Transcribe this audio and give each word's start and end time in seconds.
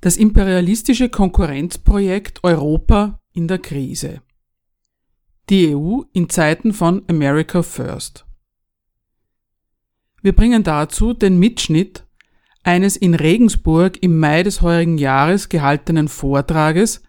Das 0.00 0.16
imperialistische 0.16 1.08
Konkurrenzprojekt 1.08 2.44
Europa 2.44 3.20
in 3.32 3.48
der 3.48 3.58
Krise. 3.58 4.20
Die 5.48 5.74
EU 5.74 6.02
in 6.12 6.28
Zeiten 6.28 6.72
von 6.72 7.02
America 7.08 7.62
First. 7.62 8.26
Wir 10.22 10.34
bringen 10.34 10.62
dazu 10.64 11.14
den 11.14 11.38
Mitschnitt 11.38 12.04
eines 12.62 12.96
in 12.96 13.14
Regensburg 13.14 14.02
im 14.02 14.18
Mai 14.18 14.42
des 14.42 14.60
heurigen 14.60 14.98
Jahres 14.98 15.48
gehaltenen 15.48 16.08
Vortrages 16.08 17.02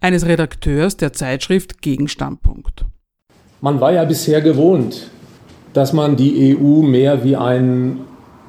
eines 0.00 0.26
Redakteurs 0.26 0.96
der 0.96 1.12
Zeitschrift 1.12 1.82
Gegenstandpunkt. 1.82 2.84
Man 3.60 3.80
war 3.80 3.92
ja 3.92 4.04
bisher 4.04 4.40
gewohnt, 4.40 5.10
dass 5.72 5.92
man 5.92 6.16
die 6.16 6.56
EU 6.56 6.82
mehr 6.82 7.22
wie 7.22 7.36
einen 7.36 8.00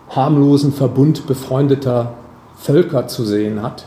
harmlosen 0.09 0.71
Verbund 0.71 1.27
befreundeter 1.27 2.18
Völker 2.61 3.07
zu 3.07 3.25
sehen 3.25 3.61
hat. 3.61 3.85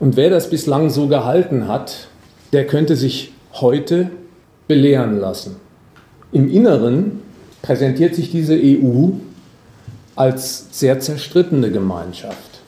Und 0.00 0.16
wer 0.16 0.30
das 0.30 0.50
bislang 0.50 0.90
so 0.90 1.06
gehalten 1.06 1.68
hat, 1.68 2.08
der 2.52 2.66
könnte 2.66 2.96
sich 2.96 3.32
heute 3.52 4.10
belehren 4.66 5.18
lassen. 5.18 5.56
Im 6.32 6.50
Inneren 6.50 7.22
präsentiert 7.62 8.14
sich 8.14 8.30
diese 8.30 8.54
EU 8.54 9.10
als 10.16 10.66
sehr 10.72 11.00
zerstrittene 11.00 11.70
Gemeinschaft. 11.70 12.60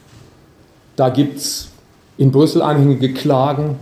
Da 0.95 1.09
gibt 1.09 1.37
es 1.37 1.69
in 2.17 2.31
Brüssel 2.31 2.61
anhängige 2.61 3.13
Klagen 3.13 3.75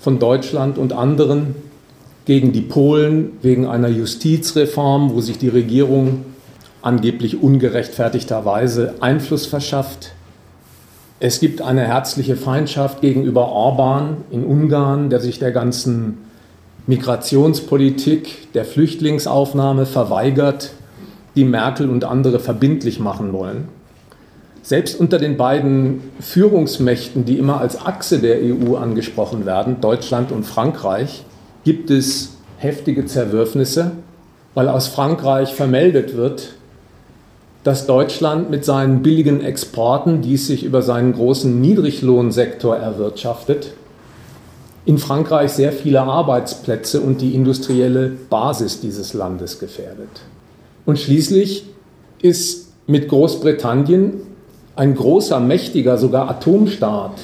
von 0.00 0.18
Deutschland 0.18 0.78
und 0.78 0.92
anderen 0.92 1.54
gegen 2.24 2.52
die 2.52 2.60
Polen 2.60 3.32
wegen 3.42 3.66
einer 3.66 3.88
Justizreform, 3.88 5.12
wo 5.12 5.20
sich 5.20 5.38
die 5.38 5.48
Regierung 5.48 6.24
angeblich 6.82 7.42
ungerechtfertigterweise 7.42 8.94
Einfluss 9.00 9.46
verschafft. 9.46 10.12
Es 11.20 11.40
gibt 11.40 11.62
eine 11.62 11.82
herzliche 11.82 12.36
Feindschaft 12.36 13.00
gegenüber 13.00 13.48
Orban 13.48 14.18
in 14.30 14.44
Ungarn, 14.44 15.10
der 15.10 15.18
sich 15.18 15.40
der 15.40 15.50
ganzen 15.50 16.18
Migrationspolitik, 16.86 18.52
der 18.52 18.64
Flüchtlingsaufnahme 18.64 19.84
verweigert, 19.84 20.70
die 21.34 21.44
Merkel 21.44 21.90
und 21.90 22.04
andere 22.04 22.38
verbindlich 22.38 23.00
machen 23.00 23.32
wollen. 23.32 23.68
Selbst 24.62 25.00
unter 25.00 25.18
den 25.18 25.36
beiden 25.36 26.02
Führungsmächten, 26.20 27.24
die 27.24 27.38
immer 27.38 27.60
als 27.60 27.84
Achse 27.84 28.20
der 28.20 28.38
EU 28.40 28.76
angesprochen 28.76 29.44
werden, 29.44 29.80
Deutschland 29.80 30.30
und 30.30 30.44
Frankreich, 30.44 31.24
gibt 31.64 31.90
es 31.90 32.36
heftige 32.58 33.06
Zerwürfnisse, 33.06 33.92
weil 34.54 34.68
aus 34.68 34.86
Frankreich 34.86 35.54
vermeldet 35.54 36.16
wird, 36.16 36.54
dass 37.68 37.84
Deutschland 37.84 38.48
mit 38.48 38.64
seinen 38.64 39.02
billigen 39.02 39.42
Exporten, 39.42 40.22
die 40.22 40.36
es 40.36 40.46
sich 40.46 40.64
über 40.64 40.80
seinen 40.80 41.12
großen 41.12 41.60
Niedriglohnsektor 41.60 42.74
erwirtschaftet, 42.74 43.74
in 44.86 44.96
Frankreich 44.96 45.52
sehr 45.52 45.72
viele 45.72 46.00
Arbeitsplätze 46.00 47.02
und 47.02 47.20
die 47.20 47.34
industrielle 47.34 48.08
Basis 48.30 48.80
dieses 48.80 49.12
Landes 49.12 49.58
gefährdet. 49.58 50.08
Und 50.86 50.98
schließlich 50.98 51.66
ist 52.22 52.72
mit 52.86 53.06
Großbritannien 53.06 54.14
ein 54.74 54.94
großer, 54.94 55.38
mächtiger, 55.38 55.98
sogar 55.98 56.30
Atomstaat 56.30 57.20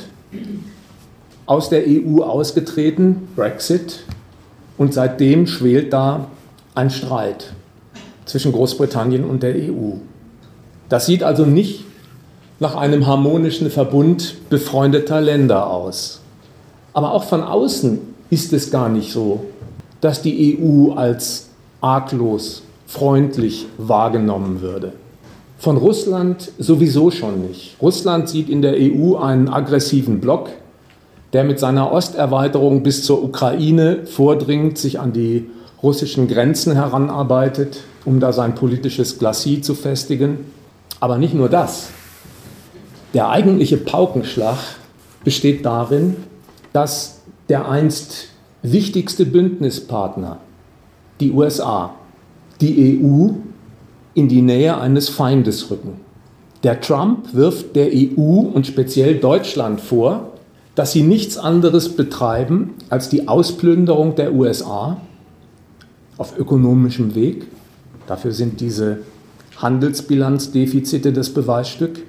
aus 1.46 1.70
der 1.70 1.84
EU 1.86 2.20
ausgetreten, 2.20 3.28
Brexit, 3.34 4.00
und 4.76 4.92
seitdem 4.92 5.46
schwelt 5.46 5.94
da 5.94 6.26
ein 6.74 6.90
Streit 6.90 7.54
zwischen 8.26 8.52
Großbritannien 8.52 9.24
und 9.24 9.42
der 9.42 9.54
EU. 9.54 9.94
Das 10.94 11.06
sieht 11.06 11.24
also 11.24 11.44
nicht 11.44 11.86
nach 12.60 12.76
einem 12.76 13.08
harmonischen 13.08 13.68
Verbund 13.68 14.36
befreundeter 14.48 15.20
Länder 15.20 15.68
aus. 15.68 16.20
Aber 16.92 17.14
auch 17.14 17.24
von 17.24 17.42
außen 17.42 17.98
ist 18.30 18.52
es 18.52 18.70
gar 18.70 18.88
nicht 18.88 19.10
so, 19.10 19.44
dass 20.00 20.22
die 20.22 20.56
EU 20.56 20.92
als 20.92 21.48
arglos, 21.80 22.62
freundlich 22.86 23.66
wahrgenommen 23.76 24.60
würde. 24.60 24.92
Von 25.58 25.78
Russland 25.78 26.52
sowieso 26.60 27.10
schon 27.10 27.48
nicht. 27.48 27.74
Russland 27.82 28.28
sieht 28.28 28.48
in 28.48 28.62
der 28.62 28.76
EU 28.76 29.16
einen 29.16 29.48
aggressiven 29.48 30.20
Block, 30.20 30.50
der 31.32 31.42
mit 31.42 31.58
seiner 31.58 31.90
Osterweiterung 31.90 32.84
bis 32.84 33.02
zur 33.02 33.24
Ukraine 33.24 34.06
vordringt, 34.06 34.78
sich 34.78 35.00
an 35.00 35.12
die 35.12 35.50
russischen 35.82 36.28
Grenzen 36.28 36.74
heranarbeitet, 36.74 37.80
um 38.04 38.20
da 38.20 38.32
sein 38.32 38.54
politisches 38.54 39.18
Glacis 39.18 39.62
zu 39.62 39.74
festigen. 39.74 40.62
Aber 41.00 41.18
nicht 41.18 41.34
nur 41.34 41.48
das. 41.48 41.90
Der 43.12 43.28
eigentliche 43.28 43.76
Paukenschlag 43.76 44.58
besteht 45.22 45.64
darin, 45.64 46.16
dass 46.72 47.20
der 47.48 47.68
einst 47.68 48.28
wichtigste 48.62 49.26
Bündnispartner, 49.26 50.38
die 51.20 51.30
USA, 51.30 51.94
die 52.60 52.98
EU 53.00 53.28
in 54.14 54.28
die 54.28 54.42
Nähe 54.42 54.78
eines 54.78 55.08
Feindes 55.08 55.70
rücken. 55.70 56.00
Der 56.62 56.80
Trump 56.80 57.34
wirft 57.34 57.76
der 57.76 57.88
EU 57.92 58.40
und 58.40 58.66
speziell 58.66 59.16
Deutschland 59.16 59.80
vor, 59.80 60.32
dass 60.74 60.92
sie 60.92 61.02
nichts 61.02 61.36
anderes 61.36 61.94
betreiben 61.94 62.70
als 62.88 63.08
die 63.08 63.28
Ausplünderung 63.28 64.16
der 64.16 64.32
USA 64.32 64.96
auf 66.16 66.38
ökonomischem 66.38 67.14
Weg. 67.14 67.46
Dafür 68.06 68.32
sind 68.32 68.60
diese 68.60 69.00
Handelsbilanzdefizite 69.56 71.12
das 71.12 71.30
Beweisstück, 71.30 72.00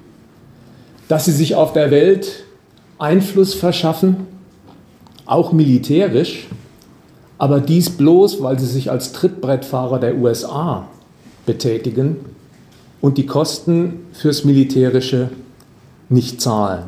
dass 1.08 1.26
sie 1.26 1.32
sich 1.32 1.54
auf 1.54 1.72
der 1.72 1.90
Welt 1.90 2.44
Einfluss 2.98 3.54
verschaffen, 3.54 4.26
auch 5.26 5.52
militärisch, 5.52 6.46
aber 7.38 7.60
dies 7.60 7.90
bloß, 7.90 8.42
weil 8.42 8.58
sie 8.58 8.66
sich 8.66 8.90
als 8.90 9.12
Trittbrettfahrer 9.12 10.00
der 10.00 10.16
USA 10.16 10.88
betätigen 11.44 12.16
und 13.00 13.18
die 13.18 13.26
Kosten 13.26 14.00
fürs 14.12 14.44
Militärische 14.44 15.30
nicht 16.08 16.40
zahlen. 16.40 16.84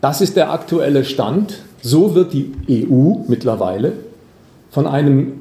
Das 0.00 0.20
ist 0.20 0.36
der 0.36 0.52
aktuelle 0.52 1.04
Stand. 1.04 1.62
So 1.82 2.14
wird 2.14 2.32
die 2.32 2.52
EU 2.68 3.24
mittlerweile 3.26 3.92
von 4.70 4.86
einem 4.86 5.32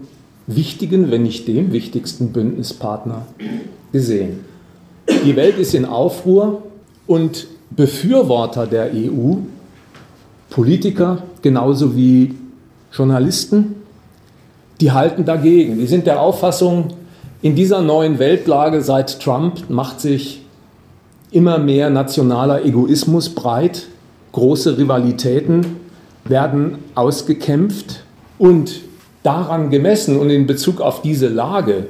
wichtigen, 0.47 1.11
wenn 1.11 1.23
nicht 1.23 1.47
dem 1.47 1.73
wichtigsten 1.73 2.31
Bündnispartner 2.31 3.25
gesehen. 3.91 4.45
Die 5.25 5.35
Welt 5.35 5.57
ist 5.57 5.73
in 5.73 5.85
Aufruhr 5.85 6.61
und 7.07 7.47
Befürworter 7.71 8.67
der 8.67 8.91
EU, 8.93 9.35
Politiker 10.49 11.23
genauso 11.41 11.95
wie 11.95 12.35
Journalisten, 12.91 13.75
die 14.81 14.91
halten 14.91 15.25
dagegen. 15.25 15.77
Die 15.77 15.87
sind 15.87 16.07
der 16.07 16.21
Auffassung, 16.21 16.93
in 17.41 17.55
dieser 17.55 17.81
neuen 17.81 18.19
Weltlage 18.19 18.81
seit 18.81 19.21
Trump 19.21 19.69
macht 19.69 20.01
sich 20.01 20.41
immer 21.31 21.57
mehr 21.57 21.89
nationaler 21.89 22.65
Egoismus 22.65 23.29
breit, 23.29 23.87
große 24.33 24.77
Rivalitäten 24.77 25.65
werden 26.25 26.79
ausgekämpft 26.95 28.03
und 28.37 28.81
daran 29.23 29.69
gemessen 29.69 30.17
und 30.17 30.29
in 30.29 30.47
Bezug 30.47 30.81
auf 30.81 31.01
diese 31.01 31.27
Lage 31.27 31.87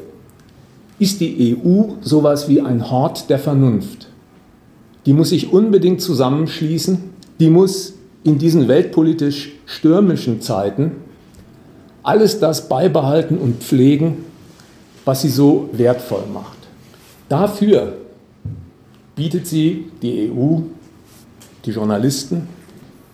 ist 1.00 1.22
die 1.22 1.58
EU 1.58 1.94
sowas 2.02 2.50
wie 2.50 2.62
ein 2.62 2.92
Hort 2.92 3.30
der 3.30 3.40
Vernunft. 3.40 4.08
Die 5.06 5.14
muss 5.14 5.30
sich 5.30 5.52
unbedingt 5.52 6.02
zusammenschließen, 6.02 7.00
die 7.40 7.50
muss 7.50 7.94
in 8.24 8.38
diesen 8.38 8.68
weltpolitisch 8.68 9.54
stürmischen 9.66 10.42
Zeiten 10.42 10.92
alles 12.04 12.40
das 12.40 12.68
beibehalten 12.68 13.38
und 13.38 13.64
pflegen, 13.64 14.26
was 15.06 15.22
sie 15.22 15.30
so 15.30 15.70
wertvoll 15.74 16.24
macht. 16.34 16.58
Dafür 17.30 17.94
bietet 19.16 19.48
sie 19.48 19.86
die 20.02 20.32
EU, 20.32 20.60
die 21.66 21.72
Journalisten, 21.72 22.48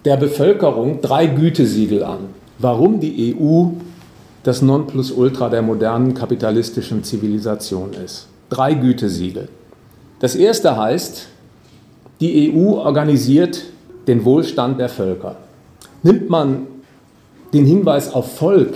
der 0.05 0.17
Bevölkerung 0.17 1.01
drei 1.01 1.27
Gütesiegel 1.27 2.03
an. 2.03 2.29
Warum 2.59 2.99
die 2.99 3.35
EU 3.35 3.69
das 4.45 4.61
Nonplusultra 4.61 5.49
der 5.49 5.63
modernen 5.63 6.13
kapitalistischen 6.13 7.03
Zivilisation 7.03 7.93
ist. 7.93 8.27
Drei 8.49 8.75
Gütesiegel. 8.75 9.49
Das 10.19 10.35
erste 10.35 10.77
heißt, 10.77 11.27
die 12.21 12.53
EU 12.53 12.75
organisiert 12.75 13.63
den 14.05 14.23
Wohlstand 14.23 14.79
der 14.79 14.89
Völker. 14.89 15.37
nimmt 16.03 16.29
man 16.29 16.67
den 17.53 17.65
Hinweis 17.65 18.13
auf 18.13 18.37
Volk 18.37 18.75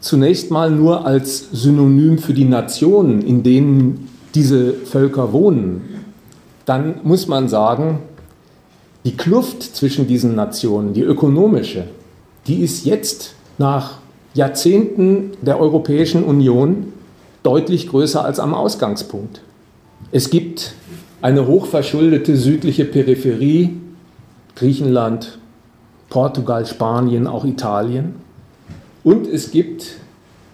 zunächst 0.00 0.50
mal 0.50 0.70
nur 0.70 1.04
als 1.04 1.50
Synonym 1.52 2.16
für 2.16 2.32
die 2.32 2.46
Nationen, 2.46 3.20
in 3.20 3.42
denen 3.42 4.08
diese 4.34 4.72
Völker 4.72 5.34
wohnen, 5.34 6.04
dann 6.64 7.00
muss 7.02 7.28
man 7.28 7.48
sagen, 7.48 7.98
die 9.04 9.14
Kluft 9.14 9.62
zwischen 9.62 10.06
diesen 10.06 10.34
Nationen, 10.34 10.94
die 10.94 11.02
ökonomische, 11.02 11.84
die 12.46 12.62
ist 12.62 12.86
jetzt 12.86 13.34
nach 13.58 13.98
Jahrzehnten 14.34 15.30
der 15.42 15.60
Europäischen 15.60 16.24
Union 16.24 16.92
deutlich 17.44 17.88
größer 17.88 18.24
als 18.24 18.40
am 18.40 18.52
Ausgangspunkt. 18.52 19.40
Es 20.10 20.28
gibt 20.28 20.74
eine 21.22 21.46
hochverschuldete 21.46 22.36
südliche 22.36 22.84
Peripherie, 22.84 23.76
Griechenland, 24.56 25.38
Portugal, 26.10 26.66
Spanien, 26.66 27.26
auch 27.26 27.44
Italien. 27.44 28.16
Und 29.04 29.26
es 29.26 29.50
gibt 29.50 29.96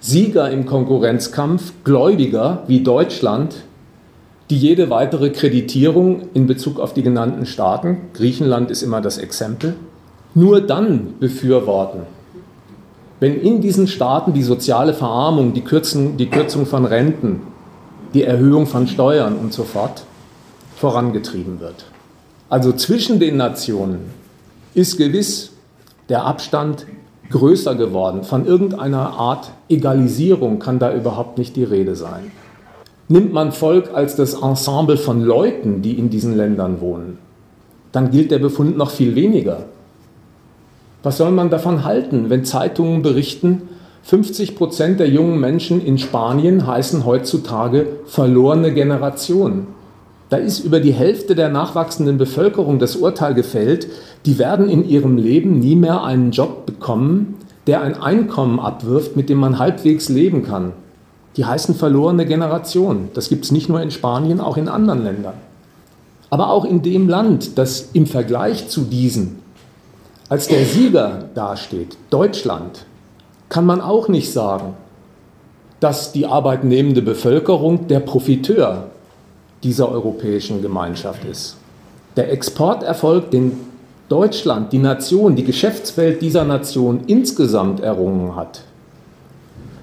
Sieger 0.01 0.51
im 0.51 0.67
Konkurrenzkampf, 0.67 1.73
Gläubiger 1.85 2.65
wie 2.67 2.83
Deutschland, 2.83 3.65
die 4.49 4.57
jede 4.57 4.91
weitere 4.91 5.31
Kreditierung 5.31 6.29
in 6.35 6.47
Bezug 6.47 6.81
auf 6.81 6.93
die 6.93 7.03
genannten 7.03 7.47
Staaten, 7.47 7.99
Griechenland 8.15 8.71
ist 8.71 8.83
immer 8.83 9.01
das 9.01 9.19
Exempel, 9.19 9.75
nur 10.35 10.61
dann 10.61 11.15
befürworten, 11.21 12.03
wenn 13.21 13.41
in 13.41 13.61
diesen 13.61 13.87
Staaten 13.87 14.33
die 14.33 14.43
soziale 14.43 14.95
Verarmung, 14.95 15.53
die, 15.53 15.61
Kürzen, 15.61 16.17
die 16.17 16.31
Kürzung 16.31 16.67
von 16.67 16.85
Renten, 16.87 17.43
die 18.15 18.25
Erhöhung 18.25 18.67
von 18.67 18.89
Steuern 18.89 19.37
und 19.37 19.53
so 19.53 19.63
fort 19.63 20.05
vorangetrieben 20.77 21.61
wird. 21.61 21.85
Also 22.49 22.73
zwischen 22.73 23.21
den 23.21 23.37
Nationen 23.37 24.11
ist 24.75 24.97
gewiss 24.97 25.53
der 26.09 26.25
Abstand 26.25 26.87
größer 27.31 27.75
geworden. 27.77 28.25
Von 28.25 28.47
irgendeiner 28.47 29.11
Art 29.11 29.53
Egalisierung 29.69 30.59
kann 30.59 30.79
da 30.79 30.93
überhaupt 30.93 31.39
nicht 31.39 31.55
die 31.55 31.65
Rede 31.65 31.95
sein. 31.95 32.33
Nimmt 33.09 33.33
man 33.33 33.53
Volk 33.53 33.91
als 33.95 34.17
das 34.17 34.35
Ensemble 34.35 34.97
von 34.97 35.21
Leuten, 35.21 35.83
die 35.83 35.99
in 35.99 36.11
diesen 36.11 36.37
Ländern 36.37 36.81
wohnen, 36.81 37.19
dann 37.93 38.11
gilt 38.11 38.31
der 38.31 38.39
Befund 38.39 38.77
noch 38.77 38.91
viel 38.91 39.15
weniger. 39.15 39.65
Was 41.03 41.17
soll 41.17 41.31
man 41.31 41.49
davon 41.49 41.85
halten, 41.85 42.29
wenn 42.29 42.45
Zeitungen 42.45 43.01
berichten, 43.01 43.63
50 44.03 44.55
Prozent 44.55 45.01
der 45.01 45.09
jungen 45.09 45.41
Menschen 45.41 45.85
in 45.85 45.97
Spanien 45.97 46.67
heißen 46.67 47.07
heutzutage 47.07 47.87
verlorene 48.05 48.75
Generation? 48.75 49.67
Da 50.29 50.37
ist 50.37 50.61
über 50.61 50.79
die 50.79 50.93
Hälfte 50.93 51.35
der 51.35 51.49
nachwachsenden 51.49 52.19
Bevölkerung 52.19 52.79
das 52.79 52.97
Urteil 52.97 53.35
gefällt, 53.35 53.89
die 54.27 54.39
werden 54.39 54.69
in 54.69 54.87
ihrem 54.87 55.17
Leben 55.17 55.59
nie 55.59 55.75
mehr 55.75 56.05
einen 56.05 56.33
Job 56.33 56.67
bekommen, 56.67 57.37
der 57.67 57.81
ein 57.81 57.95
Einkommen 57.95 58.61
abwirft, 58.61 59.17
mit 59.17 59.29
dem 59.31 59.39
man 59.39 59.59
halbwegs 59.59 60.09
leben 60.09 60.45
kann. 60.45 60.73
Die 61.37 61.47
heißen 61.47 61.75
verlorene 61.75 62.27
Generation. 62.27 63.09
Das 63.15 63.29
gibt 63.29 63.45
es 63.45 63.53
nicht 63.53 63.69
nur 63.69 63.81
in 63.81 63.91
Spanien, 63.91 64.41
auch 64.41 64.57
in 64.57 64.69
anderen 64.69 65.03
Ländern. 65.03 65.35
Aber 66.29 66.51
auch 66.51 66.65
in 66.65 66.83
dem 66.83 67.09
Land, 67.09 67.59
das 67.59 67.89
im 67.93 68.07
Vergleich 68.07 68.69
zu 68.69 68.83
diesen 68.83 69.40
als 70.31 70.47
der 70.47 70.65
Sieger 70.65 71.25
dasteht, 71.35 71.99
Deutschland, 72.09 72.87
kann 73.49 73.67
man 73.67 73.81
auch 73.81 74.07
nicht 74.07 74.33
sagen, 74.33 74.75
dass 75.81 76.13
die 76.13 76.25
arbeitnehmende 76.25 77.03
Bevölkerung 77.03 77.89
der 77.89 77.99
Profiteur 77.99 78.91
dieser 79.65 79.91
europäischen 79.91 80.63
Gemeinschaft 80.63 81.25
ist. 81.25 81.57
Der 82.17 82.31
Exporterfolg, 82.33 83.33
den 83.33 83.59
Deutschland, 84.09 84.73
die 84.73 84.79
Nation, 84.79 85.35
die 85.35 85.43
Geschäftswelt 85.43 86.23
dieser 86.23 86.45
Nation 86.45 87.01
insgesamt 87.09 87.81
errungen 87.81 88.37
hat, 88.37 88.63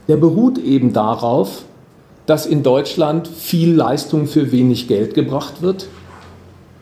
der 0.07 0.15
beruht 0.15 0.57
eben 0.57 0.93
darauf, 0.93 1.65
dass 2.25 2.45
in 2.45 2.63
Deutschland 2.63 3.27
viel 3.27 3.73
Leistung 3.73 4.27
für 4.27 4.53
wenig 4.53 4.87
Geld 4.87 5.13
gebracht 5.13 5.61
wird 5.61 5.87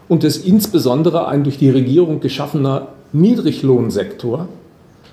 und 0.08 0.24
es 0.24 0.38
insbesondere 0.38 1.28
ein 1.28 1.44
durch 1.44 1.58
die 1.58 1.72
Regierung 1.72 2.20
geschaffener 2.20 2.90
Niedriglohnsektor 3.14 4.48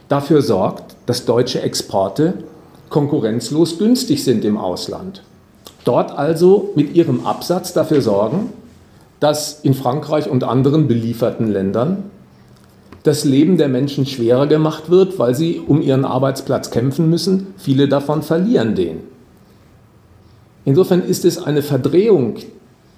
dafür 0.08 0.42
sorgt, 0.42 0.96
dass 1.06 1.24
deutsche 1.24 1.62
Exporte 1.62 2.34
konkurrenzlos 2.88 3.78
günstig 3.78 4.24
sind 4.24 4.44
im 4.44 4.58
Ausland. 4.58 5.22
Dort 5.84 6.16
also 6.16 6.70
mit 6.74 6.94
ihrem 6.94 7.26
Absatz 7.26 7.72
dafür 7.72 8.02
sorgen, 8.02 8.50
dass 9.20 9.60
in 9.60 9.74
Frankreich 9.74 10.28
und 10.28 10.44
anderen 10.44 10.88
belieferten 10.88 11.48
Ländern 11.48 12.04
das 13.02 13.24
Leben 13.24 13.56
der 13.56 13.68
Menschen 13.68 14.06
schwerer 14.06 14.46
gemacht 14.46 14.90
wird, 14.90 15.18
weil 15.18 15.34
sie 15.34 15.60
um 15.66 15.80
ihren 15.80 16.04
Arbeitsplatz 16.04 16.70
kämpfen 16.70 17.10
müssen. 17.10 17.48
Viele 17.56 17.88
davon 17.88 18.22
verlieren 18.22 18.74
den. 18.74 19.00
Insofern 20.64 21.02
ist 21.02 21.24
es 21.24 21.42
eine 21.42 21.62
Verdrehung 21.62 22.36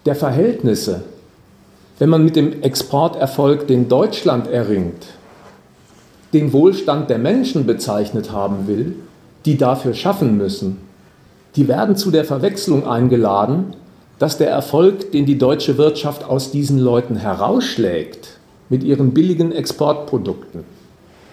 der 0.04 0.14
Verhältnisse, 0.14 1.02
wenn 1.98 2.10
man 2.10 2.24
mit 2.24 2.36
dem 2.36 2.62
Exporterfolg, 2.62 3.66
den 3.66 3.88
Deutschland 3.88 4.48
erringt, 4.48 5.06
den 6.32 6.52
Wohlstand 6.52 7.10
der 7.10 7.18
Menschen 7.18 7.66
bezeichnet 7.66 8.32
haben 8.32 8.66
will, 8.66 8.96
die 9.44 9.56
dafür 9.56 9.94
schaffen 9.94 10.36
müssen, 10.36 10.78
die 11.56 11.68
werden 11.68 11.96
zu 11.96 12.10
der 12.10 12.24
Verwechslung 12.24 12.86
eingeladen, 12.86 13.76
dass 14.18 14.38
der 14.38 14.50
Erfolg, 14.50 15.12
den 15.12 15.26
die 15.26 15.38
deutsche 15.38 15.78
Wirtschaft 15.78 16.24
aus 16.24 16.50
diesen 16.50 16.78
Leuten 16.78 17.16
herausschlägt, 17.16 18.38
mit 18.68 18.82
ihren 18.82 19.12
billigen 19.12 19.52
Exportprodukten, 19.52 20.64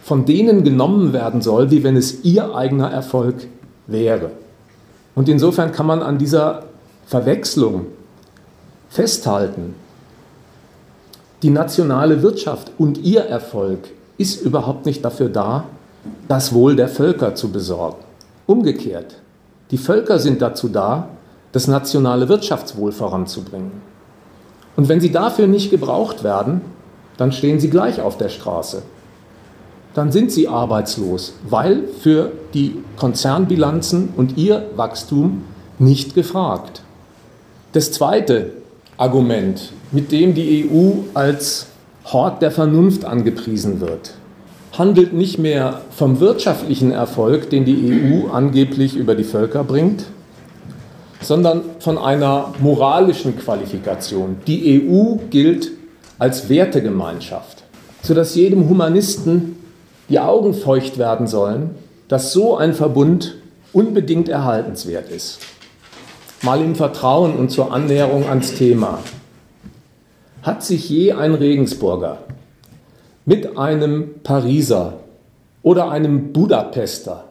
von 0.04 0.26
denen 0.26 0.64
genommen 0.64 1.14
werden 1.14 1.42
soll, 1.42 1.72
wie 1.72 1.84
wenn 1.84 1.96
es 1.96 2.24
ihr 2.24 2.54
eigener 2.56 2.92
Erfolg 2.92 3.36
wäre. 3.88 4.32
Und 5.16 5.30
insofern 5.30 5.72
kann 5.72 5.86
man 5.86 6.04
an 6.04 6.18
dieser 6.18 6.66
Verwechslung 7.06 7.88
festhalten, 8.90 9.76
die 11.44 11.50
nationale 11.50 12.22
Wirtschaft 12.22 12.72
und 12.78 13.00
ihr 13.00 13.22
Erfolg 13.22 13.80
ist 14.18 14.42
überhaupt 14.42 14.86
nicht 14.86 15.04
dafür 15.04 15.30
da, 15.30 15.66
das 16.28 16.54
Wohl 16.54 16.76
der 16.76 16.88
Völker 16.88 17.36
zu 17.36 17.52
besorgen. 17.52 18.04
Umgekehrt, 18.46 19.16
die 19.72 19.78
Völker 19.78 20.20
sind 20.20 20.42
dazu 20.42 20.70
da, 20.70 21.08
das 21.52 21.68
nationale 21.68 22.30
Wirtschaftswohl 22.30 22.92
voranzubringen. 22.92 23.72
Und 24.76 24.88
wenn 24.88 25.02
sie 25.02 25.12
dafür 25.12 25.48
nicht 25.48 25.72
gebraucht 25.72 26.24
werden, 26.24 26.62
dann 27.18 27.32
stehen 27.32 27.60
sie 27.60 27.70
gleich 27.70 28.02
auf 28.02 28.18
der 28.18 28.30
Straße. 28.30 28.84
Dann 29.94 30.12
sind 30.12 30.32
sie 30.32 30.48
arbeitslos, 30.48 31.34
weil 31.50 31.88
für 32.00 32.32
die 32.54 32.82
Konzernbilanzen 32.98 34.14
und 34.16 34.38
ihr 34.38 34.66
Wachstum 34.76 35.44
nicht 35.78 36.16
gefragt. 36.16 36.84
Das 37.74 37.92
zweite 37.92 38.52
Argument, 39.02 39.72
mit 39.92 40.12
dem 40.12 40.36
die 40.36 40.70
EU 40.70 40.92
als 41.16 41.66
Hort 42.06 42.44
der 42.44 42.52
Vernunft 42.52 43.04
angepriesen 43.04 43.82
wird, 43.82 44.14
handelt 44.78 45.12
nicht 45.14 45.40
mehr 45.40 45.82
vom 45.90 46.20
wirtschaftlichen 46.20 46.92
Erfolg, 46.92 47.50
den 47.50 47.66
die 47.66 47.92
EU 47.92 48.30
angeblich 48.32 48.96
über 48.96 49.16
die 49.16 49.24
Völker 49.24 49.64
bringt, 49.64 50.04
sondern 51.20 51.64
von 51.80 51.98
einer 51.98 52.54
moralischen 52.60 53.40
Qualifikation. 53.40 54.38
Die 54.46 54.88
EU 54.88 55.16
gilt 55.32 55.72
als 56.20 56.48
Wertegemeinschaft, 56.48 57.64
sodass 58.04 58.36
jedem 58.36 58.70
Humanisten 58.70 59.56
die 60.10 60.20
Augen 60.20 60.54
feucht 60.54 61.00
werden 61.00 61.26
sollen, 61.26 61.72
dass 62.08 62.34
so 62.34 62.56
ein 62.56 62.76
Verbund 62.76 63.36
unbedingt 63.74 64.30
erhaltenswert 64.30 65.10
ist. 65.10 65.40
Mal 66.44 66.62
im 66.62 66.74
Vertrauen 66.74 67.36
und 67.36 67.52
zur 67.52 67.72
Annäherung 67.72 68.28
ans 68.28 68.56
Thema. 68.56 69.00
Hat 70.42 70.64
sich 70.64 70.90
je 70.90 71.12
ein 71.12 71.36
Regensburger 71.36 72.18
mit 73.26 73.60
einem 73.60 74.16
Pariser 74.24 75.02
oder 75.62 75.92
einem 75.92 76.34
Budapester 76.34 77.26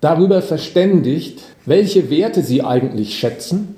darüber 0.00 0.42
verständigt, 0.42 1.42
welche 1.66 2.08
Werte 2.08 2.42
sie 2.42 2.62
eigentlich 2.62 3.18
schätzen 3.18 3.74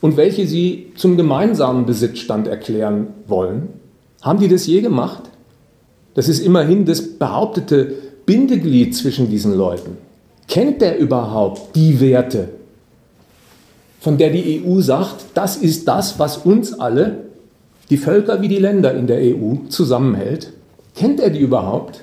und 0.00 0.16
welche 0.16 0.48
sie 0.48 0.92
zum 0.96 1.16
gemeinsamen 1.16 1.86
Besitzstand 1.86 2.48
erklären 2.48 3.06
wollen? 3.28 3.68
Haben 4.20 4.40
die 4.40 4.48
das 4.48 4.66
je 4.66 4.80
gemacht? 4.80 5.22
Das 6.14 6.28
ist 6.28 6.40
immerhin 6.40 6.86
das 6.86 7.18
behauptete 7.18 7.94
Bindeglied 8.26 8.96
zwischen 8.96 9.30
diesen 9.30 9.54
Leuten. 9.54 9.96
Kennt 10.48 10.80
der 10.80 10.98
überhaupt 10.98 11.76
die 11.76 12.00
Werte, 12.00 12.48
von 14.06 14.18
der 14.18 14.30
die 14.30 14.62
EU 14.64 14.80
sagt, 14.82 15.24
das 15.34 15.56
ist 15.56 15.88
das, 15.88 16.20
was 16.20 16.36
uns 16.36 16.78
alle, 16.78 17.24
die 17.90 17.96
Völker 17.96 18.40
wie 18.40 18.46
die 18.46 18.60
Länder 18.60 18.94
in 18.94 19.08
der 19.08 19.18
EU, 19.18 19.56
zusammenhält? 19.68 20.52
Kennt 20.94 21.18
er 21.18 21.30
die 21.30 21.40
überhaupt? 21.40 22.02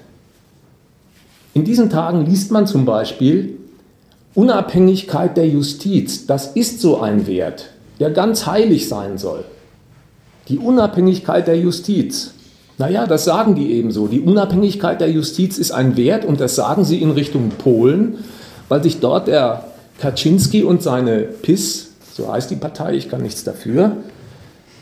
In 1.54 1.64
diesen 1.64 1.90
Tagen 1.90 2.26
liest 2.26 2.52
man 2.52 2.68
zum 2.68 2.84
Beispiel 2.84 3.58
Unabhängigkeit 4.36 5.38
der 5.38 5.48
Justiz. 5.48 6.26
Das 6.26 6.48
ist 6.48 6.82
so 6.82 7.00
ein 7.00 7.26
Wert, 7.26 7.70
der 8.02 8.10
ganz 8.10 8.48
heilig 8.48 8.90
sein 8.90 9.18
soll. 9.18 9.46
Die 10.50 10.58
Unabhängigkeit 10.58 11.48
der 11.48 11.58
Justiz. 11.58 12.34
Naja, 12.78 13.08
das 13.08 13.24
sagen 13.24 13.56
die 13.56 13.72
ebenso. 13.72 14.08
Die 14.08 14.20
Unabhängigkeit 14.20 15.00
der 15.00 15.10
Justiz 15.10 15.58
ist 15.58 15.72
ein 15.72 15.96
Wert 15.96 16.26
und 16.26 16.42
das 16.42 16.56
sagen 16.56 16.84
sie 16.84 17.02
in 17.02 17.12
Richtung 17.12 17.52
Polen, 17.52 18.18
weil 18.68 18.84
sich 18.84 19.00
dort 19.00 19.30
der 19.30 19.64
Kaczynski 20.02 20.64
und 20.64 20.84
seine 20.84 21.20
PIS, 21.22 21.93
so 22.14 22.32
heißt 22.32 22.52
die 22.52 22.56
Partei, 22.56 22.94
ich 22.94 23.10
kann 23.10 23.22
nichts 23.22 23.44
dafür, 23.44 23.98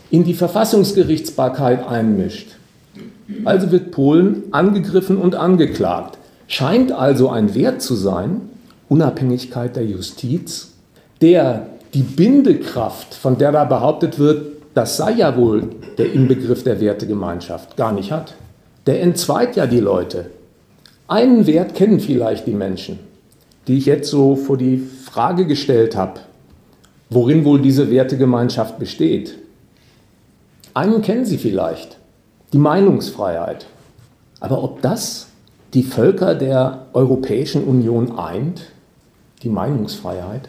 in 0.10 0.26
die 0.26 0.34
Verfassungsgerichtsbarkeit 0.34 1.88
einmischt. 1.88 2.50
Also 3.46 3.72
wird 3.72 3.92
Polen 3.92 4.44
angegriffen 4.52 5.18
und 5.18 5.36
angeklagt. 5.36 6.18
Scheint 6.48 6.92
also 6.92 7.30
ein 7.30 7.56
Wert 7.56 7.82
zu 7.82 7.96
sein, 7.96 8.42
Unabhängigkeit 8.90 9.78
der 9.78 9.86
Justiz, 9.86 10.74
der 11.22 11.68
die 11.94 12.04
Bindekraft, 12.04 13.14
von 13.14 13.38
der 13.38 13.54
da 13.54 13.64
behauptet 13.64 14.20
wird, 14.20 14.48
das 14.74 14.98
sei 14.98 15.12
ja 15.12 15.38
wohl 15.38 15.70
der 15.98 16.12
Inbegriff 16.12 16.64
der 16.64 16.82
Wertegemeinschaft, 16.82 17.78
gar 17.78 17.94
nicht 17.94 18.12
hat. 18.12 18.34
Der 18.86 19.02
entzweit 19.02 19.56
ja 19.56 19.68
die 19.68 19.80
Leute. 19.80 20.26
Einen 21.08 21.48
Wert 21.48 21.76
kennen 21.76 22.02
vielleicht 22.02 22.48
die 22.48 22.54
Menschen, 22.54 23.00
die 23.68 23.78
ich 23.78 23.86
jetzt 23.86 24.10
so 24.10 24.36
vor 24.36 24.58
die 24.58 24.78
Frage 24.78 25.46
gestellt 25.46 25.96
habe, 25.96 26.20
worin 27.12 27.46
wohl 27.46 27.62
diese 27.62 27.92
Wertegemeinschaft 27.92 28.80
besteht. 28.80 29.38
Einen 30.74 31.02
kennen 31.02 31.26
sie 31.26 31.38
vielleicht, 31.38 31.98
die 32.54 32.58
Meinungsfreiheit. 32.58 33.68
Aber 34.40 34.64
ob 34.64 34.82
das 34.82 35.28
die 35.74 35.84
Völker 35.84 36.34
der 36.34 36.88
Europäischen 36.94 37.66
Union 37.66 38.18
eint, 38.18 38.64
die 39.44 39.50
Meinungsfreiheit, 39.50 40.48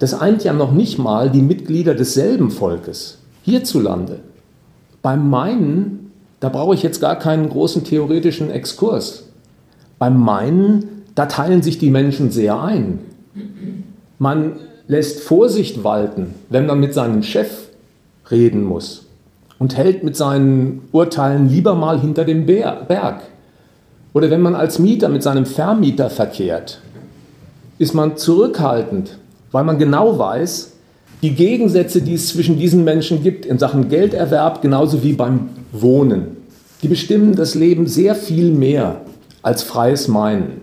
das 0.00 0.12
eint 0.12 0.42
ja 0.42 0.52
noch 0.52 0.72
nicht 0.72 0.98
mal 0.98 1.30
die 1.30 1.40
Mitglieder 1.40 1.94
desselben 1.94 2.50
Volkes 2.50 3.18
hierzulande. 3.44 4.20
Beim 5.02 5.30
Meinen, 5.30 6.10
da 6.40 6.48
brauche 6.48 6.74
ich 6.74 6.82
jetzt 6.82 7.00
gar 7.00 7.16
keinen 7.16 7.48
großen 7.48 7.84
theoretischen 7.84 8.50
Exkurs. 8.50 9.28
Beim 10.00 10.18
Meinen, 10.18 11.04
da 11.14 11.26
teilen 11.26 11.62
sich 11.62 11.78
die 11.78 11.90
Menschen 11.90 12.32
sehr 12.32 12.60
ein. 12.60 12.98
Man 14.18 14.56
lässt 14.92 15.20
Vorsicht 15.20 15.82
walten, 15.82 16.34
wenn 16.50 16.66
man 16.66 16.78
mit 16.78 16.94
seinem 16.94 17.22
Chef 17.22 17.50
reden 18.30 18.62
muss 18.62 19.06
und 19.58 19.76
hält 19.76 20.04
mit 20.04 20.16
seinen 20.16 20.82
Urteilen 20.92 21.48
lieber 21.48 21.74
mal 21.74 22.00
hinter 22.00 22.24
dem 22.24 22.46
Berg. 22.46 23.22
Oder 24.12 24.30
wenn 24.30 24.42
man 24.42 24.54
als 24.54 24.78
Mieter 24.78 25.08
mit 25.08 25.22
seinem 25.22 25.46
Vermieter 25.46 26.10
verkehrt, 26.10 26.80
ist 27.78 27.94
man 27.94 28.16
zurückhaltend, 28.16 29.18
weil 29.50 29.64
man 29.64 29.78
genau 29.78 30.18
weiß, 30.18 30.72
die 31.22 31.34
Gegensätze, 31.34 32.02
die 32.02 32.14
es 32.14 32.28
zwischen 32.28 32.58
diesen 32.58 32.84
Menschen 32.84 33.22
gibt 33.22 33.46
in 33.46 33.58
Sachen 33.58 33.88
Gelderwerb, 33.88 34.60
genauso 34.60 35.02
wie 35.02 35.14
beim 35.14 35.48
Wohnen, 35.72 36.36
die 36.82 36.88
bestimmen 36.88 37.34
das 37.34 37.54
Leben 37.54 37.86
sehr 37.86 38.14
viel 38.14 38.50
mehr 38.50 39.00
als 39.40 39.62
freies 39.62 40.08
Meinen. 40.08 40.60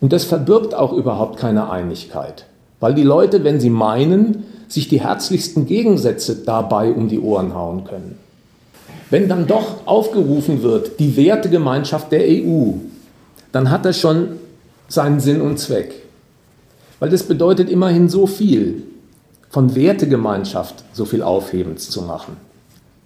Und 0.00 0.12
das 0.12 0.24
verbirgt 0.24 0.74
auch 0.74 0.92
überhaupt 0.92 1.38
keine 1.38 1.70
Einigkeit, 1.70 2.44
weil 2.84 2.92
die 2.92 3.02
Leute, 3.02 3.44
wenn 3.44 3.60
sie 3.60 3.70
meinen, 3.70 4.44
sich 4.68 4.88
die 4.88 5.00
herzlichsten 5.00 5.64
Gegensätze 5.64 6.36
dabei 6.44 6.92
um 6.92 7.08
die 7.08 7.18
Ohren 7.18 7.54
hauen 7.54 7.84
können. 7.84 8.18
Wenn 9.08 9.26
dann 9.26 9.46
doch 9.46 9.86
aufgerufen 9.86 10.62
wird, 10.62 11.00
die 11.00 11.16
Wertegemeinschaft 11.16 12.12
der 12.12 12.26
EU, 12.28 12.72
dann 13.52 13.70
hat 13.70 13.86
das 13.86 13.98
schon 13.98 14.32
seinen 14.86 15.20
Sinn 15.20 15.40
und 15.40 15.58
Zweck. 15.58 15.94
Weil 17.00 17.08
das 17.08 17.22
bedeutet 17.22 17.70
immerhin 17.70 18.10
so 18.10 18.26
viel 18.26 18.82
von 19.48 19.74
Wertegemeinschaft 19.74 20.84
so 20.92 21.06
viel 21.06 21.22
Aufhebens 21.22 21.88
zu 21.88 22.02
machen. 22.02 22.36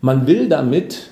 Man 0.00 0.26
will 0.26 0.48
damit, 0.48 1.10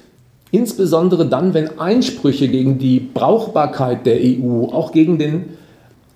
insbesondere 0.51 1.29
dann, 1.29 1.55
wenn 1.55 1.79
Einsprüche 1.79 2.49
gegen 2.49 2.79
die 2.79 2.99
Brauchbarkeit 2.99 4.07
der 4.07 4.19
EU, 4.21 4.65
auch 4.73 4.91
gegen 4.91 5.21
den 5.21 5.56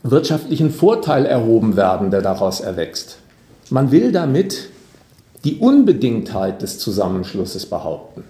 wirtschaftlichen 0.03 0.71
Vorteil 0.71 1.27
erhoben 1.27 1.77
werden, 1.77 2.11
der 2.11 2.23
daraus 2.23 2.61
erwächst. 2.61 3.19
Man 3.69 3.91
will 3.91 4.13
damit 4.13 4.71
die 5.45 5.57
Unbedingtheit 5.57 6.63
des 6.63 6.79
Zusammenschlusses 6.79 7.67
behaupten. 7.67 8.25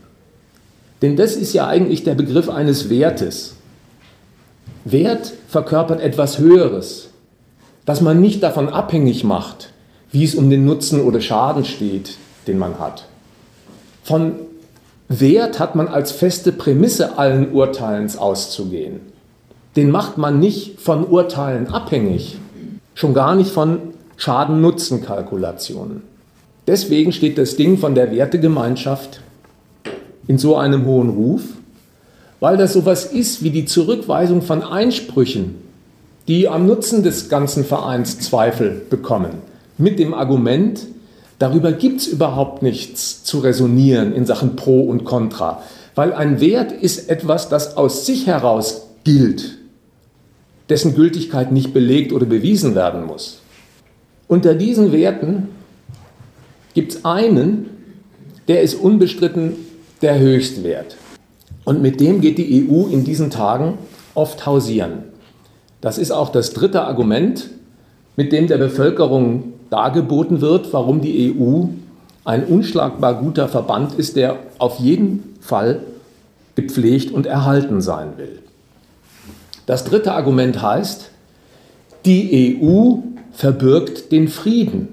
Denn 1.02 1.16
das 1.16 1.34
ist 1.34 1.52
ja 1.52 1.66
eigentlich 1.66 2.04
der 2.04 2.14
Begriff 2.14 2.48
eines 2.48 2.90
Wertes. 2.90 3.54
Wert 4.84 5.32
verkörpert 5.48 6.00
etwas 6.00 6.38
Höheres, 6.38 7.08
das 7.84 8.00
man 8.00 8.20
nicht 8.20 8.42
davon 8.42 8.68
abhängig 8.68 9.24
macht, 9.24 9.72
wie 10.12 10.24
es 10.24 10.34
um 10.34 10.50
den 10.50 10.64
Nutzen 10.64 11.00
oder 11.02 11.20
Schaden 11.20 11.64
steht, 11.64 12.16
den 12.46 12.58
man 12.58 12.78
hat. 12.78 13.06
Von 14.02 14.34
Wert 15.08 15.58
hat 15.58 15.74
man 15.74 15.88
als 15.88 16.12
feste 16.12 16.52
Prämisse 16.52 17.18
allen 17.18 17.52
Urteilens 17.52 18.16
auszugehen. 18.16 19.00
Den 19.76 19.90
macht 19.90 20.18
man 20.18 20.40
nicht 20.40 20.80
von 20.80 21.06
Urteilen 21.06 21.68
abhängig, 21.68 22.38
schon 22.94 23.14
gar 23.14 23.34
nicht 23.34 23.50
von 23.50 23.78
Schaden-Nutzen-Kalkulationen. 24.16 26.02
Deswegen 26.66 27.12
steht 27.12 27.38
das 27.38 27.56
Ding 27.56 27.78
von 27.78 27.94
der 27.94 28.12
Wertegemeinschaft 28.12 29.20
in 30.26 30.38
so 30.38 30.56
einem 30.56 30.84
hohen 30.84 31.10
Ruf, 31.10 31.42
weil 32.40 32.56
das 32.56 32.72
sowas 32.72 33.06
ist 33.06 33.42
wie 33.42 33.50
die 33.50 33.64
Zurückweisung 33.64 34.42
von 34.42 34.62
Einsprüchen, 34.62 35.56
die 36.28 36.48
am 36.48 36.66
Nutzen 36.66 37.02
des 37.02 37.28
ganzen 37.28 37.64
Vereins 37.64 38.18
Zweifel 38.18 38.82
bekommen 38.90 39.50
mit 39.80 39.98
dem 39.98 40.14
Argument, 40.14 40.86
darüber 41.38 41.72
gibt 41.72 42.02
es 42.02 42.06
überhaupt 42.06 42.62
nichts 42.62 43.24
zu 43.24 43.38
resonieren 43.38 44.12
in 44.12 44.26
Sachen 44.26 44.56
Pro 44.56 44.82
und 44.82 45.04
Contra, 45.04 45.62
weil 45.94 46.12
ein 46.12 46.40
Wert 46.40 46.70
ist 46.70 47.08
etwas, 47.08 47.48
das 47.48 47.76
aus 47.76 48.06
sich 48.06 48.26
heraus 48.26 48.88
gilt, 49.04 49.56
dessen 50.70 50.94
Gültigkeit 50.94 51.52
nicht 51.52 51.74
belegt 51.74 52.12
oder 52.12 52.26
bewiesen 52.26 52.74
werden 52.74 53.04
muss. 53.04 53.40
Unter 54.28 54.54
diesen 54.54 54.92
Werten 54.92 55.48
gibt 56.74 56.92
es 56.92 57.04
einen, 57.04 57.68
der 58.48 58.62
ist 58.62 58.74
unbestritten 58.74 59.56
der 60.02 60.18
Höchstwert. 60.18 60.96
Und 61.64 61.82
mit 61.82 62.00
dem 62.00 62.20
geht 62.20 62.38
die 62.38 62.68
EU 62.68 62.86
in 62.86 63.04
diesen 63.04 63.30
Tagen 63.30 63.78
oft 64.14 64.46
hausieren. 64.46 65.04
Das 65.80 65.98
ist 65.98 66.10
auch 66.10 66.30
das 66.30 66.52
dritte 66.52 66.82
Argument, 66.82 67.50
mit 68.16 68.32
dem 68.32 68.46
der 68.46 68.58
Bevölkerung 68.58 69.54
dargeboten 69.70 70.40
wird, 70.40 70.72
warum 70.72 71.00
die 71.00 71.34
EU 71.34 71.64
ein 72.24 72.44
unschlagbar 72.44 73.14
guter 73.20 73.48
Verband 73.48 73.94
ist, 73.94 74.16
der 74.16 74.38
auf 74.58 74.78
jeden 74.78 75.36
Fall 75.40 75.80
gepflegt 76.54 77.12
und 77.12 77.26
erhalten 77.26 77.80
sein 77.80 78.12
will. 78.16 78.38
Das 79.70 79.84
dritte 79.84 80.14
Argument 80.14 80.60
heißt, 80.60 81.10
die 82.04 82.58
EU 82.60 82.94
verbirgt 83.30 84.10
den 84.10 84.26
Frieden. 84.26 84.88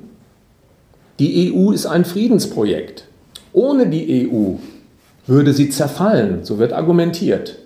Die 1.18 1.52
EU 1.52 1.72
ist 1.72 1.88
ein 1.88 2.06
Friedensprojekt. 2.06 3.08
Ohne 3.54 3.88
die 3.88 4.30
EU 4.30 4.58
würde 5.26 5.54
sie 5.54 5.72
zerfallen, 5.72 6.44
so 6.44 6.60
wird 6.60 6.74
argumentiert. 6.74 7.58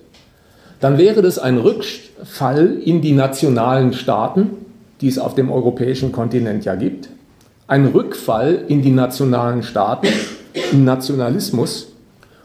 Dann 0.79 0.97
wäre 0.97 1.21
das 1.21 1.37
ein 1.37 1.57
Rückfall 1.57 2.77
in 2.81 3.01
die 3.01 3.11
nationalen 3.11 3.91
Staaten, 3.91 4.51
die 5.01 5.09
es 5.09 5.19
auf 5.19 5.35
dem 5.35 5.51
europäischen 5.51 6.13
Kontinent 6.13 6.63
ja 6.63 6.75
gibt, 6.75 7.09
ein 7.67 7.87
Rückfall 7.87 8.63
in 8.69 8.83
die 8.83 8.91
nationalen 8.91 9.63
Staaten, 9.63 10.07
im 10.71 10.85
Nationalismus, 10.85 11.91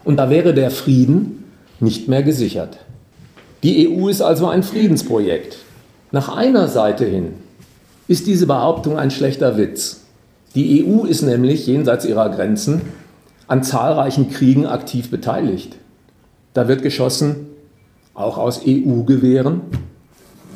und 0.02 0.16
da 0.16 0.28
wäre 0.28 0.54
der 0.54 0.72
Frieden 0.72 1.44
nicht 1.78 2.08
mehr 2.08 2.24
gesichert. 2.24 2.78
Die 3.62 3.88
EU 3.88 4.08
ist 4.08 4.20
also 4.20 4.48
ein 4.48 4.62
Friedensprojekt. 4.62 5.58
Nach 6.12 6.34
einer 6.34 6.68
Seite 6.68 7.04
hin 7.04 7.34
ist 8.08 8.26
diese 8.26 8.46
Behauptung 8.46 8.98
ein 8.98 9.10
schlechter 9.10 9.56
Witz. 9.56 10.02
Die 10.54 10.84
EU 10.84 11.04
ist 11.04 11.22
nämlich 11.22 11.66
jenseits 11.66 12.04
ihrer 12.04 12.30
Grenzen 12.30 12.82
an 13.48 13.62
zahlreichen 13.62 14.30
Kriegen 14.30 14.66
aktiv 14.66 15.10
beteiligt. 15.10 15.76
Da 16.54 16.68
wird 16.68 16.82
geschossen, 16.82 17.48
auch 18.14 18.38
aus 18.38 18.62
EU-Gewehren, 18.66 19.60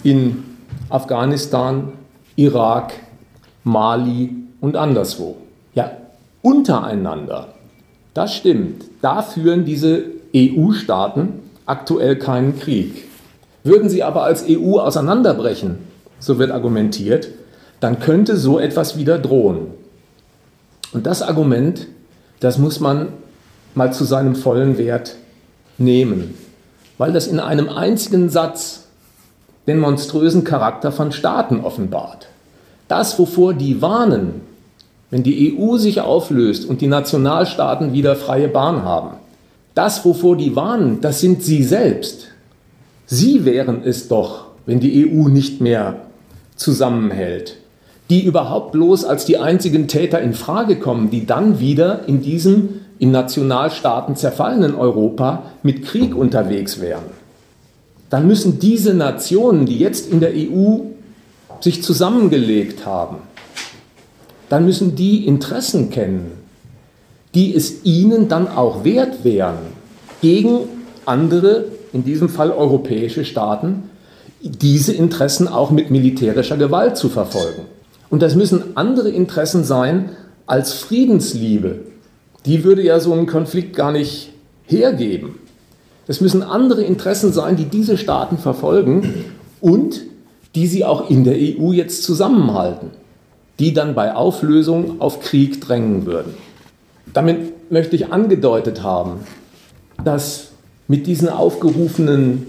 in 0.03 0.43
Afghanistan, 0.89 1.93
Irak, 2.37 2.95
Mali 3.65 4.35
und 4.61 4.77
anderswo. 4.77 5.37
Ja, 5.75 5.91
untereinander. 6.43 7.49
Das 8.15 8.35
stimmt. 8.35 8.85
Da 9.03 9.23
führen 9.23 9.65
diese 9.65 10.05
EU-Staaten 10.35 11.41
aktuell 11.71 12.17
keinen 12.17 12.59
Krieg. 12.59 13.05
Würden 13.63 13.89
sie 13.89 14.03
aber 14.03 14.25
als 14.25 14.45
EU 14.49 14.79
auseinanderbrechen, 14.79 15.79
so 16.19 16.39
wird 16.39 16.51
argumentiert, 16.51 17.29
dann 17.79 18.01
könnte 18.01 18.37
so 18.37 18.59
etwas 18.59 18.99
wieder 18.99 19.19
drohen. 19.19 19.69
Und 20.93 21.07
das 21.07 21.23
Argument, 21.23 21.87
das 22.41 22.59
muss 22.59 22.81
man 22.81 23.09
mal 23.75 23.93
zu 23.93 24.05
seinem 24.05 24.35
vollen 24.35 24.77
Wert 24.77 25.17
nehmen, 25.79 26.35
weil 26.99 27.13
das 27.13 27.27
in 27.27 27.39
einem 27.39 27.69
einzigen 27.69 28.29
Satz 28.29 28.87
den 29.67 29.79
monströsen 29.79 30.43
Charakter 30.43 30.91
von 30.91 31.13
Staaten 31.13 31.61
offenbart. 31.61 32.29
Das, 32.89 33.19
wovor 33.19 33.55
die 33.55 33.81
warnen, 33.81 34.41
wenn 35.11 35.23
die 35.23 35.57
EU 35.57 35.77
sich 35.77 36.01
auflöst 36.01 36.69
und 36.69 36.81
die 36.81 36.89
Nationalstaaten 36.89 37.93
wieder 37.93 38.17
freie 38.17 38.49
Bahn 38.49 38.83
haben, 38.83 39.20
Das, 39.81 40.05
wovor 40.05 40.37
die 40.37 40.55
warnen, 40.57 41.01
das 41.01 41.21
sind 41.21 41.43
sie 41.43 41.63
selbst. 41.63 42.27
Sie 43.07 43.47
wären 43.47 43.81
es 43.83 44.09
doch, 44.09 44.49
wenn 44.67 44.79
die 44.79 45.09
EU 45.09 45.27
nicht 45.29 45.63
mehr 45.63 46.03
zusammenhält, 46.55 47.57
die 48.11 48.23
überhaupt 48.23 48.73
bloß 48.73 49.07
als 49.07 49.25
die 49.25 49.39
einzigen 49.39 49.89
Täter 49.89 50.21
in 50.21 50.35
Frage 50.35 50.77
kommen, 50.77 51.09
die 51.09 51.25
dann 51.25 51.61
wieder 51.61 52.07
in 52.07 52.21
diesem 52.21 52.81
in 52.99 53.11
Nationalstaaten 53.11 54.17
zerfallenen 54.17 54.75
Europa 54.75 55.45
mit 55.63 55.83
Krieg 55.87 56.15
unterwegs 56.15 56.83
wären. 56.83 57.05
Dann 58.11 58.27
müssen 58.27 58.59
diese 58.59 58.93
Nationen, 58.93 59.65
die 59.65 59.79
jetzt 59.79 60.13
in 60.13 60.21
der 60.21 60.33
EU 60.35 60.81
sich 61.61 61.83
zusammengelegt 61.83 62.85
haben, 62.85 63.17
dann 64.51 64.67
müssen 64.67 64.95
die 64.95 65.27
Interessen 65.27 65.89
kennen, 65.89 66.40
die 67.35 67.55
es 67.55 67.85
ihnen 67.85 68.29
dann 68.29 68.49
auch 68.49 68.85
wert 68.85 69.25
wären, 69.25 69.59
gegen 70.21 70.61
andere, 71.07 71.67
in 71.93 72.05
diesem 72.05 72.29
Fall 72.29 72.51
europäische 72.51 73.25
Staaten, 73.25 73.85
diese 74.43 74.93
Interessen 74.93 75.49
auch 75.49 75.71
mit 75.71 75.91
militärischer 75.91 76.57
Gewalt 76.57 76.97
zu 76.97 77.09
verfolgen. 77.09 77.63
Und 78.09 78.23
das 78.23 78.35
müssen 78.35 78.77
andere 78.77 79.11
Interessen 79.11 79.65
sein 79.65 80.11
als 80.47 80.73
Friedensliebe. 80.73 81.81
Die 82.47 82.65
würde 82.65 82.83
ja 82.83 83.01
so 83.01 83.13
einen 83.13 83.27
Konflikt 83.27 83.77
gar 83.77 83.93
nicht 83.93 84.33
hergeben. 84.67 85.39
Es 86.07 86.21
müssen 86.21 86.43
andere 86.43 86.83
Interessen 86.83 87.33
sein, 87.33 87.57
die 87.57 87.67
diese 87.67 87.97
Staaten 87.97 88.39
verfolgen 88.39 89.27
und 89.61 90.01
die 90.55 90.67
sie 90.67 90.85
auch 90.85 91.09
in 91.09 91.23
der 91.23 91.37
EU 91.37 91.73
jetzt 91.73 92.03
zusammenhalten, 92.03 92.91
die 93.59 93.73
dann 93.73 93.95
bei 93.95 94.15
Auflösung 94.15 95.01
auf 95.01 95.21
Krieg 95.21 95.61
drängen 95.61 96.07
würden. 96.07 96.35
Damit 97.13 97.71
möchte 97.71 97.97
ich 97.97 98.13
angedeutet 98.13 98.83
haben, 98.83 99.21
dass 100.05 100.49
mit 100.89 101.07
diesen 101.07 101.29
aufgerufenen 101.29 102.47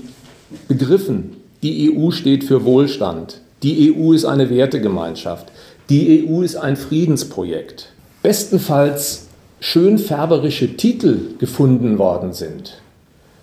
Begriffen, 0.68 1.38
die 1.64 1.96
EU 1.96 2.12
steht 2.12 2.44
für 2.44 2.66
Wohlstand, 2.66 3.42
die 3.64 3.94
EU 3.96 4.14
ist 4.14 4.26
eine 4.26 4.50
Wertegemeinschaft, 4.50 5.52
die 5.90 6.28
EU 6.28 6.42
ist 6.42 6.56
ein 6.56 6.76
Friedensprojekt, 6.76 7.92
bestenfalls 8.24 9.28
schönfärberische 9.60 10.76
Titel 10.76 11.36
gefunden 11.38 11.98
worden 11.98 12.34
sind 12.34 12.82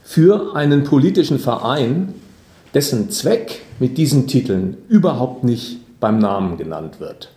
für 0.09 0.57
einen 0.57 0.85
politischen 0.85 1.39
Verein, 1.39 2.15
dessen 2.73 3.11
Zweck 3.11 3.61
mit 3.79 3.99
diesen 3.99 4.27
Titeln 4.27 4.79
überhaupt 4.89 5.45
nicht 5.45 5.81
beim 6.01 6.19
Namen 6.19 6.57
genannt 6.57 6.99
wird. 6.99 7.31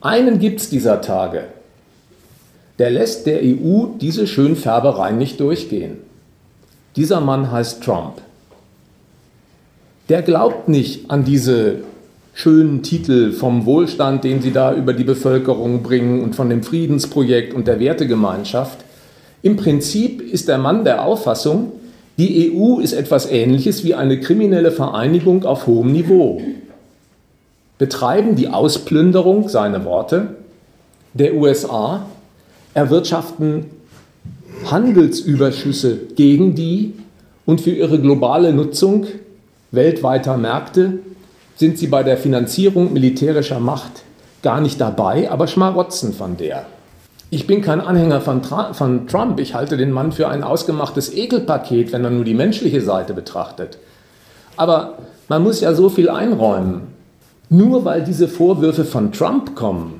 Einen 0.00 0.40
gibt 0.40 0.60
es 0.60 0.68
dieser 0.68 1.00
Tage, 1.00 1.44
der 2.78 2.90
lässt 2.90 3.26
der 3.26 3.40
EU 3.42 3.86
diese 4.00 4.26
Schönfärberei 4.26 5.12
nicht 5.12 5.40
durchgehen. 5.40 5.98
Dieser 6.96 7.20
Mann 7.20 7.50
heißt 7.50 7.82
Trump. 7.82 8.20
Der 10.08 10.22
glaubt 10.22 10.68
nicht 10.68 11.10
an 11.10 11.24
diese 11.24 11.80
schönen 12.32 12.82
Titel 12.82 13.32
vom 13.32 13.64
Wohlstand, 13.64 14.24
den 14.24 14.42
sie 14.42 14.52
da 14.52 14.74
über 14.74 14.92
die 14.92 15.04
Bevölkerung 15.04 15.82
bringen 15.82 16.22
und 16.22 16.34
von 16.34 16.50
dem 16.50 16.62
Friedensprojekt 16.62 17.54
und 17.54 17.66
der 17.66 17.80
Wertegemeinschaft. 17.80 18.78
Im 19.42 19.56
Prinzip 19.56 20.20
ist 20.20 20.48
der 20.48 20.58
Mann 20.58 20.84
der 20.84 21.04
Auffassung, 21.04 21.72
die 22.18 22.52
EU 22.54 22.78
ist 22.78 22.92
etwas 22.92 23.30
Ähnliches 23.30 23.84
wie 23.84 23.94
eine 23.94 24.20
kriminelle 24.20 24.70
Vereinigung 24.70 25.44
auf 25.44 25.66
hohem 25.66 25.92
Niveau. 25.92 26.40
Betreiben 27.78 28.36
die 28.36 28.48
Ausplünderung, 28.48 29.48
seine 29.48 29.84
Worte, 29.84 30.36
der 31.12 31.34
USA 31.34 32.06
erwirtschaften 32.76 33.64
Handelsüberschüsse 34.70 35.96
gegen 36.14 36.54
die 36.54 36.92
und 37.46 37.62
für 37.62 37.70
ihre 37.70 37.98
globale 37.98 38.52
Nutzung 38.52 39.06
weltweiter 39.70 40.36
Märkte 40.36 40.98
sind 41.56 41.78
sie 41.78 41.86
bei 41.86 42.02
der 42.02 42.18
Finanzierung 42.18 42.92
militärischer 42.92 43.60
Macht 43.60 44.02
gar 44.42 44.60
nicht 44.60 44.78
dabei, 44.78 45.30
aber 45.30 45.46
schmarotzen 45.46 46.12
von 46.12 46.36
der. 46.36 46.66
Ich 47.30 47.46
bin 47.46 47.62
kein 47.62 47.80
Anhänger 47.80 48.20
von, 48.20 48.42
von, 48.44 49.06
Trump. 49.06 49.40
Ich 49.40 49.54
halte 49.54 49.78
den 49.78 49.90
Mann 49.90 50.12
für 50.12 50.28
ein 50.28 50.44
ausgemachtes 50.44 51.12
Ekelpaket, 51.12 51.92
wenn 51.92 52.04
er 52.04 52.10
nur 52.10 52.24
die 52.24 52.34
menschliche 52.34 52.82
Seite 52.82 53.14
betrachtet. 53.14 53.78
Aber 54.56 54.98
man 55.28 55.42
muss 55.42 55.62
ja 55.62 55.72
so 55.74 55.88
viel 55.88 56.10
einräumen. 56.10 56.82
Nur 57.48 57.86
weil 57.86 58.04
diese 58.04 58.28
Vorwürfe 58.28 58.84
von 58.84 59.12
Trump 59.12 59.56
kommen, 59.56 59.94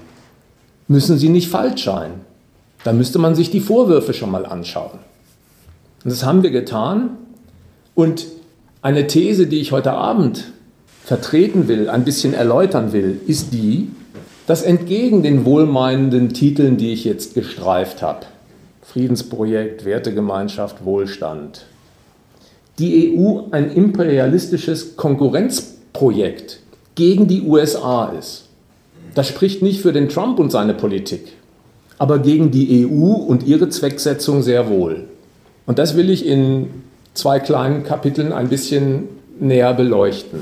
müssen 0.89 1.17
sie 1.17 1.31
nicht 1.31 1.49
falsch 1.49 1.85
sein. 1.85 2.27
Da 2.87 2.93
müsste 2.93 3.19
man 3.19 3.35
sich 3.35 3.51
die 3.51 3.59
Vorwürfe 3.59 4.15
schon 4.15 4.31
mal 4.31 4.47
anschauen. 4.47 5.01
Und 6.05 6.13
das 6.13 6.25
haben 6.25 6.45
wir 6.45 6.53
getan. 6.53 7.17
Und 7.97 8.29
eine 8.81 9.09
These, 9.09 9.49
die 9.49 9.59
ich 9.59 9.73
heute 9.73 9.91
Abend 9.91 10.53
vertreten 11.03 11.67
will, 11.67 11.91
ein 11.91 12.05
bisschen 12.05 12.33
erläutern 12.33 12.93
will, 12.93 13.21
ist 13.27 13.53
die, 13.53 13.91
dass 14.47 14.63
entgegen 14.63 15.25
den 15.25 15.45
wohlmeinenden 15.45 16.29
Titeln, 16.29 16.77
die 16.77 16.93
ich 16.93 17.05
jetzt 17.05 17.35
gestreift 17.35 18.03
habe, 18.03 18.27
Friedensprojekt, 18.83 19.85
Wertegemeinschaft, 19.85 20.85
Wohlstand, 20.85 21.67
die 22.79 23.19
EU 23.19 23.49
ein 23.51 23.73
imperialistisches 23.73 24.95
Konkurrenzprojekt 24.95 26.61
gegen 26.95 27.27
die 27.27 27.43
USA 27.43 28.13
ist. 28.17 28.45
Das 29.17 29.27
spricht 29.27 29.61
nicht 29.61 29.81
für 29.81 29.93
den 29.93 30.09
Trump 30.09 30.39
und 30.39 30.53
seine 30.53 30.75
Politik 30.75 31.36
aber 31.99 32.19
gegen 32.19 32.51
die 32.51 32.87
EU 32.87 33.13
und 33.13 33.47
ihre 33.47 33.69
Zwecksetzung 33.69 34.43
sehr 34.43 34.69
wohl. 34.69 35.05
Und 35.67 35.79
das 35.79 35.97
will 35.97 36.11
ich 36.11 36.27
in 36.27 36.69
zwei 37.15 37.41
kleinen 37.41 37.83
Kapiteln 37.83 38.33
ein 38.33 38.49
bisschen 38.49 39.09
näher 39.41 39.75
beleuchten. 39.75 40.41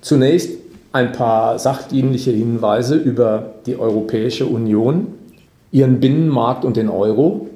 Zunächst 0.00 0.50
ein 0.92 1.12
paar 1.12 1.58
sachdienliche 1.58 2.30
Hinweise 2.30 2.94
über 2.94 3.54
die 3.66 3.76
Europäische 3.76 4.46
Union, 4.46 5.08
ihren 5.72 6.00
Binnenmarkt 6.00 6.64
und 6.64 6.76
den 6.76 6.88
Euro 6.88 7.48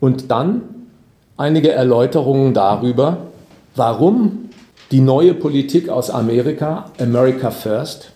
und 0.00 0.30
dann 0.30 0.62
einige 1.36 1.72
Erläuterungen 1.72 2.52
darüber, 2.54 3.18
warum 3.76 4.50
die 4.90 5.00
neue 5.00 5.32
Politik 5.32 5.88
aus 5.88 6.10
Amerika, 6.10 6.90
America 6.98 7.50
First, 7.50 8.12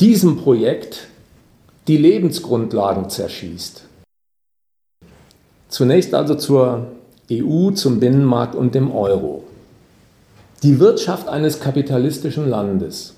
diesem 0.00 0.36
Projekt 0.36 1.08
die 1.86 1.98
Lebensgrundlagen 1.98 3.10
zerschießt. 3.10 3.84
Zunächst 5.68 6.14
also 6.14 6.34
zur 6.34 6.86
EU, 7.30 7.72
zum 7.72 8.00
Binnenmarkt 8.00 8.54
und 8.54 8.74
dem 8.74 8.90
Euro. 8.90 9.44
Die 10.62 10.80
Wirtschaft 10.80 11.28
eines 11.28 11.60
kapitalistischen 11.60 12.48
Landes, 12.48 13.14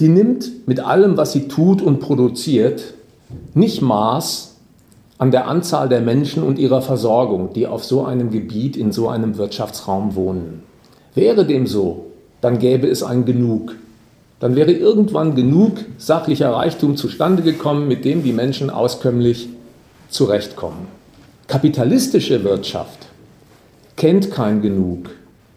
die 0.00 0.08
nimmt 0.08 0.66
mit 0.66 0.80
allem, 0.80 1.18
was 1.18 1.32
sie 1.32 1.48
tut 1.48 1.82
und 1.82 2.00
produziert, 2.00 2.94
nicht 3.52 3.82
Maß 3.82 4.56
an 5.18 5.30
der 5.30 5.46
Anzahl 5.46 5.88
der 5.88 6.00
Menschen 6.00 6.42
und 6.42 6.58
ihrer 6.58 6.80
Versorgung, 6.80 7.52
die 7.52 7.66
auf 7.66 7.84
so 7.84 8.04
einem 8.04 8.30
Gebiet, 8.30 8.76
in 8.76 8.92
so 8.92 9.08
einem 9.08 9.36
Wirtschaftsraum 9.36 10.14
wohnen. 10.14 10.62
Wäre 11.14 11.46
dem 11.46 11.66
so, 11.66 12.06
dann 12.40 12.58
gäbe 12.58 12.86
es 12.86 13.02
ein 13.02 13.24
Genug 13.24 13.76
dann 14.40 14.54
wäre 14.54 14.72
irgendwann 14.72 15.34
genug 15.34 15.78
sachlicher 15.98 16.52
Reichtum 16.52 16.96
zustande 16.96 17.42
gekommen, 17.42 17.88
mit 17.88 18.04
dem 18.04 18.22
die 18.22 18.32
Menschen 18.32 18.70
auskömmlich 18.70 19.48
zurechtkommen. 20.08 20.88
Kapitalistische 21.46 22.44
Wirtschaft 22.44 23.06
kennt 23.96 24.30
kein 24.30 24.62
Genug. 24.62 25.10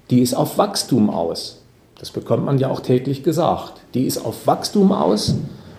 Die 0.10 0.22
ist 0.22 0.34
auf 0.34 0.58
Wachstum 0.58 1.10
aus. 1.10 1.62
Das 2.00 2.12
bekommt 2.12 2.46
man 2.46 2.58
ja 2.58 2.70
auch 2.70 2.80
täglich 2.80 3.24
gesagt. 3.24 3.74
Die 3.94 4.06
ist 4.06 4.24
auf 4.26 4.48
Wachstum 4.48 4.92
aus 4.92 5.36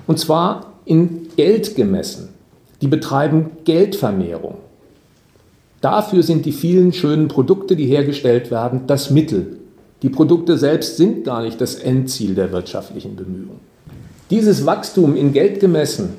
und 0.07 0.19
zwar 0.19 0.73
in 0.85 1.29
Geld 1.37 1.75
gemessen. 1.77 2.29
Die 2.83 2.89
betreiben 2.89 3.51
Geldvermehrung. 3.65 4.57
Dafür 5.81 6.23
sind 6.23 6.45
die 6.45 6.53
vielen 6.53 6.93
schönen 6.93 7.29
Produkte, 7.29 7.77
die 7.77 7.87
hergestellt 7.87 8.51
werden, 8.51 8.83
das 8.87 9.11
Mittel. 9.11 9.60
Die 10.03 10.09
Produkte 10.09 10.57
selbst 10.57 10.97
sind 10.97 11.25
gar 11.25 11.43
nicht 11.43 11.61
das 11.61 11.75
Endziel 11.75 12.35
der 12.35 12.53
wirtschaftlichen 12.53 13.17
Bemühungen. 13.17 13.61
Dieses 14.31 14.65
Wachstum 14.65 15.17
in 15.17 15.33
Geld 15.33 15.61
gemessen, 15.61 16.15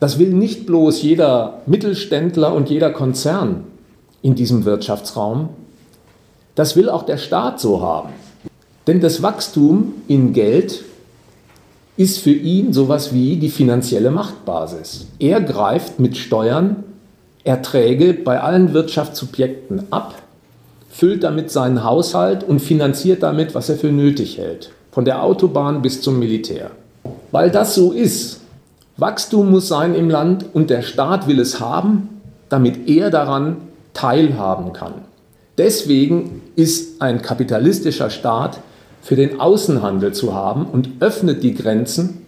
das 0.00 0.18
will 0.18 0.30
nicht 0.30 0.66
bloß 0.66 1.02
jeder 1.02 1.62
Mittelständler 1.66 2.52
und 2.52 2.68
jeder 2.68 2.90
Konzern 2.90 3.64
in 4.20 4.34
diesem 4.34 4.64
Wirtschaftsraum, 4.64 5.48
das 6.54 6.76
will 6.76 6.90
auch 6.90 7.04
der 7.04 7.18
Staat 7.18 7.60
so 7.60 7.80
haben. 7.80 8.10
Denn 8.86 9.00
das 9.00 9.22
Wachstum 9.22 9.94
in 10.08 10.32
Geld 10.32 10.84
ist 11.96 12.18
für 12.18 12.32
ihn 12.32 12.72
sowas 12.72 13.14
wie 13.14 13.36
die 13.36 13.48
finanzielle 13.48 14.10
Machtbasis. 14.10 15.06
Er 15.18 15.40
greift 15.40 15.98
mit 15.98 16.16
Steuern 16.16 16.84
Erträge 17.44 18.12
bei 18.12 18.40
allen 18.40 18.74
Wirtschaftssubjekten 18.74 19.84
ab 19.90 20.14
füllt 20.96 21.24
damit 21.24 21.50
seinen 21.50 21.84
Haushalt 21.84 22.42
und 22.42 22.60
finanziert 22.60 23.22
damit, 23.22 23.54
was 23.54 23.68
er 23.68 23.76
für 23.76 23.92
nötig 23.92 24.38
hält. 24.38 24.70
Von 24.90 25.04
der 25.04 25.22
Autobahn 25.22 25.82
bis 25.82 26.00
zum 26.00 26.18
Militär. 26.18 26.70
Weil 27.32 27.50
das 27.50 27.74
so 27.74 27.92
ist. 27.92 28.40
Wachstum 28.96 29.50
muss 29.50 29.68
sein 29.68 29.94
im 29.94 30.08
Land 30.08 30.46
und 30.54 30.70
der 30.70 30.80
Staat 30.80 31.28
will 31.28 31.38
es 31.38 31.60
haben, 31.60 32.08
damit 32.48 32.88
er 32.88 33.10
daran 33.10 33.58
teilhaben 33.92 34.72
kann. 34.72 34.94
Deswegen 35.58 36.40
ist 36.54 37.02
ein 37.02 37.20
kapitalistischer 37.20 38.08
Staat 38.08 38.58
für 39.02 39.16
den 39.16 39.38
Außenhandel 39.38 40.14
zu 40.14 40.34
haben 40.34 40.64
und 40.64 40.88
öffnet 41.00 41.42
die 41.42 41.54
Grenzen, 41.54 42.22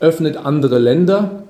öffnet 0.00 0.38
andere 0.38 0.78
Länder 0.78 1.42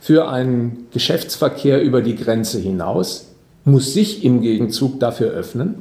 für 0.00 0.28
einen 0.28 0.88
Geschäftsverkehr 0.92 1.80
über 1.82 2.02
die 2.02 2.16
Grenze 2.16 2.58
hinaus, 2.58 3.31
muss 3.64 3.92
sich 3.92 4.24
im 4.24 4.40
Gegenzug 4.40 4.98
dafür 5.00 5.30
öffnen, 5.30 5.74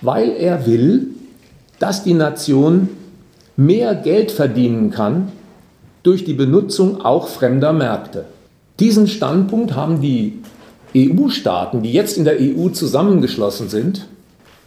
weil 0.00 0.30
er 0.30 0.66
will, 0.66 1.08
dass 1.78 2.02
die 2.02 2.14
Nation 2.14 2.88
mehr 3.56 3.94
Geld 3.94 4.30
verdienen 4.30 4.90
kann 4.90 5.32
durch 6.02 6.24
die 6.24 6.34
Benutzung 6.34 7.00
auch 7.02 7.28
fremder 7.28 7.72
Märkte. 7.72 8.24
Diesen 8.78 9.06
Standpunkt 9.06 9.74
haben 9.76 10.00
die 10.00 10.38
EU-Staaten, 10.96 11.82
die 11.82 11.92
jetzt 11.92 12.16
in 12.16 12.24
der 12.24 12.38
EU 12.40 12.70
zusammengeschlossen 12.70 13.68
sind, 13.68 14.06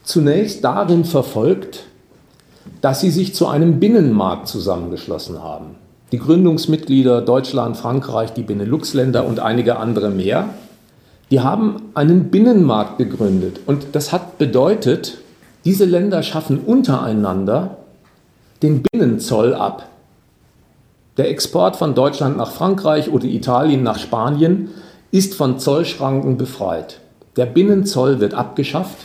zunächst 0.03 0.63
darin 0.63 1.05
verfolgt, 1.05 1.85
dass 2.81 3.01
sie 3.01 3.09
sich 3.09 3.33
zu 3.33 3.47
einem 3.47 3.79
Binnenmarkt 3.79 4.47
zusammengeschlossen 4.47 5.41
haben. 5.41 5.75
Die 6.11 6.19
Gründungsmitglieder 6.19 7.21
Deutschland, 7.21 7.75
Frankreich, 7.75 8.33
die 8.33 8.43
Benelux-Länder 8.43 9.25
und 9.25 9.39
einige 9.39 9.77
andere 9.77 10.11
mehr, 10.11 10.49
die 11.33 11.39
haben 11.39 11.89
einen 11.95 12.29
Binnenmarkt 12.29 12.99
gegründet. 12.99 13.61
Und 13.65 13.87
das 13.93 14.11
hat 14.11 14.37
bedeutet, 14.37 15.17
diese 15.65 15.83
Länder 15.83 16.21
schaffen 16.21 16.59
untereinander 16.59 17.77
den 18.61 18.83
Binnenzoll 18.83 19.55
ab. 19.55 19.89
Der 21.17 21.31
Export 21.31 21.75
von 21.75 21.95
Deutschland 21.95 22.37
nach 22.37 22.51
Frankreich 22.51 23.11
oder 23.11 23.25
Italien 23.25 23.81
nach 23.81 23.97
Spanien 23.97 24.69
ist 25.09 25.33
von 25.33 25.57
Zollschranken 25.57 26.37
befreit. 26.37 26.99
Der 27.35 27.47
Binnenzoll 27.47 28.19
wird 28.19 28.35
abgeschafft. 28.35 28.99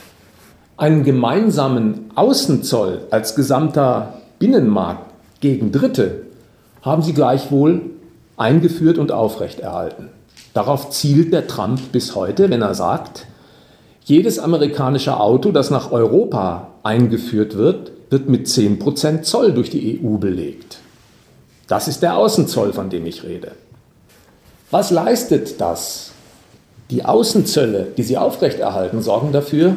Einen 0.77 1.05
gemeinsamen 1.05 2.11
Außenzoll 2.15 3.07
als 3.11 3.37
gesamter 3.37 4.21
Binnenmarkt 4.39 5.15
gegen 5.41 5.73
Dritte 5.73 6.27
haben 6.83 7.01
sie 7.01 7.15
gleichwohl 7.15 7.81
eingeführt 8.37 8.99
und 8.99 9.13
aufrechterhalten. 9.13 10.11
Darauf 10.55 10.91
zielt 10.91 11.33
der 11.33 11.47
Trump 11.47 11.93
bis 11.93 12.15
heute, 12.15 12.51
wenn 12.51 12.63
er 12.63 12.75
sagt, 12.75 13.27
jedes 14.05 14.39
amerikanische 14.39 15.21
Auto, 15.21 15.53
das 15.53 15.71
nach 15.71 15.93
Europa 15.93 16.69
eingeführt 16.83 17.57
wird, 17.57 17.93
wird 18.11 18.29
mit 18.29 18.47
10% 18.47 19.23
Zoll 19.23 19.53
durch 19.53 19.71
die 19.71 20.01
EU 20.03 20.17
belegt. 20.17 20.79
Das 21.67 21.89
ist 21.89 22.03
der 22.03 22.17
Außenzoll, 22.17 22.73
von 22.73 22.89
dem 22.89 23.05
ich 23.05 23.25
rede. 23.25 23.53
Was 24.71 24.91
leistet 24.91 25.61
das? 25.61 26.13
Die 26.91 27.05
Außenzölle, 27.05 27.89
die 27.97 28.03
sie 28.03 28.17
aufrechterhalten, 28.17 29.03
sorgen 29.03 29.33
dafür, 29.33 29.77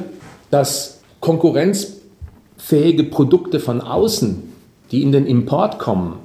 dass 0.50 1.00
konkurrenzfähige 1.20 3.04
Produkte 3.04 3.60
von 3.60 3.82
außen, 3.82 4.44
die 4.92 5.04
in 5.04 5.12
den 5.12 5.28
Import 5.28 5.78
kommen, 5.78 6.20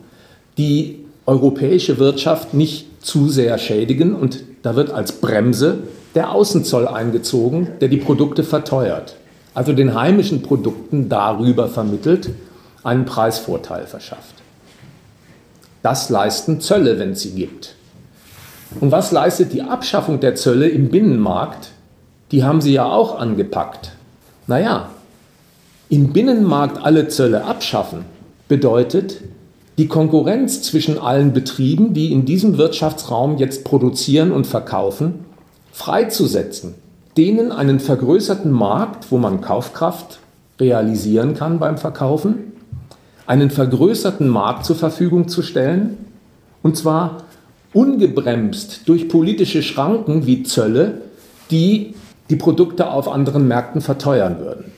die 0.58 1.04
europäische 1.26 1.98
Wirtschaft 1.98 2.54
nicht 2.54 2.95
zu 3.06 3.28
sehr 3.28 3.56
schädigen 3.56 4.16
und 4.16 4.40
da 4.62 4.74
wird 4.74 4.90
als 4.90 5.12
Bremse 5.12 5.78
der 6.16 6.32
Außenzoll 6.32 6.88
eingezogen, 6.88 7.68
der 7.80 7.86
die 7.86 7.98
Produkte 7.98 8.42
verteuert. 8.42 9.16
Also 9.54 9.72
den 9.72 9.94
heimischen 9.94 10.42
Produkten 10.42 11.08
darüber 11.08 11.68
vermittelt, 11.68 12.30
einen 12.82 13.04
Preisvorteil 13.04 13.86
verschafft. 13.86 14.34
Das 15.82 16.10
leisten 16.10 16.60
Zölle, 16.60 16.98
wenn 16.98 17.12
es 17.12 17.20
sie 17.20 17.30
gibt. 17.30 17.76
Und 18.80 18.90
was 18.90 19.12
leistet 19.12 19.52
die 19.52 19.62
Abschaffung 19.62 20.18
der 20.18 20.34
Zölle 20.34 20.68
im 20.68 20.88
Binnenmarkt? 20.88 21.70
Die 22.32 22.42
haben 22.42 22.60
sie 22.60 22.72
ja 22.72 22.86
auch 22.86 23.20
angepackt. 23.20 23.92
Naja, 24.48 24.90
im 25.88 26.12
Binnenmarkt 26.12 26.84
alle 26.84 27.06
Zölle 27.06 27.44
abschaffen 27.44 28.04
bedeutet, 28.48 29.20
die 29.78 29.88
Konkurrenz 29.88 30.62
zwischen 30.62 30.98
allen 30.98 31.32
Betrieben, 31.32 31.92
die 31.92 32.12
in 32.12 32.24
diesem 32.24 32.56
Wirtschaftsraum 32.56 33.36
jetzt 33.36 33.64
produzieren 33.64 34.32
und 34.32 34.46
verkaufen, 34.46 35.26
freizusetzen, 35.72 36.74
denen 37.16 37.52
einen 37.52 37.80
vergrößerten 37.80 38.50
Markt, 38.50 39.10
wo 39.10 39.18
man 39.18 39.40
Kaufkraft 39.40 40.20
realisieren 40.58 41.34
kann 41.34 41.58
beim 41.58 41.76
Verkaufen, 41.76 42.52
einen 43.26 43.50
vergrößerten 43.50 44.28
Markt 44.28 44.64
zur 44.64 44.76
Verfügung 44.76 45.28
zu 45.28 45.42
stellen, 45.42 45.98
und 46.62 46.76
zwar 46.76 47.24
ungebremst 47.74 48.82
durch 48.86 49.08
politische 49.08 49.62
Schranken 49.62 50.26
wie 50.26 50.42
Zölle, 50.44 51.02
die 51.50 51.94
die 52.30 52.36
Produkte 52.36 52.90
auf 52.90 53.08
anderen 53.08 53.46
Märkten 53.46 53.82
verteuern 53.82 54.38
würden. 54.40 54.72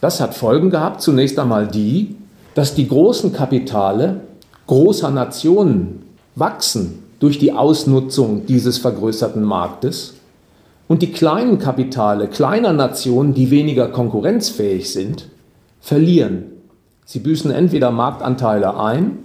Das 0.00 0.20
hat 0.20 0.34
Folgen 0.34 0.70
gehabt, 0.70 1.00
zunächst 1.02 1.38
einmal 1.38 1.68
die, 1.68 2.16
dass 2.54 2.74
die 2.74 2.88
großen 2.88 3.32
Kapitale 3.32 4.20
großer 4.66 5.10
Nationen 5.10 6.02
wachsen 6.34 7.02
durch 7.18 7.38
die 7.38 7.52
Ausnutzung 7.52 8.46
dieses 8.46 8.78
vergrößerten 8.78 9.42
Marktes 9.42 10.14
und 10.88 11.02
die 11.02 11.12
kleinen 11.12 11.58
Kapitale 11.58 12.28
kleiner 12.28 12.72
Nationen, 12.72 13.34
die 13.34 13.50
weniger 13.50 13.88
konkurrenzfähig 13.88 14.92
sind, 14.92 15.28
verlieren 15.80 16.50
Sie 17.10 17.18
büßen 17.18 17.50
entweder 17.50 17.90
Marktanteile 17.90 18.78
ein 18.78 19.18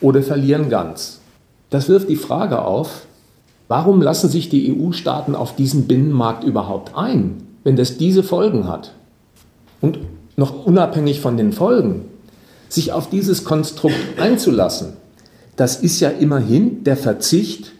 oder 0.00 0.22
verlieren 0.22 0.70
ganz. 0.70 1.20
Das 1.68 1.90
wirft 1.90 2.08
die 2.08 2.16
Frage 2.16 2.62
auf, 2.62 3.04
warum 3.68 4.00
lassen 4.00 4.30
sich 4.30 4.48
die 4.48 4.74
EU-Staaten 4.74 5.34
auf 5.34 5.54
diesen 5.54 5.86
Binnenmarkt 5.86 6.44
überhaupt 6.44 6.96
ein, 6.96 7.42
wenn 7.62 7.76
das 7.76 7.98
diese 7.98 8.22
Folgen 8.22 8.66
hat? 8.68 8.94
Und 9.82 9.98
noch 10.36 10.64
unabhängig 10.64 11.20
von 11.20 11.36
den 11.36 11.52
Folgen, 11.52 12.06
sich 12.74 12.92
auf 12.92 13.08
dieses 13.08 13.44
Konstrukt 13.44 13.96
einzulassen, 14.18 14.94
das 15.56 15.76
ist 15.76 16.00
ja 16.00 16.08
immerhin 16.08 16.84
der 16.84 16.96
Verzicht 16.96 17.72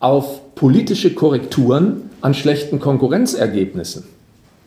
auf 0.00 0.54
politische 0.54 1.14
Korrekturen 1.14 2.10
an 2.20 2.34
schlechten 2.34 2.80
Konkurrenzergebnissen. 2.80 4.04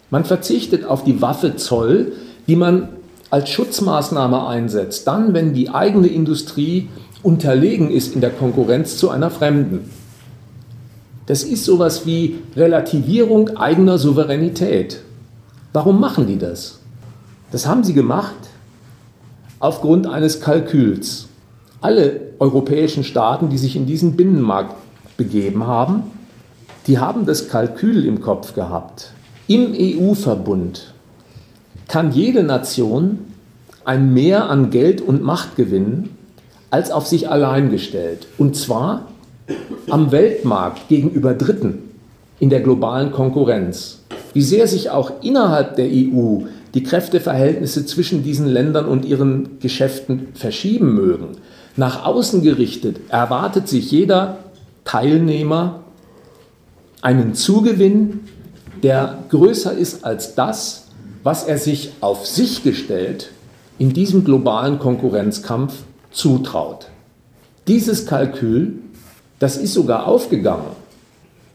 Man 0.09 0.25
verzichtet 0.25 0.85
auf 0.85 1.03
die 1.03 1.21
Waffe 1.21 1.57
Zoll, 1.57 2.13
die 2.47 2.55
man 2.55 2.89
als 3.29 3.49
Schutzmaßnahme 3.49 4.47
einsetzt, 4.47 5.05
dann, 5.07 5.33
wenn 5.33 5.53
die 5.53 5.69
eigene 5.69 6.07
Industrie 6.07 6.87
unterlegen 7.23 7.91
ist 7.91 8.15
in 8.15 8.21
der 8.21 8.29
Konkurrenz 8.29 8.97
zu 8.97 9.09
einer 9.09 9.29
fremden. 9.29 9.89
Das 11.25 11.43
ist 11.43 11.65
sowas 11.65 12.05
wie 12.05 12.37
Relativierung 12.55 13.57
eigener 13.57 13.97
Souveränität. 13.97 15.01
Warum 15.73 15.99
machen 15.99 16.25
die 16.25 16.37
das? 16.37 16.79
Das 17.51 17.67
haben 17.67 17.83
sie 17.83 17.93
gemacht 17.93 18.35
aufgrund 19.59 20.07
eines 20.07 20.41
Kalküls. 20.41 21.27
Alle 21.81 22.21
europäischen 22.39 23.03
Staaten, 23.03 23.49
die 23.49 23.57
sich 23.57 23.75
in 23.75 23.85
diesen 23.85 24.15
Binnenmarkt 24.15 24.75
begeben 25.17 25.65
haben, 25.65 26.03
die 26.87 26.99
haben 26.99 27.25
das 27.25 27.49
Kalkül 27.49 28.05
im 28.05 28.21
Kopf 28.21 28.53
gehabt. 28.53 29.11
Im 29.47 29.73
EU-Verbund 29.73 30.93
kann 31.87 32.11
jede 32.11 32.43
Nation 32.43 33.19
ein 33.85 34.13
Mehr 34.13 34.49
an 34.49 34.69
Geld 34.69 35.01
und 35.01 35.23
Macht 35.23 35.55
gewinnen, 35.55 36.09
als 36.69 36.91
auf 36.91 37.07
sich 37.07 37.29
allein 37.29 37.69
gestellt. 37.69 38.27
Und 38.37 38.55
zwar 38.55 39.07
am 39.89 40.11
Weltmarkt 40.11 40.89
gegenüber 40.89 41.33
Dritten 41.33 41.83
in 42.39 42.49
der 42.49 42.59
globalen 42.59 43.11
Konkurrenz. 43.11 43.99
Wie 44.33 44.41
sehr 44.41 44.67
sich 44.67 44.89
auch 44.89 45.11
innerhalb 45.21 45.77
der 45.77 45.87
EU 45.87 46.41
die 46.77 46.83
Kräfteverhältnisse 46.83 47.87
zwischen 47.87 48.21
diesen 48.21 48.45
Ländern 48.45 48.85
und 48.85 49.03
ihren 49.03 49.59
Geschäften 49.59 50.27
verschieben 50.35 50.93
mögen. 50.93 51.29
Nach 51.75 52.05
außen 52.05 52.43
gerichtet 52.43 52.99
erwartet 53.09 53.67
sich 53.67 53.89
jeder 53.89 54.37
Teilnehmer 54.85 55.79
einen 57.01 57.33
Zugewinn, 57.33 58.19
der 58.83 59.17
größer 59.29 59.73
ist 59.73 60.05
als 60.05 60.35
das, 60.35 60.89
was 61.23 61.45
er 61.45 61.57
sich 61.57 61.93
auf 61.99 62.27
sich 62.27 62.61
gestellt 62.61 63.31
in 63.79 63.93
diesem 63.93 64.23
globalen 64.23 64.77
Konkurrenzkampf 64.77 65.73
zutraut. 66.11 66.89
Dieses 67.67 68.05
Kalkül, 68.05 68.75
das 69.39 69.57
ist 69.57 69.73
sogar 69.73 70.05
aufgegangen, 70.05 70.75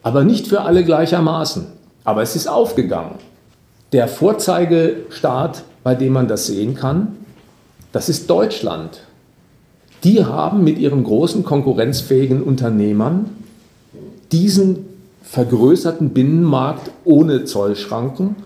aber 0.02 0.24
nicht 0.24 0.48
für 0.48 0.62
alle 0.62 0.82
gleichermaßen. 0.84 1.68
Aber 2.02 2.22
es 2.22 2.34
ist 2.34 2.48
aufgegangen. 2.48 3.14
Der 3.92 4.08
Vorzeigestaat, 4.08 5.64
bei 5.82 5.94
dem 5.94 6.14
man 6.14 6.26
das 6.26 6.46
sehen 6.46 6.74
kann, 6.74 7.16
das 7.92 8.08
ist 8.08 8.30
Deutschland. 8.30 9.02
Die 10.02 10.24
haben 10.24 10.64
mit 10.64 10.78
ihren 10.78 11.04
großen 11.04 11.44
konkurrenzfähigen 11.44 12.42
Unternehmern 12.42 13.26
diesen 14.32 14.86
vergrößerten 15.22 16.10
Binnenmarkt 16.10 16.90
ohne 17.04 17.44
Zollschranken 17.44 18.36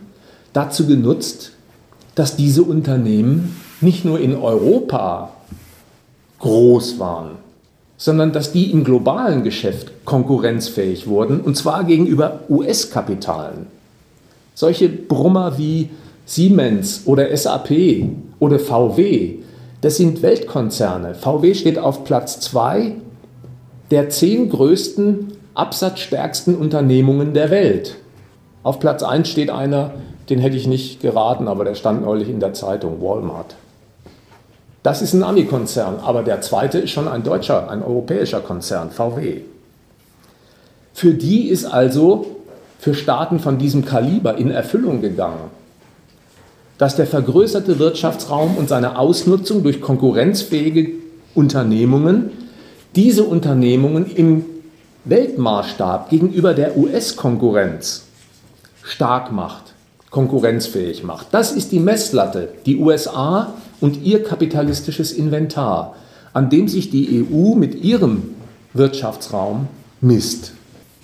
dazu 0.52 0.87
genutzt, 0.87 1.52
dass 2.16 2.35
diese 2.35 2.64
Unternehmen 2.64 3.56
nicht 3.80 4.04
nur 4.04 4.18
in 4.18 4.35
Europa 4.35 5.30
groß 6.40 6.98
waren, 6.98 7.32
sondern 7.96 8.32
dass 8.32 8.50
die 8.50 8.72
im 8.72 8.82
globalen 8.82 9.44
Geschäft 9.44 10.04
konkurrenzfähig 10.04 11.06
wurden, 11.06 11.40
und 11.40 11.56
zwar 11.56 11.85
gegenüber 11.85 12.40
US-Kapitalen. 12.48 13.75
Solche 14.56 14.88
Brummer 14.88 15.58
wie 15.58 15.90
Siemens 16.24 17.02
oder 17.04 17.36
SAP 17.36 17.70
oder 18.40 18.58
VW, 18.58 19.34
das 19.82 19.98
sind 19.98 20.22
Weltkonzerne. 20.22 21.14
VW 21.14 21.52
steht 21.52 21.78
auf 21.78 22.04
Platz 22.04 22.40
zwei 22.40 22.94
der 23.90 24.08
zehn 24.08 24.48
größten, 24.48 25.34
absatzstärksten 25.52 26.56
Unternehmungen 26.56 27.34
der 27.34 27.50
Welt. 27.50 27.96
Auf 28.62 28.80
Platz 28.80 29.02
1 29.02 29.28
steht 29.28 29.50
einer, 29.50 29.92
den 30.30 30.38
hätte 30.38 30.56
ich 30.56 30.66
nicht 30.66 31.02
geraten, 31.02 31.48
aber 31.48 31.64
der 31.66 31.74
stand 31.74 32.02
neulich 32.02 32.30
in 32.30 32.40
der 32.40 32.54
Zeitung, 32.54 33.02
Walmart. 33.02 33.56
Das 34.82 35.02
ist 35.02 35.12
ein 35.12 35.22
Ami-Konzern, 35.22 36.00
aber 36.02 36.22
der 36.22 36.40
zweite 36.40 36.78
ist 36.78 36.92
schon 36.92 37.08
ein 37.08 37.22
deutscher, 37.22 37.70
ein 37.70 37.82
europäischer 37.82 38.40
Konzern, 38.40 38.90
VW. 38.90 39.42
Für 40.94 41.12
die 41.12 41.50
ist 41.50 41.66
also 41.66 42.36
für 42.87 42.94
Staaten 42.94 43.40
von 43.40 43.59
diesem 43.59 43.85
Kaliber 43.85 44.38
in 44.38 44.49
Erfüllung 44.49 45.01
gegangen, 45.01 45.51
dass 46.79 46.94
der 46.94 47.09
vergrößerte 47.09 47.81
Wirtschaftsraum 47.81 48.57
und 48.57 48.68
seine 48.68 48.96
Ausnutzung 48.96 49.64
durch 49.64 49.81
konkurrenzfähige 49.81 50.90
Unternehmungen 51.35 52.31
diese 52.94 53.25
Unternehmungen 53.25 54.07
im 54.07 54.44
Weltmaßstab 55.05 56.11
gegenüber 56.11 56.55
der 56.55 56.79
US-Konkurrenz 56.79 58.05
stark 58.85 59.33
macht, 59.33 59.75
konkurrenzfähig 60.11 61.03
macht. 61.03 61.27
Das 61.33 61.51
ist 61.51 61.72
die 61.72 61.81
Messlatte, 61.81 62.51
die 62.66 62.77
USA 62.77 63.53
und 63.81 64.05
ihr 64.05 64.22
kapitalistisches 64.22 65.11
Inventar, 65.11 65.96
an 66.33 66.51
dem 66.51 66.68
sich 66.68 66.88
die 66.90 67.27
EU 67.29 67.57
mit 67.57 67.83
ihrem 67.83 68.37
Wirtschaftsraum 68.75 69.66
misst. 70.01 70.53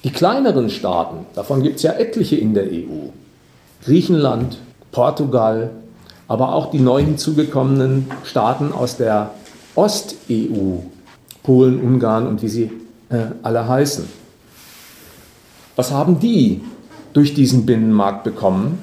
Die 0.04 0.10
kleineren 0.10 0.68
Staaten, 0.68 1.26
davon 1.34 1.62
gibt 1.62 1.76
es 1.76 1.82
ja 1.82 1.92
etliche 1.92 2.36
in 2.36 2.54
der 2.54 2.64
EU, 2.64 3.10
Griechenland, 3.84 4.58
Portugal, 4.90 5.70
aber 6.26 6.54
auch 6.54 6.70
die 6.70 6.80
neu 6.80 7.02
hinzugekommenen 7.02 8.10
Staaten 8.24 8.72
aus 8.72 8.96
der 8.96 9.30
Ost-EU, 9.76 10.78
Polen, 11.42 11.80
Ungarn 11.80 12.26
und 12.26 12.42
wie 12.42 12.48
sie 12.48 12.70
äh, 13.10 13.26
alle 13.42 13.68
heißen. 13.68 14.04
Was 15.76 15.92
haben 15.92 16.18
die 16.18 16.62
durch 17.12 17.34
diesen 17.34 17.64
Binnenmarkt 17.64 18.24
bekommen? 18.24 18.78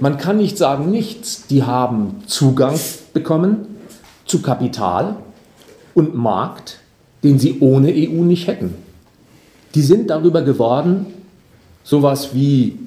Man 0.00 0.18
kann 0.18 0.36
nicht 0.36 0.58
sagen 0.58 0.90
nichts. 0.90 1.46
Die 1.48 1.64
haben 1.64 2.22
Zugang 2.26 2.78
bekommen 3.12 3.66
zu 4.26 4.42
Kapital 4.42 5.16
und 5.94 6.14
Markt, 6.14 6.78
den 7.24 7.38
sie 7.38 7.58
ohne 7.60 7.88
EU 7.88 8.22
nicht 8.22 8.46
hätten. 8.46 8.87
Die 9.74 9.82
sind 9.82 10.10
darüber 10.10 10.42
geworden, 10.42 11.06
sowas 11.84 12.34
wie 12.34 12.78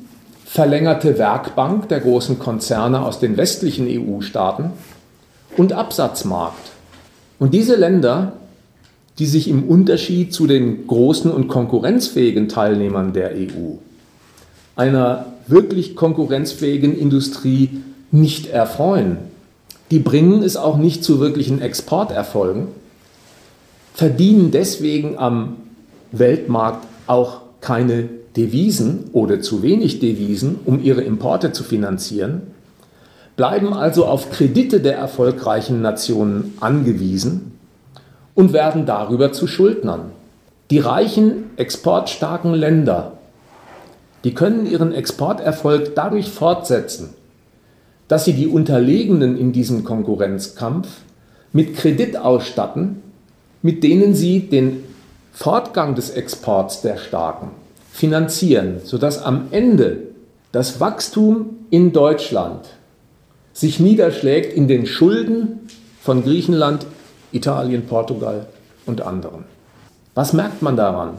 verlängerte 0.45 1.17
Werkbank 1.17 1.87
der 1.89 2.01
großen 2.01 2.39
Konzerne 2.39 3.05
aus 3.05 3.19
den 3.19 3.37
westlichen 3.37 3.87
EU-Staaten 3.87 4.71
und 5.57 5.73
Absatzmarkt. 5.73 6.71
Und 7.39 7.53
diese 7.53 7.75
Länder, 7.75 8.33
die 9.17 9.25
sich 9.25 9.47
im 9.47 9.63
Unterschied 9.63 10.33
zu 10.33 10.47
den 10.47 10.87
großen 10.87 11.31
und 11.31 11.47
konkurrenzfähigen 11.47 12.49
Teilnehmern 12.49 13.13
der 13.13 13.31
EU 13.31 13.77
einer 14.75 15.27
wirklich 15.47 15.95
konkurrenzfähigen 15.95 16.97
Industrie 16.97 17.81
nicht 18.11 18.47
erfreuen. 18.47 19.17
Die 19.91 19.99
bringen 19.99 20.43
es 20.43 20.57
auch 20.57 20.77
nicht 20.77 21.03
zu 21.03 21.19
wirklichen 21.19 21.61
Exporterfolgen, 21.61 22.67
verdienen 23.93 24.51
deswegen 24.51 25.17
am 25.17 25.57
Weltmarkt 26.11 26.85
auch 27.07 27.41
keine 27.61 28.09
Devisen 28.35 29.09
oder 29.13 29.41
zu 29.41 29.61
wenig 29.61 29.99
Devisen, 29.99 30.59
um 30.65 30.81
ihre 30.81 31.01
Importe 31.01 31.51
zu 31.51 31.63
finanzieren, 31.63 32.41
bleiben 33.35 33.73
also 33.73 34.05
auf 34.05 34.29
Kredite 34.29 34.79
der 34.79 34.95
erfolgreichen 34.95 35.81
Nationen 35.81 36.53
angewiesen 36.59 37.51
und 38.35 38.53
werden 38.53 38.85
darüber 38.85 39.31
zu 39.31 39.47
Schuldnern. 39.47 40.11
Die 40.69 40.79
reichen, 40.79 41.49
exportstarken 41.57 42.53
Länder 42.53 43.13
die 44.23 44.33
können 44.33 44.65
ihren 44.65 44.93
Exporterfolg 44.93 45.95
dadurch 45.95 46.29
fortsetzen, 46.29 47.09
dass 48.07 48.25
sie 48.25 48.33
die 48.33 48.47
Unterlegenen 48.47 49.37
in 49.37 49.51
diesem 49.51 49.83
Konkurrenzkampf 49.83 50.87
mit 51.53 51.75
Kredit 51.75 52.17
ausstatten, 52.17 53.01
mit 53.61 53.83
denen 53.83 54.13
sie 54.13 54.41
den 54.41 54.83
Fortgang 55.31 55.95
des 55.95 56.11
Exports 56.11 56.81
der 56.81 56.97
Starken 56.97 57.51
finanzieren, 57.91 58.81
sodass 58.83 59.21
am 59.21 59.47
Ende 59.51 60.03
das 60.51 60.79
Wachstum 60.79 61.57
in 61.69 61.93
Deutschland 61.93 62.65
sich 63.53 63.79
niederschlägt 63.79 64.53
in 64.53 64.67
den 64.67 64.85
Schulden 64.85 65.67
von 66.01 66.23
Griechenland, 66.23 66.85
Italien, 67.31 67.85
Portugal 67.85 68.47
und 68.85 69.01
anderen. 69.01 69.45
Was 70.15 70.33
merkt 70.33 70.61
man 70.61 70.75
daran? 70.75 71.17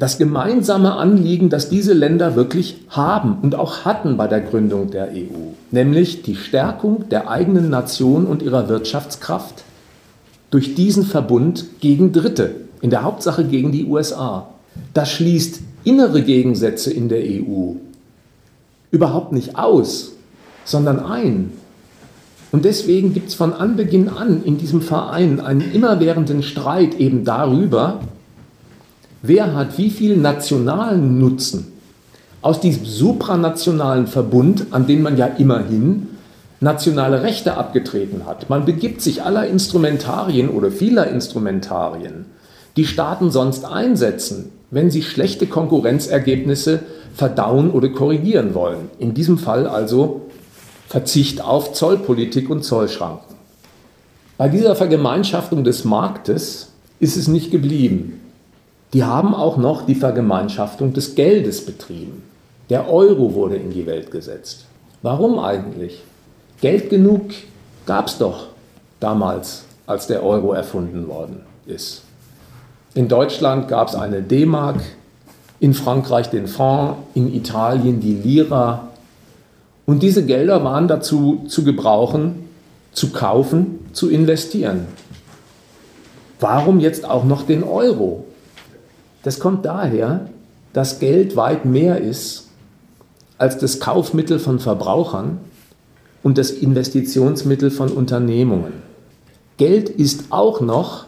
das 0.00 0.16
gemeinsame 0.16 0.94
Anliegen, 0.94 1.50
das 1.50 1.68
diese 1.68 1.92
Länder 1.92 2.34
wirklich 2.34 2.78
haben 2.88 3.36
und 3.42 3.54
auch 3.54 3.84
hatten 3.84 4.16
bei 4.16 4.26
der 4.26 4.40
Gründung 4.40 4.90
der 4.90 5.08
EU, 5.08 5.52
nämlich 5.70 6.22
die 6.22 6.36
Stärkung 6.36 7.10
der 7.10 7.30
eigenen 7.30 7.68
Nation 7.68 8.26
und 8.26 8.42
ihrer 8.42 8.70
Wirtschaftskraft 8.70 9.62
durch 10.50 10.74
diesen 10.74 11.04
Verbund 11.04 11.66
gegen 11.80 12.12
Dritte, 12.12 12.54
in 12.80 12.90
der 12.90 13.02
Hauptsache 13.02 13.44
gegen 13.44 13.72
die 13.72 13.86
USA. 13.86 14.48
Das 14.94 15.10
schließt 15.10 15.60
innere 15.84 16.22
Gegensätze 16.22 16.92
in 16.92 17.08
der 17.08 17.22
EU 17.22 17.74
überhaupt 18.90 19.32
nicht 19.32 19.56
aus, 19.56 20.12
sondern 20.64 21.04
ein. 21.04 21.52
Und 22.52 22.64
deswegen 22.64 23.14
gibt 23.14 23.28
es 23.28 23.34
von 23.34 23.52
Anbeginn 23.52 24.08
an 24.08 24.42
in 24.44 24.58
diesem 24.58 24.82
Verein 24.82 25.40
einen 25.40 25.72
immerwährenden 25.72 26.42
Streit 26.42 26.98
eben 26.98 27.24
darüber, 27.24 28.00
wer 29.22 29.54
hat 29.54 29.78
wie 29.78 29.90
viel 29.90 30.16
nationalen 30.16 31.18
Nutzen 31.18 31.72
aus 32.42 32.60
diesem 32.60 32.84
supranationalen 32.84 34.06
Verbund, 34.06 34.66
an 34.70 34.86
den 34.86 35.02
man 35.02 35.16
ja 35.16 35.26
immerhin 35.26 36.08
nationale 36.60 37.22
Rechte 37.22 37.56
abgetreten 37.56 38.26
hat. 38.26 38.50
Man 38.50 38.64
begibt 38.64 39.00
sich 39.00 39.22
aller 39.22 39.46
Instrumentarien 39.46 40.48
oder 40.48 40.70
vieler 40.70 41.06
Instrumentarien, 41.08 42.26
die 42.80 42.86
Staaten 42.86 43.30
sonst 43.30 43.64
einsetzen, 43.64 44.50
wenn 44.70 44.90
sie 44.90 45.02
schlechte 45.02 45.46
Konkurrenzergebnisse 45.46 46.80
verdauen 47.14 47.70
oder 47.70 47.90
korrigieren 47.90 48.54
wollen. 48.54 48.90
In 48.98 49.14
diesem 49.14 49.38
Fall 49.38 49.66
also 49.66 50.22
Verzicht 50.88 51.40
auf 51.40 51.72
Zollpolitik 51.72 52.50
und 52.50 52.64
Zollschranken. 52.64 53.36
Bei 54.36 54.48
dieser 54.48 54.74
Vergemeinschaftung 54.74 55.62
des 55.62 55.84
Marktes 55.84 56.72
ist 56.98 57.16
es 57.16 57.28
nicht 57.28 57.50
geblieben 57.50 58.20
die 58.92 59.04
haben 59.04 59.34
auch 59.34 59.56
noch 59.56 59.86
die 59.86 59.94
Vergemeinschaftung 59.94 60.92
des 60.92 61.14
Geldes 61.14 61.64
betrieben. 61.64 62.22
Der 62.70 62.90
Euro 62.90 63.34
wurde 63.34 63.56
in 63.56 63.70
die 63.70 63.86
Welt 63.86 64.10
gesetzt. 64.10 64.66
Warum 65.02 65.38
eigentlich? 65.38 66.02
Geld 66.60 66.90
genug 66.90 67.30
gab 67.86 68.08
es 68.08 68.18
doch 68.18 68.48
damals, 68.98 69.64
als 69.86 70.06
der 70.06 70.24
Euro 70.24 70.52
erfunden 70.52 71.08
worden 71.08 71.42
ist. 71.66 72.02
In 72.94 73.06
Deutschland 73.08 73.68
gab 73.68 73.88
es 73.88 73.94
eine 73.94 74.20
D-Mark, 74.20 74.80
in 75.60 75.74
Frankreich 75.74 76.30
den 76.30 76.48
Franc, 76.48 76.96
in 77.14 77.32
Italien 77.32 78.00
die 78.00 78.14
Lira. 78.14 78.88
Und 79.86 80.02
diese 80.02 80.26
Gelder 80.26 80.64
waren 80.64 80.88
dazu 80.88 81.44
zu 81.46 81.62
gebrauchen, 81.62 82.48
zu 82.92 83.10
kaufen, 83.10 83.78
zu 83.92 84.10
investieren. 84.10 84.86
Warum 86.40 86.80
jetzt 86.80 87.04
auch 87.08 87.24
noch 87.24 87.42
den 87.42 87.62
Euro? 87.62 88.24
Das 89.22 89.38
kommt 89.38 89.64
daher, 89.64 90.28
dass 90.72 90.98
Geld 90.98 91.36
weit 91.36 91.64
mehr 91.64 92.00
ist 92.00 92.48
als 93.38 93.58
das 93.58 93.78
Kaufmittel 93.78 94.38
von 94.38 94.58
Verbrauchern 94.58 95.38
und 96.22 96.38
das 96.38 96.50
Investitionsmittel 96.50 97.70
von 97.70 97.90
Unternehmungen. 97.90 98.72
Geld 99.58 99.88
ist 99.88 100.24
auch 100.30 100.60
noch 100.60 101.04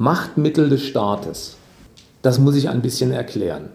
Machtmittel 0.00 0.70
des 0.70 0.82
Staates. 0.82 1.56
Das 2.22 2.38
muss 2.38 2.56
ich 2.56 2.70
ein 2.70 2.80
bisschen 2.80 3.12
erklären. 3.12 3.66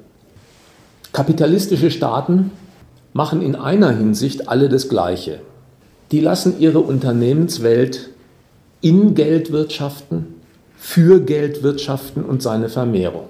Kapitalistische 1.14 1.92
Staaten 1.92 2.50
machen 3.14 3.44
in 3.44 3.56
einer 3.56 3.92
Hinsicht 3.92 4.50
alle 4.50 4.68
das 4.68 4.90
Gleiche. 4.90 5.42
Die 6.12 6.22
lassen 6.22 6.60
ihre 6.60 6.80
Unternehmenswelt 6.80 8.10
in 8.82 9.14
Geld 9.14 9.52
wirtschaften, 9.52 10.42
für 10.76 11.22
Geld 11.22 11.62
wirtschaften 11.62 12.24
und 12.24 12.42
seine 12.42 12.70
Vermehrung. 12.70 13.28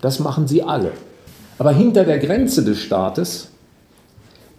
Das 0.00 0.18
machen 0.18 0.48
sie 0.48 0.64
alle. 0.64 0.90
Aber 1.60 1.70
hinter 1.70 2.02
der 2.02 2.18
Grenze 2.18 2.64
des 2.64 2.80
Staates 2.80 3.50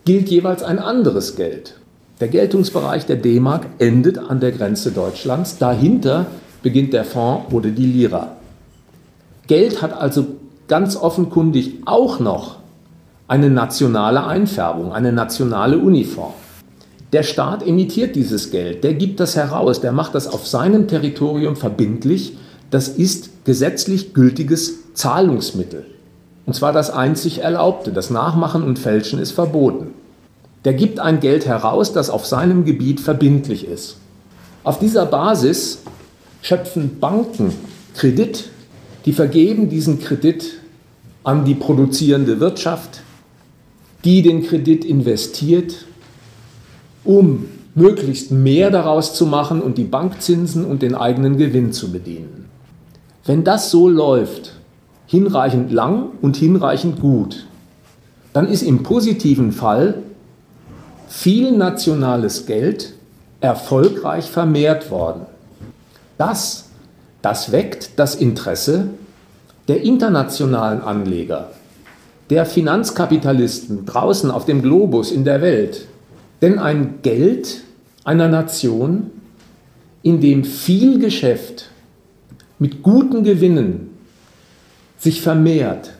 gilt 0.05 0.29
jeweils 0.29 0.63
ein 0.63 0.79
anderes 0.79 1.35
Geld. 1.35 1.75
Der 2.21 2.29
Geltungsbereich 2.29 3.05
der 3.07 3.17
D-Mark 3.17 3.65
endet 3.79 4.19
an 4.19 4.39
der 4.39 4.53
Grenze 4.53 4.91
Deutschlands. 4.91 5.57
Dahinter 5.57 6.27
beginnt 6.63 6.93
der 6.93 7.05
Fonds 7.05 7.53
oder 7.53 7.69
die 7.69 7.85
Lira. 7.85 8.37
Geld 9.45 9.81
hat 9.81 9.93
also 9.93 10.25
ganz 10.67 10.95
offenkundig 10.95 11.75
auch 11.85 12.19
noch 12.19 12.57
eine 13.27 13.49
nationale 13.49 14.25
Einfärbung, 14.25 14.91
eine 14.93 15.11
nationale 15.11 15.77
Uniform. 15.77 16.33
Der 17.11 17.23
Staat 17.23 17.65
emittiert 17.67 18.15
dieses 18.15 18.49
Geld, 18.49 18.83
der 18.83 18.95
gibt 18.95 19.19
das 19.19 19.35
heraus, 19.35 19.81
der 19.81 19.91
macht 19.91 20.15
das 20.15 20.27
auf 20.27 20.47
seinem 20.47 20.87
Territorium 20.87 21.55
verbindlich. 21.55 22.37
Das 22.71 22.87
ist 22.87 23.45
gesetzlich 23.45 24.15
gültiges 24.15 24.93
Zahlungsmittel. 24.95 25.85
Und 26.45 26.55
zwar 26.55 26.73
das 26.73 26.89
einzig 26.89 27.39
Erlaubte. 27.39 27.91
Das 27.91 28.09
Nachmachen 28.09 28.63
und 28.63 28.79
Fälschen 28.79 29.19
ist 29.19 29.31
verboten. 29.31 29.93
Der 30.65 30.73
gibt 30.73 30.99
ein 30.99 31.19
Geld 31.19 31.45
heraus, 31.45 31.93
das 31.93 32.09
auf 32.09 32.25
seinem 32.25 32.65
Gebiet 32.65 32.99
verbindlich 32.99 33.67
ist. 33.67 33.97
Auf 34.63 34.79
dieser 34.79 35.05
Basis 35.05 35.83
schöpfen 36.43 36.99
Banken 36.99 37.53
Kredit, 37.95 38.49
die 39.05 39.13
vergeben 39.13 39.69
diesen 39.69 39.99
Kredit 39.99 40.59
an 41.23 41.45
die 41.45 41.55
produzierende 41.55 42.39
Wirtschaft, 42.41 43.01
die 44.03 44.21
den 44.21 44.43
Kredit 44.43 44.83
investiert, 44.83 45.85
um 47.05 47.45
möglichst 47.75 48.31
mehr 48.31 48.71
daraus 48.71 49.15
zu 49.15 49.25
machen 49.25 49.61
und 49.61 49.77
die 49.77 49.85
Bankzinsen 49.85 50.65
und 50.65 50.81
den 50.81 50.95
eigenen 50.95 51.37
Gewinn 51.37 51.71
zu 51.71 51.91
bedienen. 51.91 52.49
Wenn 53.25 53.45
das 53.45 53.71
so 53.71 53.87
läuft, 53.87 54.53
hinreichend 55.07 55.71
lang 55.71 56.09
und 56.21 56.35
hinreichend 56.35 56.99
gut, 56.99 57.47
dann 58.33 58.49
ist 58.49 58.63
im 58.63 58.83
positiven 58.83 59.53
Fall 59.53 60.03
viel 61.07 61.53
nationales 61.53 62.45
Geld 62.45 62.93
erfolgreich 63.39 64.25
vermehrt 64.29 64.91
worden. 64.91 65.32
Das, 66.17 66.69
das 67.21 67.51
weckt 67.51 67.97
das 67.97 68.15
Interesse 68.15 68.89
der 69.67 69.81
internationalen 69.81 70.81
Anleger, 70.81 71.51
der 72.29 72.45
Finanzkapitalisten 72.45 73.85
draußen 73.85 74.31
auf 74.31 74.45
dem 74.45 74.61
Globus 74.61 75.11
in 75.11 75.23
der 75.23 75.41
Welt. 75.41 75.87
Denn 76.41 76.59
ein 76.59 76.99
Geld 77.01 77.63
einer 78.03 78.27
Nation, 78.27 79.11
in 80.01 80.19
dem 80.19 80.43
viel 80.43 80.99
Geschäft 80.99 81.69
mit 82.59 82.83
guten 82.83 83.23
Gewinnen 83.23 83.91
sich 84.97 85.21
vermehrt, 85.21 85.93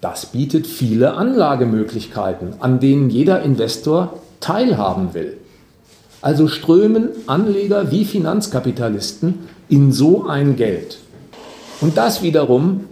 das 0.00 0.26
bietet 0.26 0.66
viele 0.66 1.14
Anlagemöglichkeiten, 1.14 2.54
an 2.60 2.80
denen 2.80 3.10
jeder 3.10 3.42
Investor 3.42 4.20
teilhaben 4.40 5.14
will. 5.14 5.38
Also 6.22 6.48
strömen 6.48 7.08
Anleger 7.26 7.90
wie 7.90 8.04
Finanzkapitalisten 8.04 9.40
in 9.68 9.92
so 9.92 10.26
ein 10.26 10.56
Geld. 10.56 10.98
Und 11.80 11.96
das 11.96 12.22
wiederum, 12.22 12.84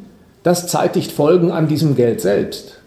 das 0.42 0.66
zeitigt 0.66 1.10
Folgen 1.10 1.50
an 1.50 1.68
diesem 1.68 1.96
Geld 1.96 2.20
selbst. 2.20 2.80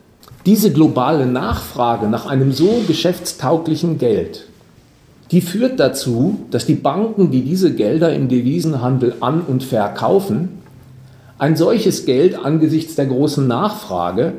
Diese 0.46 0.72
globale 0.72 1.26
Nachfrage 1.26 2.08
nach 2.08 2.26
einem 2.26 2.52
so 2.52 2.84
geschäftstauglichen 2.88 3.98
Geld, 3.98 4.46
die 5.32 5.42
führt 5.42 5.80
dazu, 5.80 6.46
dass 6.52 6.66
die 6.66 6.76
Banken, 6.76 7.32
die 7.32 7.42
diese 7.42 7.74
Gelder 7.74 8.14
im 8.14 8.30
Devisenhandel 8.30 9.16
an 9.20 9.42
und 9.42 9.64
verkaufen, 9.64 10.62
ein 11.38 11.56
solches 11.56 12.06
Geld 12.06 12.38
angesichts 12.38 12.96
der 12.96 13.08
großen 13.08 13.46
Nachfrage 13.46 14.34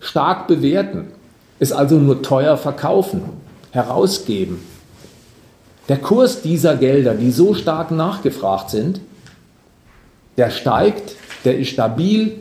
stark 0.00 0.48
bewerten, 0.48 1.06
es 1.58 1.72
also 1.72 1.98
nur 1.98 2.22
teuer 2.22 2.56
verkaufen, 2.56 3.22
herausgeben. 3.70 4.58
Der 5.88 5.98
Kurs 5.98 6.42
dieser 6.42 6.76
Gelder, 6.76 7.14
die 7.14 7.30
so 7.30 7.54
stark 7.54 7.90
nachgefragt 7.90 8.70
sind, 8.70 9.00
der 10.36 10.50
steigt, 10.50 11.16
der 11.44 11.58
ist 11.58 11.68
stabil 11.68 12.36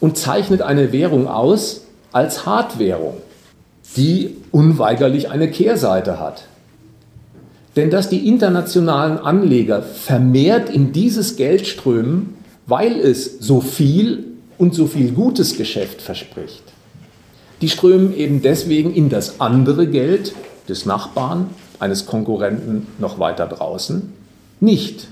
und 0.00 0.18
zeichnet 0.18 0.62
eine 0.62 0.92
Währung 0.92 1.28
aus 1.28 1.82
als 2.12 2.46
Hartwährung, 2.46 3.18
die 3.96 4.36
unweigerlich 4.50 5.30
eine 5.30 5.50
Kehrseite 5.50 6.18
hat. 6.18 6.44
Denn 7.76 7.90
dass 7.90 8.08
die 8.08 8.26
internationalen 8.26 9.18
Anleger 9.18 9.82
vermehrt 9.82 10.70
in 10.70 10.92
dieses 10.92 11.36
Geld 11.36 11.66
strömen, 11.68 12.34
weil 12.66 12.98
es 12.98 13.38
so 13.38 13.60
viel 13.60 14.24
und 14.58 14.74
so 14.74 14.86
viel 14.86 15.12
gutes 15.12 15.56
Geschäft 15.56 16.02
verspricht. 16.02 16.64
Die 17.60 17.68
strömen 17.68 18.16
eben 18.16 18.42
deswegen 18.42 18.92
in 18.92 19.08
das 19.08 19.40
andere 19.40 19.86
Geld 19.86 20.34
des 20.68 20.84
Nachbarn, 20.84 21.50
eines 21.80 22.06
Konkurrenten 22.06 22.86
noch 22.98 23.18
weiter 23.18 23.46
draußen, 23.46 24.12
nicht 24.60 25.08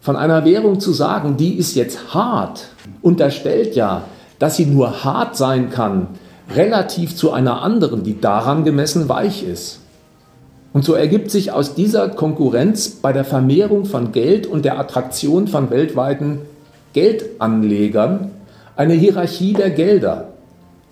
von 0.00 0.16
einer 0.16 0.44
Währung 0.44 0.80
zu 0.80 0.92
sagen, 0.92 1.36
die 1.36 1.54
ist 1.54 1.74
jetzt 1.74 2.14
hart, 2.14 2.68
unterstellt 3.02 3.76
ja, 3.76 4.04
dass 4.38 4.56
sie 4.56 4.66
nur 4.66 5.04
hart 5.04 5.36
sein 5.36 5.70
kann, 5.70 6.08
relativ 6.54 7.14
zu 7.14 7.32
einer 7.32 7.62
anderen, 7.62 8.02
die 8.02 8.20
daran 8.20 8.64
gemessen 8.64 9.08
weich 9.08 9.44
ist. 9.44 9.80
Und 10.72 10.84
so 10.84 10.94
ergibt 10.94 11.30
sich 11.30 11.52
aus 11.52 11.74
dieser 11.74 12.08
Konkurrenz 12.08 12.88
bei 12.90 13.12
der 13.12 13.24
Vermehrung 13.24 13.84
von 13.84 14.12
Geld 14.12 14.46
und 14.46 14.64
der 14.64 14.78
Attraktion 14.78 15.48
von 15.48 15.70
weltweiten 15.70 16.38
Geldanlegern 16.92 18.30
eine 18.76 18.94
Hierarchie 18.94 19.52
der 19.52 19.70
Gelder, 19.70 20.28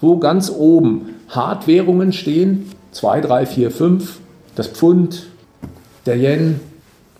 wo 0.00 0.18
ganz 0.18 0.50
oben 0.50 1.14
Hartwährungen 1.28 2.12
stehen, 2.12 2.70
2, 2.92 3.20
3, 3.20 3.46
4, 3.46 3.70
5, 3.70 4.20
das 4.58 4.66
Pfund, 4.66 5.28
der 6.04 6.16
Yen, 6.16 6.58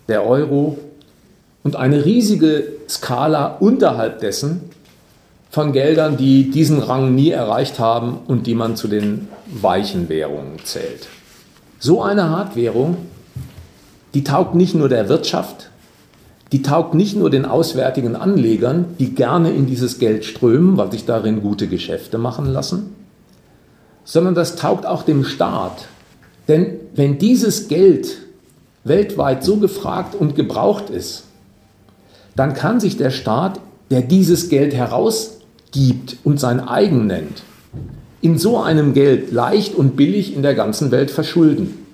der 0.09 0.25
Euro, 0.25 0.77
und 1.63 1.77
eine 1.77 2.03
riesige 2.03 2.67
Skala 2.89 3.57
unterhalb 3.59 4.19
dessen 4.19 4.61
von 5.49 5.71
Geldern, 5.71 6.17
die 6.17 6.51
diesen 6.51 6.79
Rang 6.79 7.15
nie 7.15 7.29
erreicht 7.29 7.79
haben 7.79 8.19
und 8.27 8.45
die 8.45 8.55
man 8.55 8.75
zu 8.75 8.89
den 8.89 9.29
weichen 9.47 10.09
Währungen 10.09 10.59
zählt. 10.65 11.07
So 11.79 12.01
eine 12.01 12.29
Hartwährung, 12.29 12.97
die 14.13 14.25
taugt 14.25 14.53
nicht 14.55 14.75
nur 14.75 14.89
der 14.89 15.07
Wirtschaft, 15.07 15.69
die 16.51 16.61
taugt 16.61 16.93
nicht 16.93 17.15
nur 17.15 17.29
den 17.29 17.45
auswärtigen 17.45 18.17
Anlegern, 18.17 18.97
die 18.99 19.15
gerne 19.15 19.51
in 19.51 19.65
dieses 19.65 19.97
Geld 19.97 20.25
strömen, 20.25 20.75
weil 20.75 20.91
sich 20.91 21.05
darin 21.05 21.41
gute 21.41 21.67
Geschäfte 21.67 22.17
machen 22.17 22.47
lassen, 22.47 22.95
sondern 24.03 24.35
das 24.35 24.57
taugt 24.57 24.85
auch 24.85 25.03
dem 25.03 25.23
Staat. 25.23 25.87
Denn 26.49 26.78
wenn 26.95 27.17
dieses 27.17 27.67
Geld 27.67 28.17
weltweit 28.83 29.43
so 29.43 29.57
gefragt 29.57 30.15
und 30.15 30.35
gebraucht 30.35 30.89
ist, 30.89 31.23
dann 32.35 32.53
kann 32.53 32.79
sich 32.79 32.97
der 32.97 33.11
Staat, 33.11 33.59
der 33.91 34.01
dieses 34.01 34.49
Geld 34.49 34.73
herausgibt 34.73 36.17
und 36.23 36.39
sein 36.39 36.59
eigen 36.59 37.07
nennt, 37.07 37.43
in 38.21 38.37
so 38.37 38.57
einem 38.57 38.93
Geld 38.93 39.31
leicht 39.31 39.75
und 39.75 39.95
billig 39.95 40.35
in 40.35 40.41
der 40.41 40.55
ganzen 40.55 40.91
Welt 40.91 41.11
verschulden. 41.11 41.85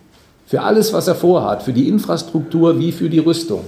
Für 0.46 0.62
alles, 0.62 0.94
was 0.94 1.08
er 1.08 1.16
vorhat, 1.16 1.64
für 1.64 1.74
die 1.74 1.88
Infrastruktur 1.88 2.80
wie 2.80 2.92
für 2.92 3.10
die 3.10 3.20
Rüstung. 3.20 3.62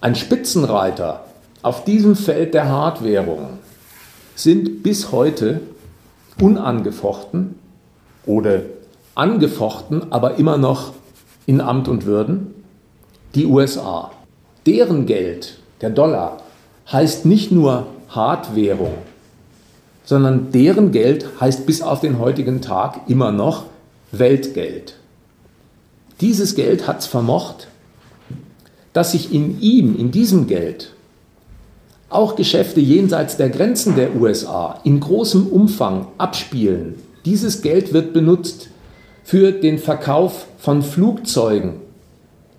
Ein 0.00 0.14
Spitzenreiter 0.14 1.24
auf 1.62 1.84
diesem 1.84 2.16
Feld 2.16 2.54
der 2.54 2.68
Hardwährung 2.68 3.58
sind 4.34 4.82
bis 4.82 5.12
heute 5.12 5.60
unangefochten 6.40 7.54
oder 8.26 8.62
angefochten, 9.14 10.12
aber 10.12 10.36
immer 10.36 10.56
noch 10.56 10.92
in 11.46 11.60
Amt 11.60 11.88
und 11.88 12.06
Würden 12.06 12.54
die 13.34 13.46
USA. 13.46 14.10
Deren 14.66 15.06
Geld 15.06 15.60
der 15.80 15.90
Dollar, 15.90 16.38
heißt 16.90 17.26
nicht 17.26 17.52
nur 17.52 17.86
Hardwährung, 18.08 18.94
sondern 20.04 20.50
deren 20.52 20.92
Geld 20.92 21.26
heißt 21.40 21.66
bis 21.66 21.82
auf 21.82 22.00
den 22.00 22.18
heutigen 22.18 22.60
Tag 22.60 23.02
immer 23.08 23.32
noch 23.32 23.64
Weltgeld. 24.12 24.96
Dieses 26.20 26.54
Geld 26.54 26.86
hat 26.86 27.00
es 27.00 27.06
vermocht, 27.06 27.68
dass 28.92 29.12
sich 29.12 29.32
in 29.32 29.60
ihm, 29.60 29.96
in 29.96 30.10
diesem 30.10 30.46
Geld, 30.46 30.92
auch 32.08 32.34
Geschäfte 32.34 32.80
jenseits 32.80 33.36
der 33.36 33.50
Grenzen 33.50 33.94
der 33.94 34.16
USA 34.16 34.80
in 34.82 34.98
großem 34.98 35.46
Umfang 35.46 36.08
abspielen. 36.18 36.96
Dieses 37.24 37.62
Geld 37.62 37.92
wird 37.92 38.12
benutzt 38.12 38.69
für 39.30 39.52
den 39.52 39.78
Verkauf 39.78 40.48
von 40.58 40.82
Flugzeugen, 40.82 41.74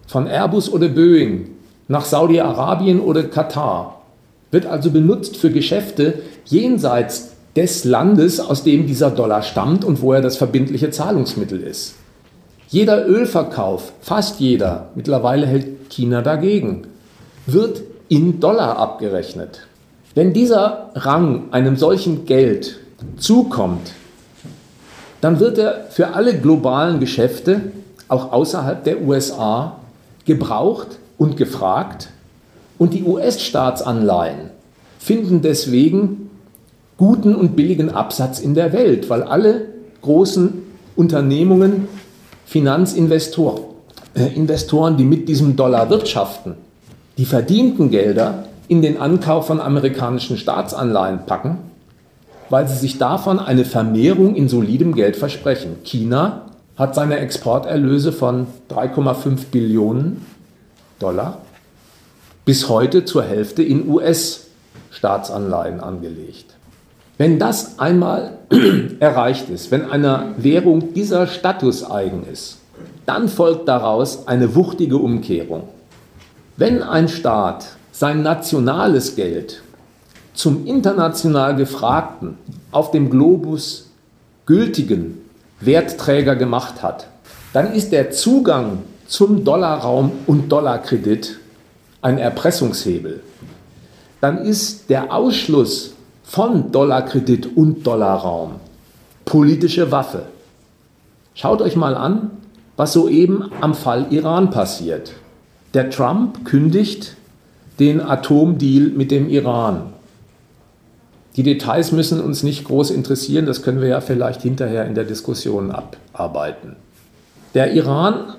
von 0.08 0.26
Airbus 0.26 0.72
oder 0.72 0.88
Boeing, 0.88 1.50
nach 1.90 2.06
Saudi-Arabien 2.06 3.02
oder 3.02 3.24
Katar, 3.24 4.04
wird 4.52 4.66
also 4.68 4.90
benutzt 4.90 5.36
für 5.36 5.50
Geschäfte 5.50 6.20
jenseits 6.46 7.34
des 7.58 7.84
Landes, 7.84 8.40
aus 8.40 8.64
dem 8.64 8.88
dieser 8.88 9.12
Dollar 9.12 9.42
stammt 9.42 9.84
und 9.84 10.02
wo 10.02 10.14
er 10.14 10.22
das 10.22 10.38
verbindliche 10.38 10.92
Zahlungsmittel 10.92 11.62
ist. 11.62 11.96
Jeder 12.70 13.06
Ölverkauf, 13.06 13.92
fast 14.00 14.40
jeder, 14.40 14.92
mittlerweile 14.96 15.48
hält 15.48 15.90
China 15.90 16.22
dagegen, 16.22 16.88
wird 17.48 17.82
in 18.08 18.40
Dollar 18.40 18.78
abgerechnet. 18.78 19.68
Wenn 20.16 20.32
dieser 20.32 20.92
Rang 20.96 21.52
einem 21.52 21.76
solchen 21.76 22.26
Geld 22.26 22.80
zukommt, 23.18 23.92
dann 25.22 25.40
wird 25.40 25.58
er 25.58 25.86
für 25.90 26.14
alle 26.14 26.38
globalen 26.38 27.00
Geschäfte, 27.00 27.62
auch 28.08 28.32
außerhalb 28.32 28.84
der 28.84 29.02
USA, 29.02 29.78
gebraucht 30.26 31.00
und 31.18 31.38
gefragt, 31.38 32.10
Und 32.78 32.96
die 32.96 33.04
US-Staatsanleihen 33.04 34.50
finden 34.98 35.44
deswegen 35.44 36.32
guten 36.98 37.36
und 37.36 37.56
billigen 37.56 37.92
Absatz 37.92 38.40
in 38.40 38.56
der 38.56 38.74
Welt, 38.74 39.08
weil 39.08 39.22
alle 39.22 39.68
großen 40.02 40.64
Unternehmungen, 40.96 41.88
Finanzinvestoren, 42.46 43.62
äh, 44.16 44.36
Investoren, 44.36 44.98
die 44.98 45.04
mit 45.04 45.30
diesem 45.30 45.56
Dollar 45.56 45.92
wirtschaften, 45.92 46.56
die 47.20 47.26
verdienten 47.26 47.92
Gelder 47.92 48.46
in 48.68 48.82
den 48.82 49.00
Ankauf 49.00 49.46
von 49.46 49.60
amerikanischen 49.60 50.38
Staatsanleihen 50.38 51.28
packen, 51.28 51.60
weil 52.52 52.68
sie 52.68 52.76
sich 52.76 52.98
davon 52.98 53.40
eine 53.40 53.64
Vermehrung 53.64 54.36
in 54.36 54.50
solidem 54.50 54.94
Geld 54.94 55.16
versprechen. 55.16 55.78
China 55.86 56.48
hat 56.76 56.94
seine 56.96 57.18
Exporterlöse 57.20 58.12
von 58.12 58.46
3,5 58.70 59.46
Billionen 59.52 60.26
Dollar 61.00 61.38
bis 62.44 62.68
heute 62.68 63.06
zur 63.06 63.24
Hälfte 63.24 63.64
in 63.64 63.88
US-Staatsanleihen 63.88 65.80
angelegt. 65.80 66.58
Wenn 67.18 67.40
das 67.40 67.80
einmal 67.80 68.40
erreicht 69.00 69.50
ist, 69.50 69.72
wenn 69.72 69.90
einer 69.90 70.34
Währung 70.36 70.94
dieser 70.94 71.28
Status 71.28 71.90
eigen 71.90 72.26
ist, 72.30 72.58
dann 73.06 73.30
folgt 73.30 73.70
daraus 73.70 74.28
eine 74.28 74.56
wuchtige 74.56 74.98
Umkehrung. 74.98 75.70
Wenn 76.58 76.84
ein 76.84 77.08
Staat 77.08 77.78
sein 77.94 78.24
nationales 78.24 79.16
Geld 79.16 79.62
zum 80.34 80.66
international 80.66 81.56
gefragten, 81.56 82.38
auf 82.72 82.92
dem 82.92 83.10
Globus 83.10 83.90
gültigen 84.46 85.18
Wertträger 85.60 86.36
gemacht 86.36 86.82
hat, 86.82 87.08
dann 87.54 87.74
ist 87.74 87.92
der 87.92 88.12
Zugang 88.12 88.80
zum 89.08 89.44
Dollarraum 89.44 90.12
und 90.26 90.50
Dollarkredit 90.50 91.40
ein 92.02 92.18
Erpressungshebel. 92.18 93.22
Dann 94.22 94.38
ist 94.38 94.90
der 94.90 95.14
Ausschluss 95.14 95.94
von 96.24 96.72
Dollarkredit 96.72 97.58
und 97.58 97.86
Dollarraum 97.86 98.56
politische 99.26 99.92
Waffe. 99.92 100.24
Schaut 101.34 101.62
euch 101.62 101.76
mal 101.76 101.96
an, 101.96 102.32
was 102.76 102.94
soeben 102.94 103.50
am 103.62 103.74
Fall 103.74 104.08
Iran 104.10 104.50
passiert. 104.50 105.14
Der 105.74 105.90
Trump 105.90 106.44
kündigt 106.44 107.16
den 107.80 108.02
Atomdeal 108.02 108.90
mit 108.90 109.10
dem 109.10 109.30
Iran. 109.30 109.94
Die 111.38 111.44
Details 111.44 111.92
müssen 111.92 112.20
uns 112.20 112.44
nicht 112.44 112.66
groß 112.66 112.92
interessieren, 112.92 113.46
das 113.46 113.62
können 113.62 113.82
wir 113.82 113.88
ja 113.88 114.02
vielleicht 114.02 114.42
hinterher 114.42 114.86
in 114.86 114.96
der 114.96 115.06
Diskussion 115.06 115.72
abarbeiten. 115.72 116.76
Der 117.54 117.74
Iran 117.74 118.34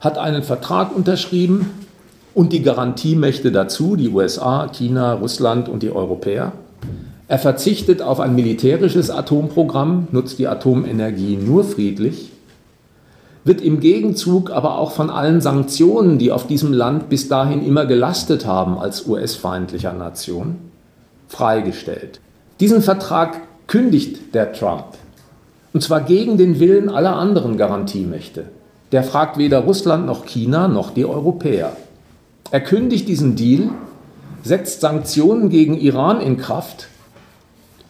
hat 0.00 0.16
einen 0.18 0.42
Vertrag 0.42 0.94
unterschrieben 0.94 1.70
und 2.34 2.52
die 2.52 2.62
Garantiemächte 2.62 3.52
dazu, 3.52 3.96
die 3.96 4.08
USA, 4.08 4.68
China, 4.68 5.14
Russland 5.14 5.68
und 5.68 5.82
die 5.82 5.92
Europäer. 5.92 6.52
Er 7.28 7.38
verzichtet 7.38 8.02
auf 8.02 8.20
ein 8.20 8.34
militärisches 8.34 9.10
Atomprogramm, 9.10 10.08
nutzt 10.12 10.38
die 10.38 10.48
Atomenergie 10.48 11.36
nur 11.36 11.64
friedlich, 11.64 12.32
wird 13.44 13.60
im 13.60 13.80
Gegenzug 13.80 14.50
aber 14.50 14.78
auch 14.78 14.92
von 14.92 15.10
allen 15.10 15.40
Sanktionen, 15.40 16.18
die 16.18 16.32
auf 16.32 16.46
diesem 16.46 16.72
Land 16.72 17.08
bis 17.08 17.28
dahin 17.28 17.64
immer 17.64 17.86
gelastet 17.86 18.46
haben 18.46 18.78
als 18.78 19.06
US-feindlicher 19.06 19.92
Nation, 19.92 20.56
freigestellt. 21.32 22.20
Diesen 22.60 22.82
Vertrag 22.82 23.40
kündigt 23.66 24.34
der 24.34 24.52
Trump. 24.52 24.84
Und 25.72 25.82
zwar 25.82 26.02
gegen 26.02 26.36
den 26.36 26.60
Willen 26.60 26.90
aller 26.90 27.16
anderen 27.16 27.56
Garantiemächte. 27.56 28.44
Der 28.92 29.02
fragt 29.02 29.38
weder 29.38 29.60
Russland 29.60 30.04
noch 30.04 30.26
China 30.26 30.68
noch 30.68 30.90
die 30.90 31.06
Europäer. 31.06 31.74
Er 32.50 32.60
kündigt 32.60 33.08
diesen 33.08 33.34
Deal, 33.34 33.70
setzt 34.42 34.82
Sanktionen 34.82 35.48
gegen 35.48 35.78
Iran 35.78 36.20
in 36.20 36.36
Kraft 36.36 36.88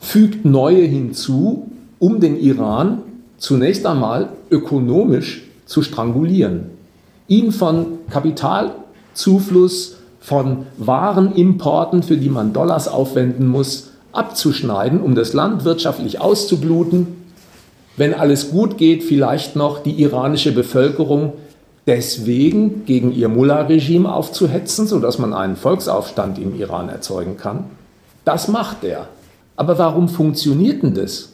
fügt 0.00 0.44
neue 0.44 0.82
hinzu, 0.82 1.70
um 1.98 2.20
den 2.20 2.38
Iran 2.38 3.02
zunächst 3.38 3.86
einmal 3.86 4.30
ökonomisch 4.50 5.44
zu 5.64 5.82
strangulieren, 5.82 6.66
ihn 7.28 7.52
von 7.52 7.86
Kapitalzufluss, 8.10 9.96
von 10.22 10.66
Warenimporten, 10.78 12.02
für 12.02 12.16
die 12.16 12.30
man 12.30 12.52
Dollars 12.52 12.86
aufwenden 12.86 13.48
muss, 13.48 13.90
abzuschneiden, 14.12 15.00
um 15.00 15.14
das 15.14 15.32
Land 15.32 15.64
wirtschaftlich 15.64 16.20
auszubluten, 16.20 17.08
wenn 17.96 18.14
alles 18.14 18.50
gut 18.50 18.78
geht, 18.78 19.02
vielleicht 19.02 19.56
noch 19.56 19.82
die 19.82 20.00
iranische 20.00 20.52
Bevölkerung 20.52 21.34
deswegen 21.86 22.86
gegen 22.86 23.12
ihr 23.12 23.28
Mullah-Regime 23.28 24.10
aufzuhetzen, 24.10 24.86
sodass 24.86 25.18
man 25.18 25.34
einen 25.34 25.56
Volksaufstand 25.56 26.38
im 26.38 26.58
Iran 26.58 26.88
erzeugen 26.88 27.36
kann. 27.36 27.64
Das 28.24 28.48
macht 28.48 28.84
er. 28.84 29.08
Aber 29.56 29.76
warum 29.78 30.08
funktioniert 30.08 30.82
denn 30.82 30.94
das? 30.94 31.30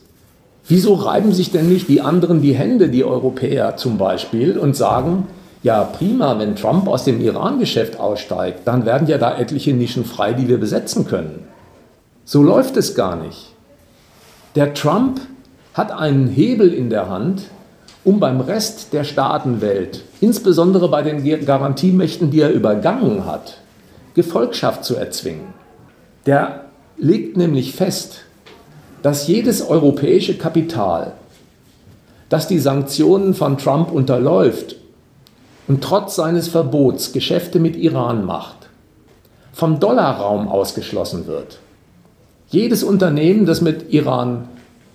Wieso 0.66 0.95
reiben 0.95 1.32
sich 1.32 1.53
denn 1.53 1.68
nicht 1.68 1.89
die 1.89 2.01
anderen 2.01 2.43
die 2.43 2.55
Hände, 2.55 2.89
die 2.89 3.05
Europäer 3.05 3.76
zum 3.76 3.99
Beispiel, 3.99 4.59
und 4.59 4.74
sagen, 4.74 5.26
ja 5.63 5.85
prima, 5.85 6.39
wenn 6.39 6.57
Trump 6.57 6.89
aus 6.89 7.05
dem 7.05 7.21
Iran-Geschäft 7.21 7.99
aussteigt, 7.99 8.61
dann 8.65 8.87
werden 8.87 9.09
ja 9.09 9.19
da 9.19 9.37
etliche 9.37 9.73
Nischen 9.73 10.05
frei, 10.05 10.33
die 10.33 10.49
wir 10.49 10.59
besetzen 10.59 11.07
können. 11.07 11.45
So 12.25 12.43
läuft 12.43 12.77
es 12.77 12.95
gar 12.95 13.17
nicht. 13.17 13.53
Der 14.55 14.75
Trump 14.75 15.21
hat 15.75 15.93
einen 15.93 16.29
Hebel 16.29 16.73
in 16.73 16.91
der 16.91 17.09
Hand, 17.09 17.45
um 18.05 18.21
beim 18.21 18.41
Rest 18.41 18.93
der 18.93 19.05
Staatenwelt, 19.05 20.05
insbesondere 20.21 20.89
bei 20.89 21.03
den 21.03 21.45
Garantiemächten, 21.45 22.31
die 22.31 22.41
er 22.41 22.53
übergangen 22.53 23.27
hat, 23.27 23.59
Gefolgschaft 24.15 24.85
zu 24.85 24.97
erzwingen. 24.97 25.55
Der 26.27 26.65
legt 26.97 27.37
nämlich 27.37 27.75
fest, 27.75 28.21
dass 29.03 29.29
jedes 29.29 29.63
europäische 29.63 30.37
Kapital, 30.37 31.13
das 32.29 32.49
die 32.49 32.59
Sanktionen 32.59 33.35
von 33.35 33.59
Trump 33.59 33.93
unterläuft 33.93 34.77
und 35.69 35.85
trotz 35.85 36.16
seines 36.16 36.49
Verbots 36.49 37.12
Geschäfte 37.12 37.61
mit 37.61 37.77
Iran 37.77 38.25
macht, 38.25 38.69
vom 39.53 39.79
Dollarraum 39.79 40.49
ausgeschlossen 40.49 41.27
wird. 41.27 41.59
Jedes 42.49 42.83
Unternehmen, 42.83 43.45
das 43.45 43.61
mit 43.61 43.93
Iran 43.93 44.49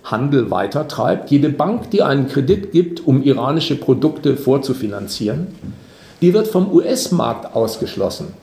Handel 0.04 0.52
weitertreibt, 0.52 1.32
jede 1.32 1.50
Bank, 1.50 1.92
die 1.92 2.02
einen 2.02 2.28
Kredit 2.28 2.72
gibt, 2.72 3.06
um 3.08 3.24
iranische 3.24 3.76
Produkte 3.76 4.36
vorzufinanzieren, 4.36 5.48
die 6.22 6.34
wird 6.34 6.48
vom 6.48 6.74
US-Markt 6.74 7.56
ausgeschlossen. 7.56 8.34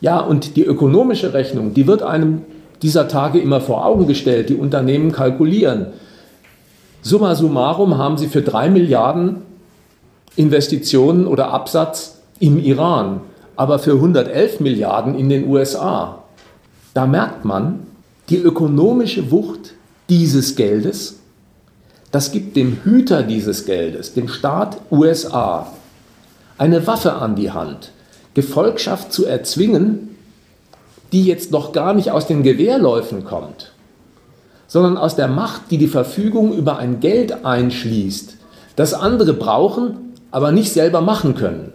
Ja, 0.00 0.20
und 0.20 0.56
die 0.56 0.64
ökonomische 0.64 1.34
Rechnung, 1.34 1.74
die 1.74 1.86
wird 1.86 2.02
einem 2.02 2.42
dieser 2.82 3.08
Tage 3.08 3.40
immer 3.40 3.60
vor 3.60 3.84
Augen 3.84 4.06
gestellt. 4.06 4.48
Die 4.48 4.54
Unternehmen 4.54 5.10
kalkulieren. 5.10 5.88
Summa 7.02 7.34
summarum 7.34 7.98
haben 7.98 8.16
sie 8.16 8.28
für 8.28 8.42
drei 8.42 8.70
Milliarden 8.70 9.42
Investitionen 10.38 11.26
oder 11.26 11.50
Absatz 11.50 12.18
im 12.38 12.58
Iran, 12.58 13.20
aber 13.56 13.80
für 13.80 13.94
111 13.94 14.60
Milliarden 14.60 15.18
in 15.18 15.28
den 15.28 15.48
USA. 15.48 16.22
Da 16.94 17.06
merkt 17.06 17.44
man 17.44 17.80
die 18.28 18.36
ökonomische 18.36 19.32
Wucht 19.32 19.74
dieses 20.08 20.54
Geldes. 20.54 21.18
Das 22.12 22.30
gibt 22.30 22.56
dem 22.56 22.78
Hüter 22.84 23.24
dieses 23.24 23.66
Geldes, 23.66 24.14
dem 24.14 24.28
Staat 24.28 24.78
USA, 24.92 25.72
eine 26.56 26.86
Waffe 26.86 27.14
an 27.14 27.34
die 27.34 27.50
Hand, 27.50 27.90
Gefolgschaft 28.34 29.12
zu 29.12 29.26
erzwingen, 29.26 30.16
die 31.10 31.24
jetzt 31.24 31.50
noch 31.50 31.72
gar 31.72 31.94
nicht 31.94 32.12
aus 32.12 32.28
den 32.28 32.44
Gewehrläufen 32.44 33.24
kommt, 33.24 33.72
sondern 34.68 34.96
aus 34.98 35.16
der 35.16 35.28
Macht, 35.28 35.62
die 35.72 35.78
die 35.78 35.88
Verfügung 35.88 36.52
über 36.52 36.78
ein 36.78 37.00
Geld 37.00 37.44
einschließt, 37.44 38.36
das 38.76 38.94
andere 38.94 39.32
brauchen, 39.32 40.07
aber 40.30 40.52
nicht 40.52 40.72
selber 40.72 41.00
machen 41.00 41.34
können. 41.34 41.72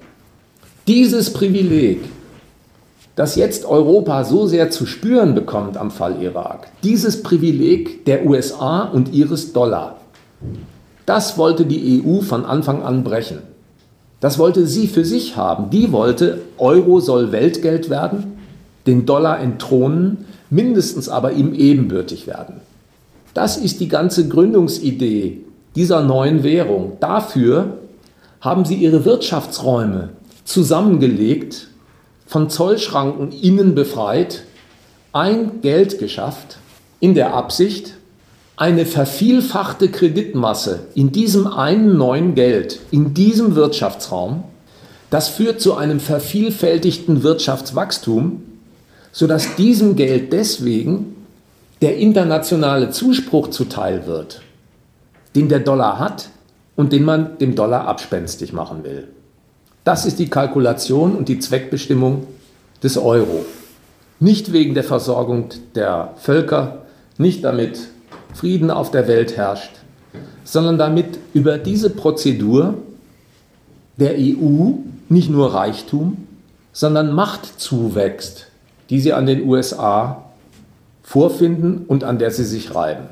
Dieses 0.87 1.33
Privileg, 1.33 2.01
das 3.15 3.35
jetzt 3.35 3.65
Europa 3.65 4.23
so 4.23 4.47
sehr 4.47 4.69
zu 4.69 4.85
spüren 4.85 5.35
bekommt 5.35 5.77
am 5.77 5.91
Fall 5.91 6.21
Irak, 6.21 6.67
dieses 6.83 7.23
Privileg 7.23 8.05
der 8.05 8.25
USA 8.25 8.83
und 8.83 9.13
ihres 9.13 9.53
Dollar, 9.53 9.97
das 11.05 11.37
wollte 11.37 11.65
die 11.65 12.03
EU 12.05 12.21
von 12.21 12.45
Anfang 12.45 12.83
an 12.83 13.03
brechen. 13.03 13.39
Das 14.19 14.39
wollte 14.39 14.67
sie 14.67 14.87
für 14.87 15.03
sich 15.03 15.35
haben. 15.35 15.69
Die 15.69 15.91
wollte, 15.91 16.39
Euro 16.57 17.01
soll 17.01 17.31
Weltgeld 17.33 17.89
werden 17.89 18.33
den 18.85 19.05
Dollar 19.05 19.39
entthronen, 19.39 20.25
mindestens 20.49 21.09
aber 21.09 21.31
ihm 21.33 21.53
ebenbürtig 21.53 22.27
werden. 22.27 22.55
Das 23.33 23.57
ist 23.57 23.79
die 23.79 23.87
ganze 23.87 24.27
Gründungsidee 24.27 25.41
dieser 25.75 26.03
neuen 26.03 26.43
Währung. 26.43 26.97
Dafür 26.99 27.77
haben 28.43 28.65
sie 28.65 28.75
ihre 28.75 29.05
Wirtschaftsräume 29.05 30.09
zusammengelegt, 30.43 31.69
von 32.27 32.49
Zollschranken 32.49 33.31
innen 33.31 33.73
befreit, 33.73 34.43
ein 35.13 35.61
Geld 35.61 35.97
geschafft, 35.97 36.57
in 36.99 37.15
der 37.15 37.33
Absicht, 37.33 37.93
eine 38.57 38.85
vervielfachte 38.85 39.89
Kreditmasse 39.89 40.87
in 40.93 41.13
diesem 41.13 41.47
einen 41.47 41.97
neuen 41.97 42.35
Geld, 42.35 42.79
in 42.91 43.13
diesem 43.13 43.55
Wirtschaftsraum 43.55 44.43
Das 45.09 45.29
führt 45.29 45.61
zu 45.61 45.75
einem 45.75 45.99
vervielfältigten 45.99 47.23
Wirtschaftswachstum, 47.23 48.41
sodass 49.11 49.55
diesem 49.55 49.95
Geld 49.95 50.33
deswegen 50.33 51.15
der 51.81 51.97
internationale 51.97 52.89
Zuspruch 52.89 53.51
zuteil 53.51 54.07
wird, 54.07 54.41
den 55.35 55.49
der 55.49 55.59
Dollar 55.59 55.99
hat 55.99 56.29
und 56.75 56.91
den 56.91 57.03
man 57.03 57.37
dem 57.37 57.55
Dollar 57.55 57.87
abspenstig 57.87 58.53
machen 58.53 58.83
will. 58.83 59.07
Das 59.83 60.05
ist 60.05 60.19
die 60.19 60.29
Kalkulation 60.29 61.15
und 61.15 61.29
die 61.29 61.39
Zweckbestimmung 61.39 62.25
des 62.81 62.97
Euro. 62.97 63.45
Nicht 64.19 64.53
wegen 64.53 64.73
der 64.73 64.83
Versorgung 64.83 65.49
der 65.75 66.13
Völker, 66.17 66.85
nicht 67.17 67.43
damit 67.43 67.79
Frieden 68.33 68.71
auf 68.71 68.91
der 68.91 69.07
Welt 69.07 69.37
herrscht, 69.37 69.71
sondern 70.43 70.77
damit 70.77 71.19
über 71.33 71.57
diese 71.57 71.89
Prozedur 71.89 72.75
der 73.97 74.15
EU 74.17 74.71
nicht 75.09 75.29
nur 75.29 75.53
Reichtum, 75.53 76.27
sondern 76.71 77.13
Macht 77.13 77.59
zuwächst, 77.59 78.47
die 78.89 78.99
sie 78.99 79.13
an 79.13 79.25
den 79.25 79.47
USA 79.47 80.23
vorfinden 81.03 81.85
und 81.87 82.03
an 82.03 82.17
der 82.17 82.31
sie 82.31 82.45
sich 82.45 82.73
reiben. 82.73 83.05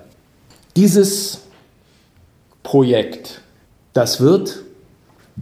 Dieses 0.76 1.42
Projekt, 2.64 3.42
das 3.94 4.22
wird 4.22 4.60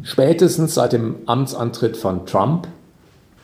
spätestens 0.03 0.75
seit 0.75 0.93
dem 0.93 1.15
Amtsantritt 1.25 1.97
von 1.97 2.25
Trump 2.25 2.67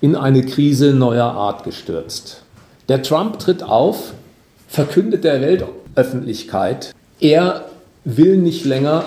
in 0.01 0.15
eine 0.15 0.45
Krise 0.45 0.93
neuer 0.93 1.25
Art 1.25 1.63
gestürzt. 1.63 2.41
Der 2.89 3.01
Trump 3.01 3.39
tritt 3.39 3.63
auf, 3.63 4.13
verkündet 4.67 5.23
der 5.23 5.41
Weltöffentlichkeit, 5.41 6.93
er 7.19 7.65
will 8.03 8.37
nicht 8.37 8.65
länger 8.65 9.05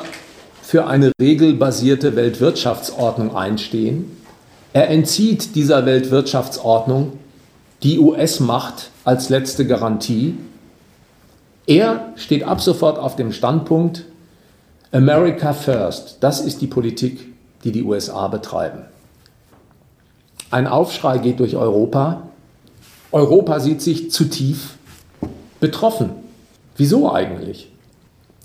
für 0.63 0.87
eine 0.87 1.13
regelbasierte 1.21 2.17
Weltwirtschaftsordnung 2.17 3.35
einstehen. 3.35 4.17
Er 4.73 4.91
entzieht 4.91 5.55
dieser 5.55 5.87
Weltwirtschaftsordnung 5.87 7.13
die 7.83 7.99
US-Macht 7.99 8.91
als 9.05 9.29
letzte 9.29 9.67
Garantie. 9.67 10.35
Er 11.67 12.13
steht 12.17 12.43
ab 12.45 12.61
sofort 12.61 12.99
auf 12.99 13.17
dem 13.17 13.33
Standpunkt, 13.33 14.05
America 14.91 15.53
First, 15.53 16.19
das 16.21 16.41
ist 16.41 16.63
die 16.63 16.67
Politik, 16.67 17.27
die 17.63 17.73
die 17.73 17.83
USA 17.83 18.29
betreiben. 18.29 18.85
Ein 20.51 20.67
Aufschrei 20.67 21.19
geht 21.19 21.41
durch 21.41 21.57
Europa. 21.57 22.23
Europa 23.13 23.61
sieht 23.61 23.83
sich 23.83 24.11
zu 24.11 24.25
tief 24.25 24.77
betroffen. 25.61 26.11
Wieso 26.77 27.13
eigentlich? 27.13 27.71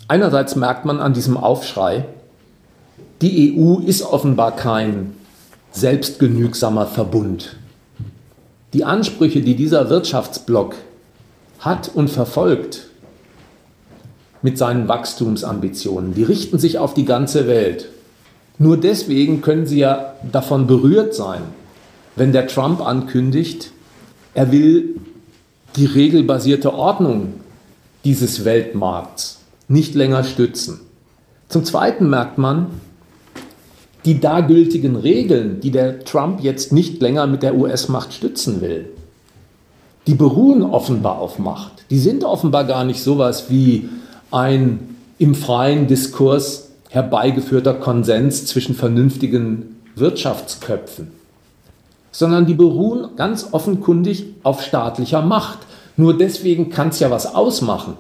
Einerseits 0.10 0.58
merkt 0.58 0.84
man 0.84 1.00
an 1.00 1.14
diesem 1.14 1.38
Aufschrei, 1.38 2.06
die 3.22 3.58
EU 3.58 3.80
ist 3.80 4.02
offenbar 4.02 4.54
kein 4.54 5.16
selbstgenügsamer 5.72 6.88
Verbund. 6.88 7.56
Die 8.74 8.84
Ansprüche, 8.84 9.42
die 9.42 9.56
dieser 9.56 9.90
Wirtschaftsblock 9.90 10.76
hat 11.60 11.90
und 11.94 12.10
verfolgt 12.10 12.90
mit 14.44 14.58
seinen 14.58 14.88
Wachstumsambitionen, 14.88 16.14
die 16.14 16.24
richten 16.24 16.60
sich 16.60 16.78
auf 16.78 16.94
die 16.94 17.06
ganze 17.06 17.48
Welt. 17.48 17.90
Nur 18.60 18.78
deswegen 18.78 19.42
können 19.42 19.66
sie 19.66 19.80
ja 19.80 20.14
davon 20.32 20.68
berührt 20.68 21.16
sein, 21.16 21.42
wenn 22.16 22.32
der 22.32 22.48
Trump 22.48 22.86
ankündigt, 22.86 23.72
er 24.36 24.52
will 24.52 24.96
die 25.76 25.86
regelbasierte 25.86 26.74
Ordnung 26.74 27.34
dieses 28.04 28.46
Weltmarkts 28.46 29.40
nicht 29.68 29.96
länger 29.96 30.24
stützen. 30.24 30.82
Zum 31.50 31.64
Zweiten 31.64 32.10
merkt 32.10 32.38
man, 32.38 32.68
die 34.06 34.20
da 34.20 34.42
gültigen 34.42 34.98
Regeln, 34.98 35.62
die 35.62 35.72
der 35.72 36.04
Trump 36.04 36.44
jetzt 36.44 36.74
nicht 36.74 37.02
länger 37.02 37.26
mit 37.26 37.42
der 37.42 37.56
US-Macht 37.56 38.14
stützen 38.14 38.62
will, 38.62 38.90
die 40.06 40.16
beruhen 40.16 40.62
offenbar 40.64 41.20
auf 41.20 41.40
Macht. 41.40 41.86
Die 41.90 42.00
sind 42.00 42.24
offenbar 42.24 42.66
gar 42.66 42.84
nicht 42.84 43.02
sowas 43.02 43.46
wie 43.50 43.90
ein 44.34 44.96
im 45.20 45.36
freien 45.36 45.88
Diskurs 45.88 46.72
herbeigeführter 46.90 47.74
Konsens 47.74 48.46
zwischen 48.46 48.76
vernünftigen 48.76 49.80
Wirtschaftsköpfen, 49.96 51.12
sondern 52.12 52.46
die 52.46 52.54
beruhen 52.54 53.16
ganz 53.16 53.50
offenkundig 53.52 54.26
auf 54.44 54.64
staatlicher 54.64 55.22
Macht. 55.22 55.60
Nur 55.98 56.18
deswegen 56.18 56.70
kann 56.70 56.90
es 56.90 57.00
ja 57.00 57.12
was 57.12 57.36
ausmachen, 57.36 57.96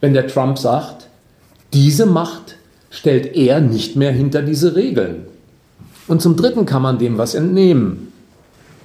wenn 0.00 0.14
der 0.14 0.26
Trump 0.26 0.58
sagt, 0.58 1.08
diese 1.72 2.06
Macht 2.06 2.56
stellt 2.90 3.36
er 3.36 3.60
nicht 3.60 3.96
mehr 3.96 4.12
hinter 4.12 4.42
diese 4.42 4.74
Regeln. 4.74 5.26
Und 6.08 6.20
zum 6.20 6.36
Dritten 6.36 6.66
kann 6.66 6.82
man 6.82 6.98
dem 6.98 7.16
was 7.16 7.34
entnehmen. 7.34 8.12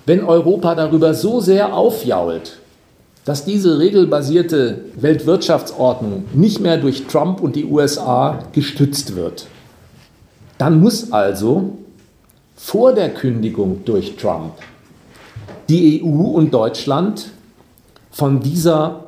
Wenn 0.05 0.23
Europa 0.23 0.75
darüber 0.75 1.13
so 1.13 1.41
sehr 1.41 1.73
aufjault, 1.73 2.59
dass 3.28 3.43
diese 3.43 3.78
regelbasierte 3.78 4.86
Weltwirtschaftsordnung 4.95 6.23
nicht 6.34 6.61
mehr 6.61 6.78
durch 6.78 7.07
Trump 7.07 7.41
und 7.41 7.57
die 7.57 7.65
USA 7.65 8.39
gestützt 8.53 9.17
wird, 9.17 9.47
dann 10.57 10.80
muss 10.80 11.11
also 11.11 11.78
vor 12.55 12.93
der 12.93 13.13
Kündigung 13.13 13.82
durch 13.84 14.15
Trump 14.15 14.53
die 15.67 16.01
EU 16.01 16.07
und 16.07 16.53
Deutschland 16.53 17.25
von, 18.11 18.39
dieser, 18.39 19.07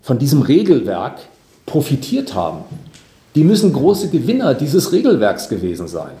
von 0.00 0.20
diesem 0.20 0.42
Regelwerk 0.42 1.18
profitiert 1.66 2.36
haben. 2.36 2.60
Die 3.34 3.42
müssen 3.42 3.72
große 3.72 4.10
Gewinner 4.10 4.54
dieses 4.54 4.92
Regelwerks 4.92 5.48
gewesen 5.48 5.88
sein. 5.88 6.12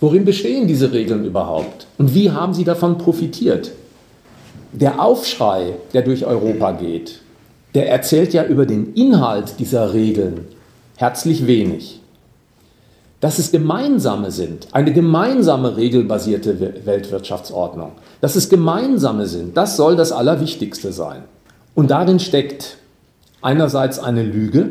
Worin 0.00 0.24
bestehen 0.24 0.66
diese 0.66 0.92
Regeln 0.92 1.24
überhaupt? 1.24 1.86
Und 1.96 2.12
wie 2.12 2.32
haben 2.32 2.52
sie 2.52 2.64
davon 2.64 2.98
profitiert? 2.98 3.70
Der 4.72 5.02
Aufschrei, 5.02 5.74
der 5.92 6.02
durch 6.02 6.24
Europa 6.24 6.72
geht, 6.72 7.20
der 7.74 7.90
erzählt 7.90 8.32
ja 8.32 8.44
über 8.44 8.64
den 8.64 8.94
Inhalt 8.94 9.58
dieser 9.58 9.92
Regeln 9.92 10.46
herzlich 10.96 11.46
wenig. 11.46 12.00
Dass 13.20 13.38
es 13.38 13.52
gemeinsame 13.52 14.30
sind, 14.30 14.68
eine 14.72 14.92
gemeinsame 14.92 15.76
regelbasierte 15.76 16.84
Weltwirtschaftsordnung, 16.86 17.92
dass 18.20 18.34
es 18.34 18.48
gemeinsame 18.48 19.26
sind, 19.26 19.56
das 19.56 19.76
soll 19.76 19.94
das 19.94 20.10
Allerwichtigste 20.10 20.92
sein. 20.92 21.22
Und 21.74 21.90
darin 21.90 22.18
steckt 22.18 22.78
einerseits 23.42 23.98
eine 23.98 24.22
Lüge 24.22 24.70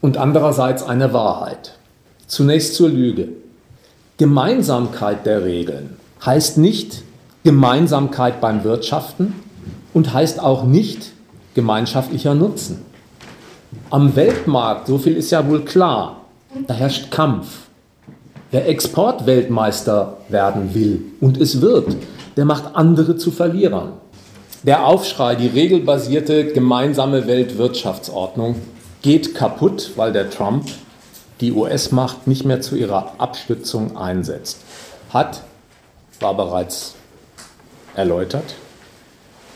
und 0.00 0.16
andererseits 0.16 0.82
eine 0.82 1.12
Wahrheit. 1.12 1.74
Zunächst 2.26 2.74
zur 2.74 2.88
Lüge. 2.88 3.28
Gemeinsamkeit 4.18 5.24
der 5.26 5.44
Regeln 5.44 5.96
heißt 6.24 6.58
nicht 6.58 7.02
Gemeinsamkeit 7.48 8.42
beim 8.42 8.62
Wirtschaften 8.62 9.32
und 9.94 10.12
heißt 10.12 10.38
auch 10.38 10.64
nicht 10.64 11.12
gemeinschaftlicher 11.54 12.34
Nutzen. 12.34 12.84
Am 13.88 14.14
Weltmarkt, 14.16 14.86
so 14.86 14.98
viel 14.98 15.16
ist 15.16 15.30
ja 15.30 15.48
wohl 15.48 15.64
klar, 15.64 16.26
da 16.66 16.74
herrscht 16.74 17.10
Kampf. 17.10 17.46
Wer 18.50 18.68
Exportweltmeister 18.68 20.18
werden 20.28 20.74
will 20.74 21.00
und 21.22 21.40
es 21.40 21.62
wird, 21.62 21.96
der 22.36 22.44
macht 22.44 22.76
andere 22.76 23.16
zu 23.16 23.30
Verlierern. 23.30 23.94
Der 24.62 24.84
Aufschrei, 24.84 25.34
die 25.34 25.46
regelbasierte 25.46 26.52
gemeinsame 26.52 27.26
Weltwirtschaftsordnung 27.26 28.56
geht 29.00 29.34
kaputt, 29.34 29.92
weil 29.96 30.12
der 30.12 30.28
Trump 30.28 30.66
die 31.40 31.52
US-Macht 31.52 32.26
nicht 32.26 32.44
mehr 32.44 32.60
zu 32.60 32.76
ihrer 32.76 33.12
Abstützung 33.16 33.96
einsetzt. 33.96 34.58
Hat, 35.14 35.40
war 36.20 36.36
bereits 36.36 36.97
erläutert, 37.98 38.54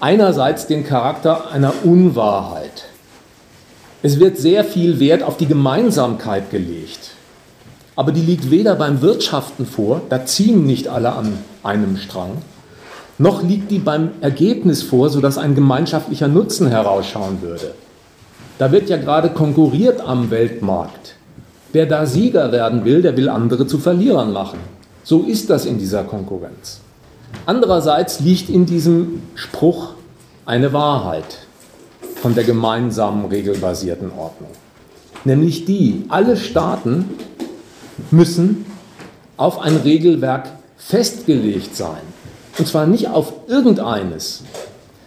einerseits 0.01 0.67
den 0.67 0.85
Charakter 0.85 1.51
einer 1.53 1.73
Unwahrheit. 1.85 2.89
Es 4.03 4.19
wird 4.19 4.37
sehr 4.37 4.65
viel 4.65 4.99
Wert 4.99 5.23
auf 5.23 5.37
die 5.37 5.47
Gemeinsamkeit 5.47 6.51
gelegt, 6.51 7.13
aber 7.95 8.11
die 8.11 8.21
liegt 8.21 8.51
weder 8.51 8.75
beim 8.75 9.01
Wirtschaften 9.01 9.65
vor, 9.65 10.03
da 10.09 10.27
ziehen 10.27 10.67
nicht 10.67 10.89
alle 10.89 11.13
an 11.13 11.39
einem 11.63 11.97
Strang, 11.97 12.33
noch 13.19 13.43
liegt 13.43 13.71
die 13.71 13.79
beim 13.79 14.11
Ergebnis 14.21 14.83
vor, 14.83 15.09
sodass 15.09 15.39
ein 15.39 15.55
gemeinschaftlicher 15.55 16.27
Nutzen 16.27 16.67
herausschauen 16.67 17.41
würde. 17.41 17.75
Da 18.59 18.73
wird 18.73 18.89
ja 18.89 18.97
gerade 18.97 19.29
konkurriert 19.29 20.01
am 20.01 20.31
Weltmarkt. 20.31 21.15
Wer 21.73 21.87
da 21.87 22.07
Sieger 22.07 22.51
werden 22.51 22.85
will, 22.85 23.03
der 23.03 23.17
will 23.17 23.29
andere 23.29 23.67
zu 23.67 23.79
Verlierern 23.79 24.33
machen. 24.33 24.59
So 25.05 25.23
ist 25.23 25.51
das 25.51 25.65
in 25.65 25.79
dieser 25.79 26.05
Konkurrenz. 26.05 26.81
Andererseits 27.47 28.21
liegt 28.21 28.49
in 28.49 28.67
diesem 28.67 29.23
Spruch 29.35 29.95
eine 30.47 30.73
Wahrheit 30.73 31.47
von 32.17 32.35
der 32.35 32.45
gemeinsamen 32.45 33.27
regelbasierten 33.27 34.13
Ordnung. 34.13 34.51
Nämlich 35.25 35.65
die, 35.65 36.05
alle 36.09 36.37
Staaten 36.37 37.11
müssen 38.11 38.65
auf 39.37 39.61
ein 39.61 39.77
Regelwerk 39.77 40.49
festgelegt 40.77 41.77
sein. 41.77 42.03
Und 42.59 42.69
zwar 42.69 42.87
nicht 42.87 43.09
auf 43.09 43.33
irgendeines, 43.49 44.43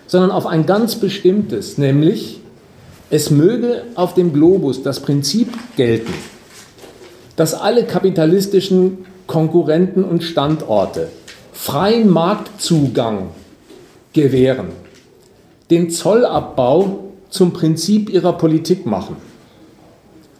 sondern 0.07 0.31
auf 0.31 0.45
ein 0.45 0.65
ganz 0.65 0.95
bestimmtes, 0.95 1.77
nämlich 1.77 2.41
es 3.09 3.29
möge 3.29 3.83
auf 3.95 4.13
dem 4.13 4.33
Globus 4.33 4.83
das 4.83 4.99
Prinzip 4.99 5.53
gelten, 5.75 6.13
dass 7.35 7.53
alle 7.53 7.85
kapitalistischen 7.85 9.05
Konkurrenten 9.27 10.03
und 10.03 10.23
Standorte 10.23 11.09
freien 11.55 12.09
Marktzugang 12.09 13.29
gewähren, 14.13 14.67
den 15.71 15.89
Zollabbau 15.89 17.05
zum 17.29 17.53
Prinzip 17.53 18.09
ihrer 18.09 18.33
Politik 18.33 18.85
machen. 18.85 19.15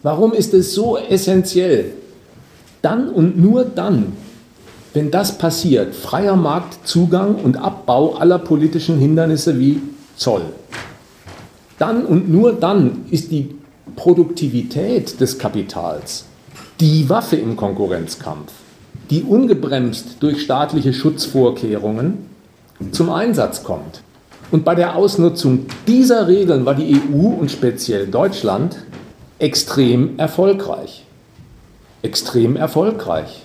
Warum 0.02 0.32
ist 0.32 0.54
es 0.54 0.72
so 0.72 0.96
essentiell? 0.96 1.92
Dann 2.82 3.08
und 3.08 3.40
nur 3.40 3.64
dann, 3.64 4.12
wenn 4.94 5.10
das 5.10 5.36
passiert, 5.36 5.94
freier 5.94 6.36
Marktzugang 6.36 7.34
und 7.36 7.56
Abbau 7.56 8.14
aller 8.14 8.38
politischen 8.38 8.98
Hindernisse 8.98 9.58
wie 9.58 9.80
Zoll. 10.16 10.42
Dann 11.78 12.06
und 12.06 12.30
nur 12.30 12.52
dann 12.52 13.06
ist 13.10 13.32
die 13.32 13.56
Produktivität 13.96 15.20
des 15.20 15.38
Kapitals 15.38 16.26
die 16.80 17.08
Waffe 17.08 17.36
im 17.36 17.56
Konkurrenzkampf, 17.56 18.52
die 19.10 19.22
ungebremst 19.22 20.16
durch 20.20 20.42
staatliche 20.42 20.92
Schutzvorkehrungen 20.92 22.26
zum 22.92 23.10
Einsatz 23.10 23.62
kommt. 23.62 24.02
Und 24.50 24.64
bei 24.64 24.74
der 24.74 24.96
Ausnutzung 24.96 25.66
dieser 25.86 26.28
Regeln 26.28 26.64
war 26.66 26.74
die 26.74 26.94
EU 26.94 27.28
und 27.28 27.50
speziell 27.50 28.06
Deutschland 28.06 28.76
extrem 29.38 30.18
erfolgreich. 30.18 31.04
Extrem 32.02 32.56
erfolgreich. 32.56 33.44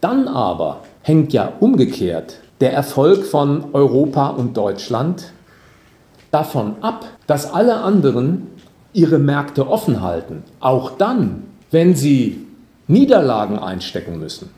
Dann 0.00 0.26
aber 0.26 0.80
hängt 1.02 1.32
ja 1.32 1.52
umgekehrt 1.60 2.38
der 2.60 2.72
Erfolg 2.72 3.24
von 3.24 3.66
Europa 3.72 4.28
und 4.28 4.56
Deutschland 4.56 5.32
davon 6.30 6.76
ab, 6.80 7.04
dass 7.26 7.52
alle 7.52 7.76
anderen 7.76 8.48
ihre 8.92 9.18
Märkte 9.18 9.68
offen 9.68 10.00
halten, 10.00 10.44
auch 10.60 10.92
dann, 10.92 11.44
wenn 11.70 11.94
sie 11.94 12.46
Niederlagen 12.88 13.58
einstecken 13.58 14.18
müssen. 14.18 14.50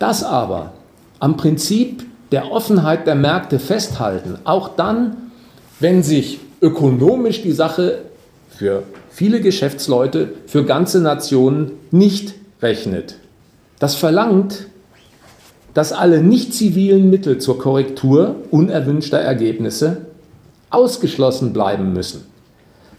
Das 0.00 0.24
aber 0.24 0.72
am 1.18 1.36
Prinzip 1.36 2.06
der 2.32 2.50
Offenheit 2.50 3.06
der 3.06 3.14
Märkte 3.14 3.58
festhalten, 3.58 4.38
auch 4.44 4.70
dann, 4.70 5.30
wenn 5.78 6.02
sich 6.02 6.40
ökonomisch 6.62 7.42
die 7.42 7.52
Sache 7.52 7.98
für 8.48 8.82
viele 9.10 9.42
Geschäftsleute, 9.42 10.32
für 10.46 10.64
ganze 10.64 11.02
Nationen 11.02 11.72
nicht 11.90 12.34
rechnet. 12.62 13.16
Das 13.78 13.94
verlangt, 13.94 14.68
dass 15.74 15.92
alle 15.92 16.22
nicht 16.22 16.54
zivilen 16.54 17.10
Mittel 17.10 17.36
zur 17.36 17.58
Korrektur 17.58 18.36
unerwünschter 18.50 19.18
Ergebnisse 19.18 20.06
ausgeschlossen 20.70 21.52
bleiben 21.52 21.92
müssen. 21.92 22.24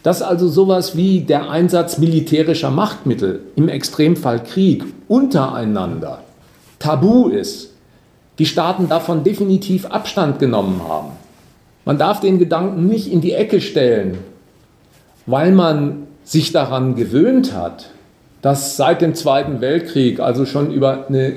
Dass 0.03 0.21
also 0.21 0.47
sowas 0.47 0.95
wie 0.95 1.21
der 1.21 1.49
Einsatz 1.49 1.97
militärischer 1.97 2.69
Machtmittel, 2.69 3.41
im 3.55 3.69
Extremfall 3.69 4.43
Krieg, 4.43 4.83
untereinander 5.07 6.23
tabu 6.81 7.29
ist, 7.29 7.71
die 8.39 8.45
Staaten 8.45 8.89
davon 8.89 9.23
definitiv 9.23 9.85
Abstand 9.85 10.39
genommen 10.39 10.81
haben. 10.87 11.11
Man 11.85 11.97
darf 11.97 12.19
den 12.19 12.39
Gedanken 12.39 12.87
nicht 12.87 13.11
in 13.11 13.21
die 13.21 13.33
Ecke 13.33 13.61
stellen, 13.61 14.17
weil 15.25 15.51
man 15.51 16.07
sich 16.23 16.51
daran 16.51 16.95
gewöhnt 16.95 17.53
hat, 17.53 17.89
dass 18.41 18.77
seit 18.77 19.01
dem 19.01 19.15
Zweiten 19.15 19.61
Weltkrieg, 19.61 20.19
also 20.19 20.45
schon 20.45 20.71
über 20.71 21.07
eine 21.07 21.33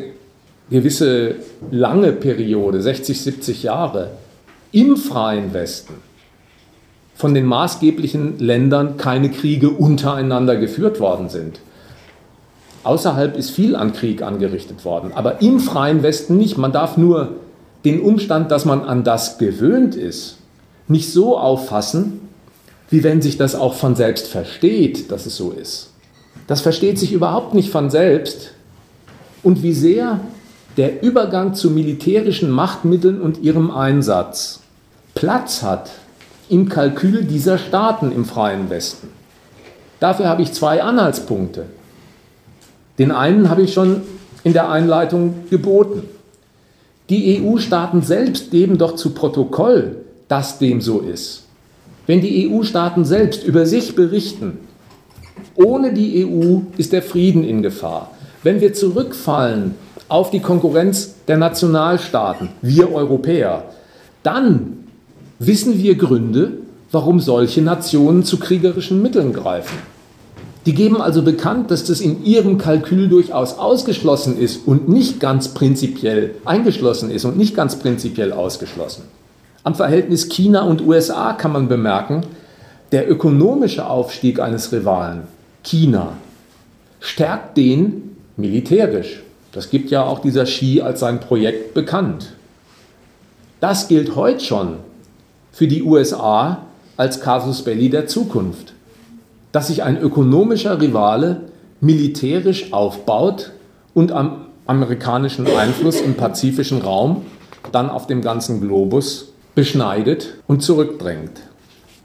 gewisse 0.71 1.37
lange 1.71 2.13
Periode, 2.13 2.81
60, 2.81 3.21
70 3.21 3.63
Jahre, 3.63 4.11
im 4.73 4.97
freien 4.97 5.53
Westen 5.53 5.95
von 7.15 7.35
den 7.35 7.47
maßgeblichen 7.47 8.39
Ländern 8.39 8.97
keine 8.97 9.31
Kriege 9.31 9.71
untereinander 9.71 10.57
geführt 10.57 11.01
worden 11.01 11.29
sind. 11.29 11.61
Außerhalb 12.85 13.37
ist 13.37 13.51
viel 13.51 13.77
an 13.77 13.93
Krieg 13.93 14.23
angerichtet 14.23 14.85
worden, 14.85 15.13
aber 15.15 15.41
im 15.41 15.59
freien 15.59 16.03
Westen 16.03 16.37
nicht. 16.37 16.59
Man 16.59 16.73
darf 16.73 16.97
nur 16.97 17.37
den 17.85 18.01
Umstand, 18.01 18.51
dass 18.51 18.65
man 18.65 18.83
an 18.83 19.05
das 19.05 19.39
gewöhnt 19.39 19.95
ist, 19.95 20.37
nicht 20.87 21.11
so 21.11 21.39
auffassen, 21.39 22.21
wie 22.91 23.03
wenn 23.03 23.23
sich 23.23 23.39
das 23.39 23.55
auch 23.55 23.75
von 23.75 23.97
selbst 23.97 24.29
versteht, 24.29 25.11
dass 25.11 25.27
es 25.27 25.37
so 25.37 25.51
ist. 25.51 25.91
Das 26.47 26.61
versteht 26.61 26.99
sich 26.99 27.13
überhaupt 27.13 27.55
nicht 27.55 27.71
von 27.71 27.91
selbst. 27.91 28.53
Und 29.43 29.63
wie 29.63 29.73
sehr 29.73 30.21
der 30.77 31.03
Übergang 31.03 31.55
zu 31.55 31.71
militärischen 31.71 32.51
Machtmitteln 32.51 33.21
und 33.21 33.43
ihrem 33.43 33.71
Einsatz 33.71 34.61
Platz 35.15 35.63
hat 35.63 35.91
im 36.49 36.69
Kalkül 36.69 37.25
dieser 37.25 37.57
Staaten 37.57 38.13
im 38.13 38.25
freien 38.25 38.69
Westen. 38.69 39.09
Dafür 40.01 40.29
habe 40.29 40.43
ich 40.43 40.53
zwei 40.53 40.83
Anhaltspunkte. 40.83 41.67
Den 42.99 43.11
einen 43.11 43.51
habe 43.51 43.63
ich 43.63 43.73
schon 43.73 44.03
in 44.45 44.53
der 44.53 44.71
Einleitung 44.71 45.35
geboten. 45.51 46.03
Die 47.11 47.43
EU-Staaten 47.43 48.03
selbst 48.03 48.51
geben 48.51 48.79
doch 48.79 48.95
zu 48.95 49.11
Protokoll, 49.11 49.97
dass 50.29 50.59
dem 50.59 50.81
so 50.81 51.01
ist. 51.01 51.45
Wenn 52.07 52.21
die 52.21 52.49
EU-Staaten 52.49 53.05
selbst 53.05 53.45
über 53.45 53.67
sich 53.67 53.95
berichten, 53.95 54.59
ohne 55.55 55.93
die 55.93 56.27
EU 56.27 56.61
ist 56.77 56.93
der 56.93 57.03
Frieden 57.03 57.45
in 57.45 57.63
Gefahr. 57.63 58.11
Wenn 58.43 58.61
wir 58.61 58.75
zurückfallen 58.75 59.75
auf 60.09 60.31
die 60.31 60.41
Konkurrenz 60.41 61.15
der 61.29 61.39
Nationalstaaten, 61.39 62.51
wir 62.61 62.93
Europäer, 62.93 63.65
dann 64.23 64.85
wissen 65.39 65.79
wir 65.79 65.95
Gründe, 65.97 66.53
warum 66.91 67.21
solche 67.21 67.63
Nationen 67.63 68.25
zu 68.25 68.39
kriegerischen 68.39 69.03
Mitteln 69.03 69.33
greifen. 69.33 69.79
Die 70.67 70.75
geben 70.75 71.03
also 71.03 71.23
bekannt, 71.23 71.71
dass 71.71 71.85
das 71.85 72.01
in 72.01 72.25
ihrem 72.25 72.57
Kalkül 72.57 73.09
durchaus 73.09 73.59
ausgeschlossen 73.59 74.39
ist 74.39 74.67
und 74.67 74.89
nicht 74.89 75.21
ganz 75.21 75.49
prinzipiell 75.49 76.37
eingeschlossen 76.45 77.11
ist 77.11 77.25
und 77.25 77.37
nicht 77.37 77.55
ganz 77.55 77.79
prinzipiell 77.79 78.33
ausgeschlossen. 78.33 79.03
Am 79.63 79.75
Verhältnis 79.75 80.29
China 80.29 80.63
und 80.63 80.87
USA 80.87 81.33
kann 81.35 81.53
man 81.53 81.69
bemerken, 81.69 82.23
der 82.93 83.11
ökonomische 83.11 83.87
Aufstieg 83.87 84.41
eines 84.41 84.73
Rivalen, 84.73 85.23
China, 85.63 86.15
stärkt 87.01 87.57
den 87.57 88.17
militärisch. 88.37 89.23
Das 89.53 89.71
gibt 89.71 89.91
ja 89.91 90.05
auch 90.05 90.21
dieser 90.21 90.45
Xi 90.45 90.81
als 90.81 91.01
sein 91.01 91.21
Projekt 91.21 91.75
bekannt. 91.75 92.33
Das 93.61 93.89
gilt 93.89 94.17
heute 94.17 94.45
schon 94.45 94.77
für 95.53 95.67
die 95.67 95.83
USA 95.83 96.63
als 96.97 97.21
Casus 97.21 97.63
belli 97.63 97.89
der 97.89 98.07
Zukunft, 98.07 98.74
dass 99.55 99.69
sich 99.69 99.85
ein 99.85 99.97
ökonomischer 99.97 100.81
Rivale 100.81 101.43
militärisch 101.81 102.73
aufbaut 102.73 103.53
und 103.95 104.11
am 104.11 104.47
amerikanischen 104.67 105.47
Einfluss 105.47 106.01
im 106.01 106.15
pazifischen 106.15 106.83
Raum 106.83 107.25
dann 107.71 107.89
auf 107.89 108.09
dem 108.09 108.21
ganzen 108.21 108.61
Globus 108.61 109.33
beschneidet 109.55 110.35
und 110.49 110.65
zurückdrängt. 110.65 111.41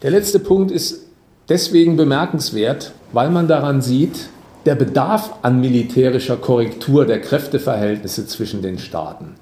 Der 0.04 0.12
letzte 0.12 0.38
Punkt 0.38 0.70
ist 0.70 1.08
deswegen 1.50 1.98
bemerkenswert, 1.98 2.92
weil 3.14 3.32
man 3.32 3.48
daran 3.48 3.82
sieht, 3.82 4.30
der 4.68 4.76
Bedarf 4.76 5.34
an 5.42 5.60
militärischer 5.60 6.38
Korrektur 6.38 7.08
der 7.08 7.20
Kräfteverhältnisse 7.20 8.28
zwischen 8.28 8.62
den 8.62 8.78
Staaten. 8.78 9.34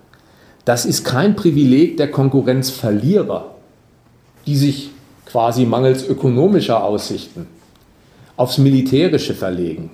Das 0.63 0.85
ist 0.85 1.03
kein 1.03 1.35
Privileg 1.35 1.97
der 1.97 2.09
Konkurrenzverlierer, 2.09 3.53
die 4.45 4.55
sich 4.55 4.91
quasi 5.25 5.65
mangels 5.65 6.07
ökonomischer 6.07 6.85
Aussichten 6.85 7.47
aufs 8.37 8.59
Militärische 8.59 9.33
verlegen. 9.33 9.89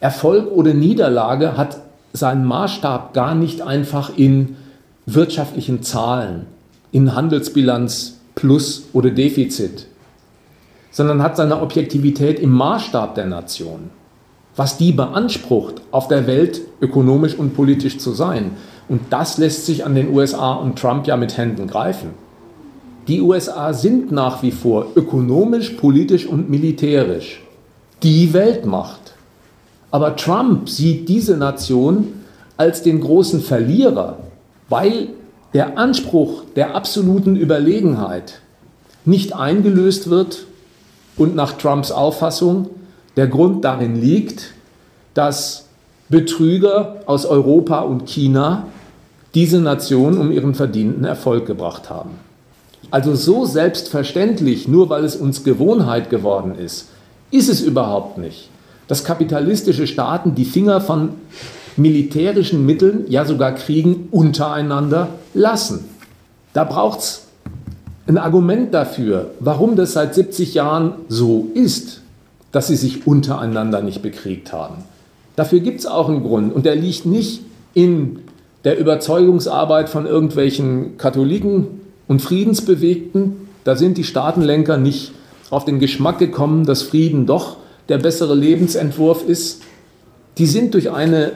Erfolg 0.00 0.50
oder 0.50 0.72
Niederlage 0.72 1.56
hat 1.56 1.80
seinen 2.12 2.44
Maßstab 2.44 3.12
gar 3.12 3.34
nicht 3.34 3.60
einfach 3.60 4.16
in 4.16 4.56
wirtschaftlichen 5.06 5.82
Zahlen, 5.82 6.46
in 6.92 7.14
Handelsbilanz 7.14 8.20
plus 8.34 8.84
oder 8.92 9.10
Defizit, 9.10 9.86
sondern 10.90 11.22
hat 11.22 11.36
seine 11.36 11.60
Objektivität 11.60 12.38
im 12.38 12.50
Maßstab 12.50 13.16
der 13.16 13.26
Nation, 13.26 13.90
was 14.54 14.76
die 14.78 14.92
beansprucht, 14.92 15.82
auf 15.90 16.06
der 16.08 16.26
Welt 16.26 16.60
ökonomisch 16.80 17.34
und 17.34 17.54
politisch 17.54 17.98
zu 17.98 18.12
sein. 18.12 18.52
Und 18.88 19.00
das 19.10 19.38
lässt 19.38 19.66
sich 19.66 19.84
an 19.84 19.94
den 19.94 20.14
USA 20.14 20.52
und 20.52 20.78
Trump 20.78 21.06
ja 21.06 21.16
mit 21.16 21.36
Händen 21.36 21.66
greifen. 21.66 22.10
Die 23.08 23.20
USA 23.20 23.72
sind 23.72 24.12
nach 24.12 24.42
wie 24.42 24.52
vor 24.52 24.86
ökonomisch, 24.94 25.70
politisch 25.70 26.26
und 26.26 26.48
militärisch 26.48 27.44
die 28.04 28.32
Weltmacht. 28.32 29.14
Aber 29.90 30.16
Trump 30.16 30.68
sieht 30.68 31.08
diese 31.08 31.36
Nation 31.36 32.24
als 32.56 32.82
den 32.82 33.00
großen 33.00 33.40
Verlierer, 33.40 34.18
weil 34.68 35.08
der 35.54 35.78
Anspruch 35.78 36.42
der 36.54 36.74
absoluten 36.74 37.36
Überlegenheit 37.36 38.40
nicht 39.04 39.34
eingelöst 39.34 40.10
wird 40.10 40.46
und 41.16 41.34
nach 41.34 41.52
Trumps 41.52 41.90
Auffassung 41.90 42.70
der 43.16 43.28
Grund 43.28 43.64
darin 43.64 44.00
liegt, 44.00 44.52
dass 45.14 45.66
Betrüger 46.08 47.02
aus 47.06 47.24
Europa 47.24 47.80
und 47.80 48.06
China 48.06 48.66
diese 49.34 49.60
Nation 49.60 50.18
um 50.18 50.30
ihren 50.30 50.54
verdienten 50.54 51.04
Erfolg 51.04 51.46
gebracht 51.46 51.90
haben. 51.90 52.10
Also 52.90 53.14
so 53.14 53.44
selbstverständlich, 53.44 54.68
nur 54.68 54.90
weil 54.90 55.04
es 55.04 55.16
uns 55.16 55.44
Gewohnheit 55.44 56.10
geworden 56.10 56.54
ist, 56.56 56.88
ist 57.34 57.48
es 57.48 57.60
überhaupt 57.60 58.18
nicht, 58.18 58.48
dass 58.86 59.02
kapitalistische 59.02 59.86
Staaten 59.86 60.34
die 60.34 60.44
Finger 60.44 60.80
von 60.80 61.10
militärischen 61.76 62.64
Mitteln, 62.64 63.06
ja 63.08 63.24
sogar 63.24 63.52
Kriegen 63.52 64.08
untereinander 64.12 65.08
lassen. 65.34 65.84
Da 66.52 66.62
braucht 66.62 67.00
es 67.00 67.26
ein 68.06 68.18
Argument 68.18 68.72
dafür, 68.72 69.32
warum 69.40 69.74
das 69.74 69.94
seit 69.94 70.14
70 70.14 70.54
Jahren 70.54 70.92
so 71.08 71.48
ist, 71.54 72.02
dass 72.52 72.68
sie 72.68 72.76
sich 72.76 73.06
untereinander 73.06 73.82
nicht 73.82 74.02
bekriegt 74.02 74.52
haben. 74.52 74.84
Dafür 75.34 75.58
gibt 75.58 75.80
es 75.80 75.86
auch 75.86 76.08
einen 76.08 76.22
Grund 76.22 76.54
und 76.54 76.64
der 76.64 76.76
liegt 76.76 77.06
nicht 77.06 77.40
in 77.72 78.20
der 78.62 78.78
Überzeugungsarbeit 78.78 79.88
von 79.88 80.06
irgendwelchen 80.06 80.96
Katholiken 80.98 81.66
und 82.06 82.22
Friedensbewegten. 82.22 83.48
Da 83.64 83.74
sind 83.74 83.98
die 83.98 84.04
Staatenlenker 84.04 84.76
nicht 84.76 85.12
auf 85.50 85.64
den 85.64 85.78
Geschmack 85.78 86.18
gekommen, 86.18 86.64
dass 86.64 86.82
Frieden 86.82 87.26
doch 87.26 87.56
der 87.88 87.98
bessere 87.98 88.34
Lebensentwurf 88.34 89.26
ist. 89.26 89.62
Die 90.38 90.46
sind 90.46 90.74
durch 90.74 90.90
eine 90.90 91.32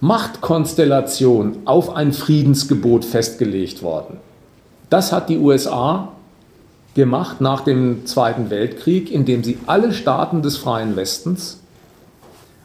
Machtkonstellation 0.00 1.58
auf 1.64 1.94
ein 1.94 2.12
Friedensgebot 2.12 3.04
festgelegt 3.04 3.82
worden. 3.82 4.18
Das 4.90 5.12
hat 5.12 5.28
die 5.28 5.38
USA 5.38 6.12
gemacht 6.94 7.40
nach 7.40 7.60
dem 7.60 8.06
Zweiten 8.06 8.50
Weltkrieg, 8.50 9.10
indem 9.10 9.44
sie 9.44 9.58
alle 9.66 9.92
Staaten 9.92 10.42
des 10.42 10.56
freien 10.56 10.96
Westens 10.96 11.60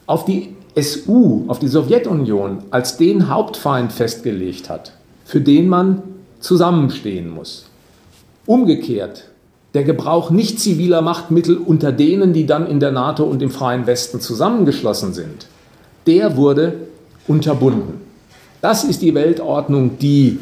auf 0.05 0.25
die 0.25 0.55
SU, 0.75 1.45
auf 1.47 1.59
die 1.59 1.67
Sowjetunion 1.67 2.59
als 2.71 2.97
den 2.97 3.29
Hauptfeind 3.29 3.91
festgelegt 3.91 4.69
hat, 4.69 4.93
für 5.25 5.41
den 5.41 5.67
man 5.67 6.01
zusammenstehen 6.39 7.29
muss. 7.29 7.65
Umgekehrt, 8.45 9.25
der 9.73 9.83
Gebrauch 9.83 10.29
nicht 10.29 10.59
ziviler 10.59 11.01
Machtmittel 11.01 11.57
unter 11.57 11.91
denen, 11.91 12.33
die 12.33 12.45
dann 12.45 12.67
in 12.67 12.79
der 12.79 12.91
NATO 12.91 13.23
und 13.23 13.41
im 13.41 13.49
freien 13.49 13.87
Westen 13.87 14.21
zusammengeschlossen 14.21 15.13
sind, 15.13 15.47
der 16.05 16.37
wurde 16.37 16.75
unterbunden. 17.27 18.01
Das 18.61 18.83
ist 18.83 19.01
die 19.01 19.15
Weltordnung, 19.15 19.97
die 19.97 20.39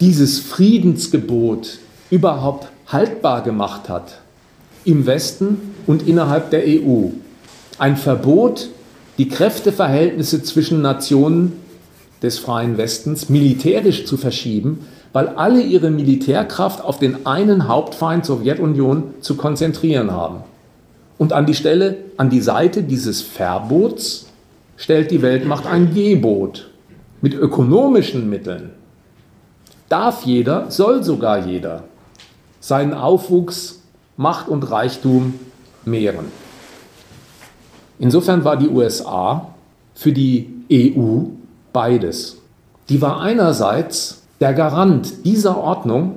dieses 0.00 0.38
Friedensgebot 0.38 1.78
überhaupt 2.10 2.68
haltbar 2.86 3.42
gemacht 3.42 3.88
hat 3.88 4.18
im 4.84 5.06
Westen 5.06 5.58
und 5.86 6.08
innerhalb 6.08 6.50
der 6.50 6.62
EU. 6.66 7.08
Ein 7.78 7.96
Verbot, 7.96 8.70
die 9.18 9.28
Kräfteverhältnisse 9.28 10.42
zwischen 10.42 10.80
Nationen 10.80 11.52
des 12.22 12.38
freien 12.38 12.78
Westens 12.78 13.28
militärisch 13.28 14.06
zu 14.06 14.16
verschieben, 14.16 14.80
weil 15.12 15.28
alle 15.28 15.60
ihre 15.60 15.90
Militärkraft 15.90 16.82
auf 16.82 16.98
den 16.98 17.26
einen 17.26 17.68
Hauptfeind 17.68 18.24
Sowjetunion 18.24 19.14
zu 19.20 19.36
konzentrieren 19.36 20.12
haben. 20.12 20.44
Und 21.18 21.32
an 21.32 21.46
die 21.46 21.54
Stelle, 21.54 21.98
an 22.16 22.30
die 22.30 22.40
Seite 22.40 22.82
dieses 22.82 23.20
Verbots 23.22 24.26
stellt 24.76 25.10
die 25.10 25.22
Weltmacht 25.22 25.66
ein 25.66 25.92
Gebot 25.92 26.70
mit 27.20 27.34
ökonomischen 27.34 28.30
Mitteln. 28.30 28.70
Darf 29.88 30.22
jeder, 30.22 30.70
soll 30.70 31.02
sogar 31.02 31.46
jeder 31.46 31.84
seinen 32.60 32.94
Aufwuchs, 32.94 33.82
Macht 34.16 34.48
und 34.48 34.70
Reichtum 34.70 35.34
mehren. 35.86 36.26
Insofern 37.98 38.44
war 38.44 38.56
die 38.58 38.68
USA 38.68 39.48
für 39.94 40.12
die 40.12 40.50
EU 40.70 41.24
beides. 41.72 42.36
Die 42.90 43.00
war 43.00 43.20
einerseits 43.20 44.19
der 44.40 44.54
Garant 44.54 45.24
dieser 45.24 45.58
Ordnung, 45.58 46.16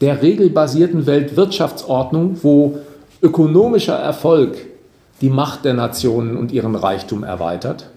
der 0.00 0.22
regelbasierten 0.22 1.06
Weltwirtschaftsordnung, 1.06 2.38
wo 2.42 2.78
ökonomischer 3.22 3.96
Erfolg 3.96 4.56
die 5.20 5.30
Macht 5.30 5.64
der 5.64 5.74
Nationen 5.74 6.36
und 6.36 6.52
ihren 6.52 6.74
Reichtum 6.74 7.22
erweitert. 7.22 7.90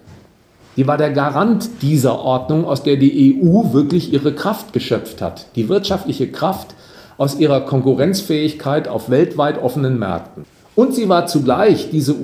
Die 0.76 0.86
war 0.86 0.96
der 0.96 1.10
Garant 1.10 1.68
dieser 1.82 2.20
Ordnung, 2.20 2.64
aus 2.64 2.82
der 2.82 2.96
die 2.96 3.42
EU 3.42 3.72
wirklich 3.72 4.12
ihre 4.12 4.32
Kraft 4.32 4.72
geschöpft 4.72 5.20
hat. 5.20 5.46
Die 5.56 5.68
wirtschaftliche 5.68 6.30
Kraft 6.30 6.74
aus 7.16 7.38
ihrer 7.40 7.62
Konkurrenzfähigkeit 7.62 8.86
auf 8.86 9.10
weltweit 9.10 9.60
offenen 9.60 9.98
Märkten. 9.98 10.44
Und 10.76 10.94
sie 10.94 11.08
war 11.08 11.26
zugleich, 11.26 11.90
diese 11.90 12.14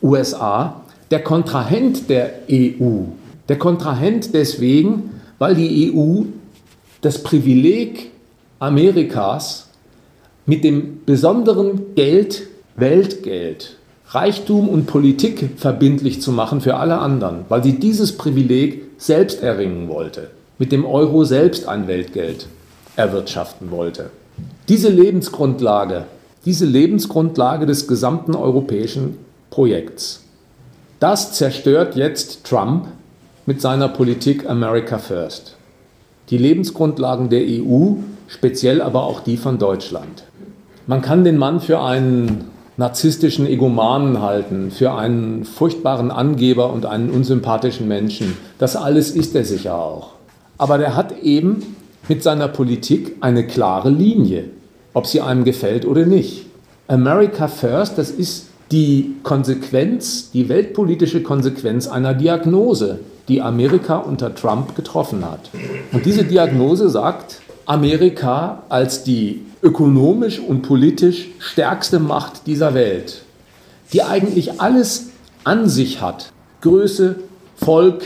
USA, 0.00 0.82
der 1.10 1.24
Kontrahent 1.24 2.08
der 2.08 2.30
EU. 2.48 3.06
Der 3.48 3.58
Kontrahent 3.58 4.32
deswegen, 4.34 5.10
weil 5.38 5.56
die 5.56 5.92
EU 5.92 6.22
das 7.00 7.22
Privileg 7.22 8.10
Amerikas 8.58 9.68
mit 10.46 10.64
dem 10.64 11.04
besonderen 11.06 11.94
Geld, 11.94 12.42
Weltgeld, 12.76 13.76
Reichtum 14.08 14.68
und 14.68 14.86
Politik 14.86 15.50
verbindlich 15.56 16.20
zu 16.20 16.32
machen 16.32 16.60
für 16.60 16.76
alle 16.76 16.98
anderen, 16.98 17.44
weil 17.48 17.62
sie 17.62 17.78
dieses 17.78 18.16
Privileg 18.16 18.82
selbst 18.98 19.42
erringen 19.42 19.88
wollte, 19.88 20.30
mit 20.58 20.72
dem 20.72 20.84
Euro 20.84 21.24
selbst 21.24 21.68
ein 21.68 21.86
Weltgeld 21.86 22.46
erwirtschaften 22.96 23.70
wollte. 23.70 24.10
Diese 24.68 24.88
Lebensgrundlage, 24.88 26.04
diese 26.44 26.66
Lebensgrundlage 26.66 27.66
des 27.66 27.86
gesamten 27.86 28.34
europäischen 28.34 29.18
Projekts, 29.50 30.24
das 30.98 31.32
zerstört 31.32 31.96
jetzt 31.96 32.44
Trump 32.44 32.88
mit 33.46 33.60
seiner 33.60 33.88
Politik 33.88 34.48
America 34.48 34.98
First. 34.98 35.56
Die 36.30 36.38
Lebensgrundlagen 36.38 37.28
der 37.28 37.42
EU, 37.42 37.94
speziell 38.28 38.80
aber 38.82 39.02
auch 39.02 39.20
die 39.20 39.36
von 39.36 39.58
Deutschland. 39.58 40.24
Man 40.86 41.02
kann 41.02 41.24
den 41.24 41.36
Mann 41.36 41.60
für 41.60 41.80
einen 41.80 42.44
narzisstischen 42.76 43.46
Egomanen 43.46 44.22
halten, 44.22 44.70
für 44.70 44.92
einen 44.92 45.44
furchtbaren 45.44 46.10
Angeber 46.10 46.72
und 46.72 46.86
einen 46.86 47.10
unsympathischen 47.10 47.88
Menschen. 47.88 48.36
Das 48.58 48.76
alles 48.76 49.10
ist 49.10 49.34
er 49.34 49.44
sicher 49.44 49.74
auch. 49.74 50.12
Aber 50.56 50.78
der 50.78 50.96
hat 50.96 51.20
eben 51.22 51.76
mit 52.08 52.22
seiner 52.22 52.48
Politik 52.48 53.16
eine 53.20 53.46
klare 53.46 53.90
Linie, 53.90 54.44
ob 54.94 55.06
sie 55.06 55.20
einem 55.20 55.44
gefällt 55.44 55.84
oder 55.84 56.06
nicht. 56.06 56.46
America 56.86 57.48
First, 57.48 57.98
das 57.98 58.10
ist 58.10 58.46
die 58.72 59.16
Konsequenz, 59.24 60.30
die 60.30 60.48
weltpolitische 60.48 61.22
Konsequenz 61.22 61.88
einer 61.88 62.14
Diagnose, 62.14 63.00
die 63.30 63.40
Amerika 63.40 63.96
unter 63.96 64.34
Trump 64.34 64.74
getroffen 64.74 65.24
hat. 65.24 65.50
Und 65.92 66.04
diese 66.04 66.24
Diagnose 66.24 66.90
sagt, 66.90 67.40
Amerika 67.64 68.64
als 68.68 69.04
die 69.04 69.42
ökonomisch 69.62 70.40
und 70.40 70.62
politisch 70.62 71.28
stärkste 71.38 72.00
Macht 72.00 72.46
dieser 72.48 72.74
Welt, 72.74 73.22
die 73.92 74.02
eigentlich 74.02 74.60
alles 74.60 75.10
an 75.44 75.68
sich 75.68 76.02
hat, 76.02 76.32
Größe, 76.60 77.16
Volk, 77.56 78.02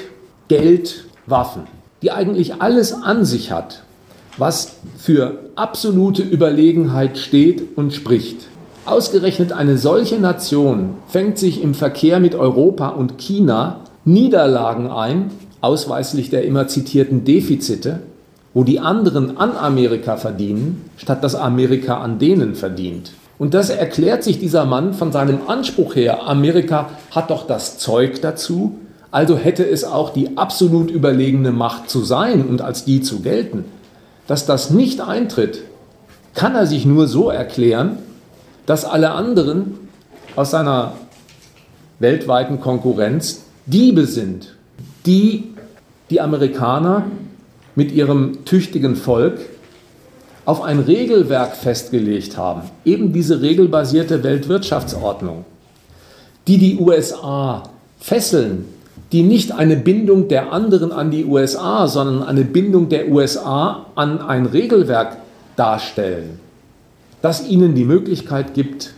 Geld, 0.49 1.07
Waffen, 1.27 1.62
die 2.03 2.12
eigentlich 2.12 2.61
alles 2.61 2.93
an 2.93 3.25
sich 3.25 3.51
hat, 3.51 3.83
was 4.37 4.75
für 4.99 5.39
absolute 5.55 6.22
Überlegenheit 6.22 7.16
steht 7.16 7.77
und 7.77 7.95
spricht. 7.95 8.49
Ausgerechnet 8.85 9.53
eine 9.53 9.79
solche 9.79 10.18
Nation 10.18 10.97
fängt 11.09 11.39
sich 11.39 11.62
im 11.62 11.72
Verkehr 11.72 12.20
mit 12.20 12.35
Europa 12.35 12.89
und 12.89 13.16
China 13.16 13.81
Niederlagen 14.05 14.90
ein, 14.90 15.30
ausweislich 15.61 16.30
der 16.30 16.44
immer 16.44 16.68
zitierten 16.68 17.24
Defizite, 17.24 18.00
wo 18.52 18.62
die 18.62 18.80
anderen 18.80 19.36
an 19.38 19.57
Amerika 19.57 20.16
verdienen, 20.16 20.90
statt 20.96 21.24
dass 21.24 21.34
Amerika 21.34 22.00
an 22.00 22.18
denen 22.18 22.55
verdient. 22.55 23.12
Und 23.38 23.55
das 23.55 23.70
erklärt 23.70 24.22
sich 24.22 24.38
dieser 24.38 24.64
Mann 24.64 24.94
von 24.94 25.11
seinem 25.11 25.40
Anspruch 25.48 25.96
her, 25.96 26.26
Amerika 26.26 26.90
hat 27.11 27.30
doch 27.30 27.46
das 27.46 27.78
Zeug 27.78 28.20
dazu, 28.20 28.78
also 29.11 29.36
hätte 29.36 29.64
es 29.68 29.84
auch 29.84 30.11
die 30.11 30.36
absolut 30.36 30.90
überlegene 30.90 31.50
Macht 31.50 31.88
zu 31.88 32.05
sein 32.05 32.44
und 32.44 32.62
als 32.62 32.84
die 32.84 33.00
zu 33.00 33.20
gelten. 33.20 33.64
Dass 34.26 34.46
das 34.46 34.70
nicht 34.70 35.00
eintritt, 35.00 35.62
kann 36.34 36.55
er 36.55 36.66
sich 36.66 36.84
nur 36.84 37.07
so 37.07 37.30
erklären, 37.30 37.98
dass 38.66 38.84
alle 38.84 39.12
anderen 39.12 39.74
aus 40.36 40.50
seiner 40.50 40.92
weltweiten 41.98 42.61
Konkurrenz 42.61 43.43
Diebe 43.66 44.06
sind, 44.06 44.54
die 45.06 45.44
die 46.10 46.20
Amerikaner 46.20 47.06
mit 47.74 47.92
ihrem 47.92 48.44
tüchtigen 48.44 48.94
Volk 48.94 49.38
auf 50.44 50.62
ein 50.62 50.80
Regelwerk 50.80 51.56
festgelegt 51.56 52.36
haben, 52.36 52.62
eben 52.84 53.12
diese 53.12 53.40
regelbasierte 53.40 54.22
Weltwirtschaftsordnung, 54.22 55.46
die 56.46 56.58
die 56.58 56.78
USA 56.78 57.62
fesseln, 57.98 58.66
die 59.12 59.22
nicht 59.22 59.52
eine 59.52 59.76
Bindung 59.76 60.28
der 60.28 60.52
anderen 60.52 60.92
an 60.92 61.10
die 61.10 61.24
USA, 61.24 61.88
sondern 61.88 62.22
eine 62.22 62.44
Bindung 62.44 62.90
der 62.90 63.08
USA 63.08 63.86
an 63.94 64.20
ein 64.20 64.44
Regelwerk 64.44 65.16
darstellen, 65.56 66.38
das 67.22 67.48
ihnen 67.48 67.74
die 67.74 67.84
Möglichkeit 67.84 68.52
gibt, 68.52 68.92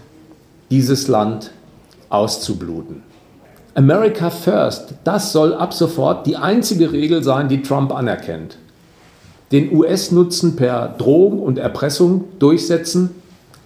dieses 0.70 1.06
Land 1.06 1.52
auszubluten. 2.08 3.05
America 3.77 4.31
First, 4.31 4.95
das 5.05 5.33
soll 5.33 5.55
ab 5.55 5.74
sofort 5.74 6.27
die 6.27 6.37
einzige 6.37 6.93
Regel 6.93 7.22
sein, 7.22 7.49
die 7.49 7.62
Trump 7.62 7.95
anerkennt 7.95 8.59
den 9.53 9.72
US-Nutzen 9.77 10.57
per 10.57 10.89
Drohung 10.99 11.41
und 11.41 11.59
Erpressung 11.59 12.24
durchsetzen, 12.39 13.11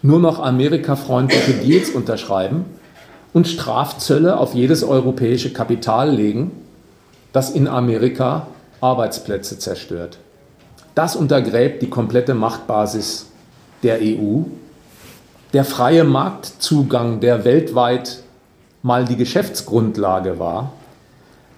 nur 0.03 0.19
noch 0.19 0.39
amerikafreundliche 0.39 1.53
Deals 1.55 1.91
unterschreiben 1.91 2.67
und 3.33 3.49
Strafzölle 3.49 4.39
auf 4.39 4.55
jedes 4.55 4.83
europäische 4.83 5.53
Kapital 5.53 6.11
legen 6.11 6.51
das 7.33 7.51
in 7.51 7.69
Amerika 7.69 8.49
Arbeitsplätze 8.81 9.59
zerstört. 9.59 10.19
Das 10.97 11.15
untergräbt 11.15 11.81
die 11.81 11.89
komplette 11.89 12.35
Machtbasis 12.35 13.27
der 13.85 14.01
EU. 14.03 14.43
Der 15.53 15.65
freie 15.65 16.03
Marktzugang, 16.03 17.21
der 17.21 17.45
weltweit 17.45 18.19
mal 18.83 19.05
die 19.05 19.17
Geschäftsgrundlage 19.17 20.39
war, 20.39 20.73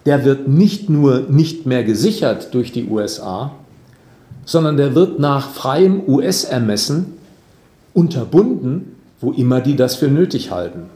der 0.07 0.25
wird 0.25 0.49
nicht 0.49 0.91
nur 0.91 1.21
nicht 1.29 1.67
mehr 1.67 1.85
gesichert 1.85 2.53
durch 2.55 2.73
die 2.73 2.89
USA, 2.89 3.53
sondern 4.45 4.77
der 4.77 4.95
wird 4.95 5.19
nach 5.19 5.51
freiem 5.51 6.03
US-Ermessen 6.07 7.15
unterbunden, 7.95 8.97
wo 9.21 9.31
immer 9.33 9.61
die 9.61 9.77
das 9.77 9.95
für 9.95 10.09
nötig 10.09 10.51
halten. 10.51 10.91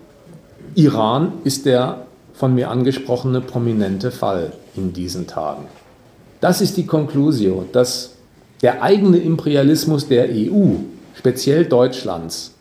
Iran 0.74 1.32
ist 1.44 1.66
der 1.66 2.06
von 2.34 2.54
mir 2.54 2.70
angesprochene 2.70 3.40
prominente 3.40 4.10
Fall 4.10 4.52
in 4.74 4.92
diesen 4.92 5.26
Tagen. 5.26 5.66
Das 6.40 6.60
ist 6.60 6.76
die 6.76 6.86
Conclusio, 6.86 7.64
dass 7.72 8.12
der 8.62 8.82
eigene 8.82 9.18
Imperialismus 9.18 10.08
der 10.08 10.28
EU, 10.30 10.74
speziell 11.14 11.64
Deutschlands, 11.64 12.52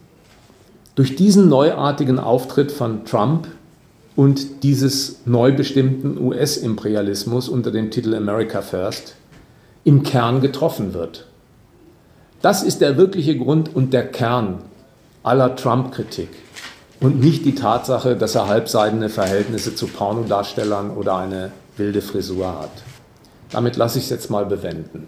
durch 0.96 1.16
diesen 1.16 1.50
neuartigen 1.50 2.20
Auftritt 2.20 2.72
von 2.72 3.04
Trump 3.06 3.48
und 4.16 4.64
dieses 4.64 5.22
neu 5.26 5.52
bestimmten 5.52 6.18
US-Imperialismus 6.18 7.50
unter 7.50 7.72
dem 7.72 7.92
Titel 7.92 8.16
America 8.16 8.62
First 8.62 9.16
im 9.84 10.04
Kern 10.04 10.42
getroffen 10.42 10.94
wird. 10.94 11.28
Das 12.42 12.64
ist 12.64 12.82
der 12.82 12.98
wirkliche 12.98 13.38
Grund 13.38 13.76
und 13.76 13.94
der 13.94 14.08
Kern 14.08 14.60
aller 15.24 15.56
Trump-Kritik 15.56 16.30
und 17.00 17.20
nicht 17.20 17.46
die 17.46 17.56
Tatsache, 17.56 18.16
dass 18.16 18.36
er 18.36 18.48
halbseidene 18.48 19.10
Verhältnisse 19.10 19.76
zu 19.76 19.88
Pornodarstellern 19.88 20.92
oder 20.92 21.18
eine 21.18 21.52
wilde 21.78 22.02
Frisur 22.02 22.60
hat. 22.60 22.72
Damit 23.52 23.76
lasse 23.76 23.98
ich 23.98 24.06
es 24.06 24.10
jetzt 24.10 24.30
mal 24.30 24.46
bewenden. 24.46 25.08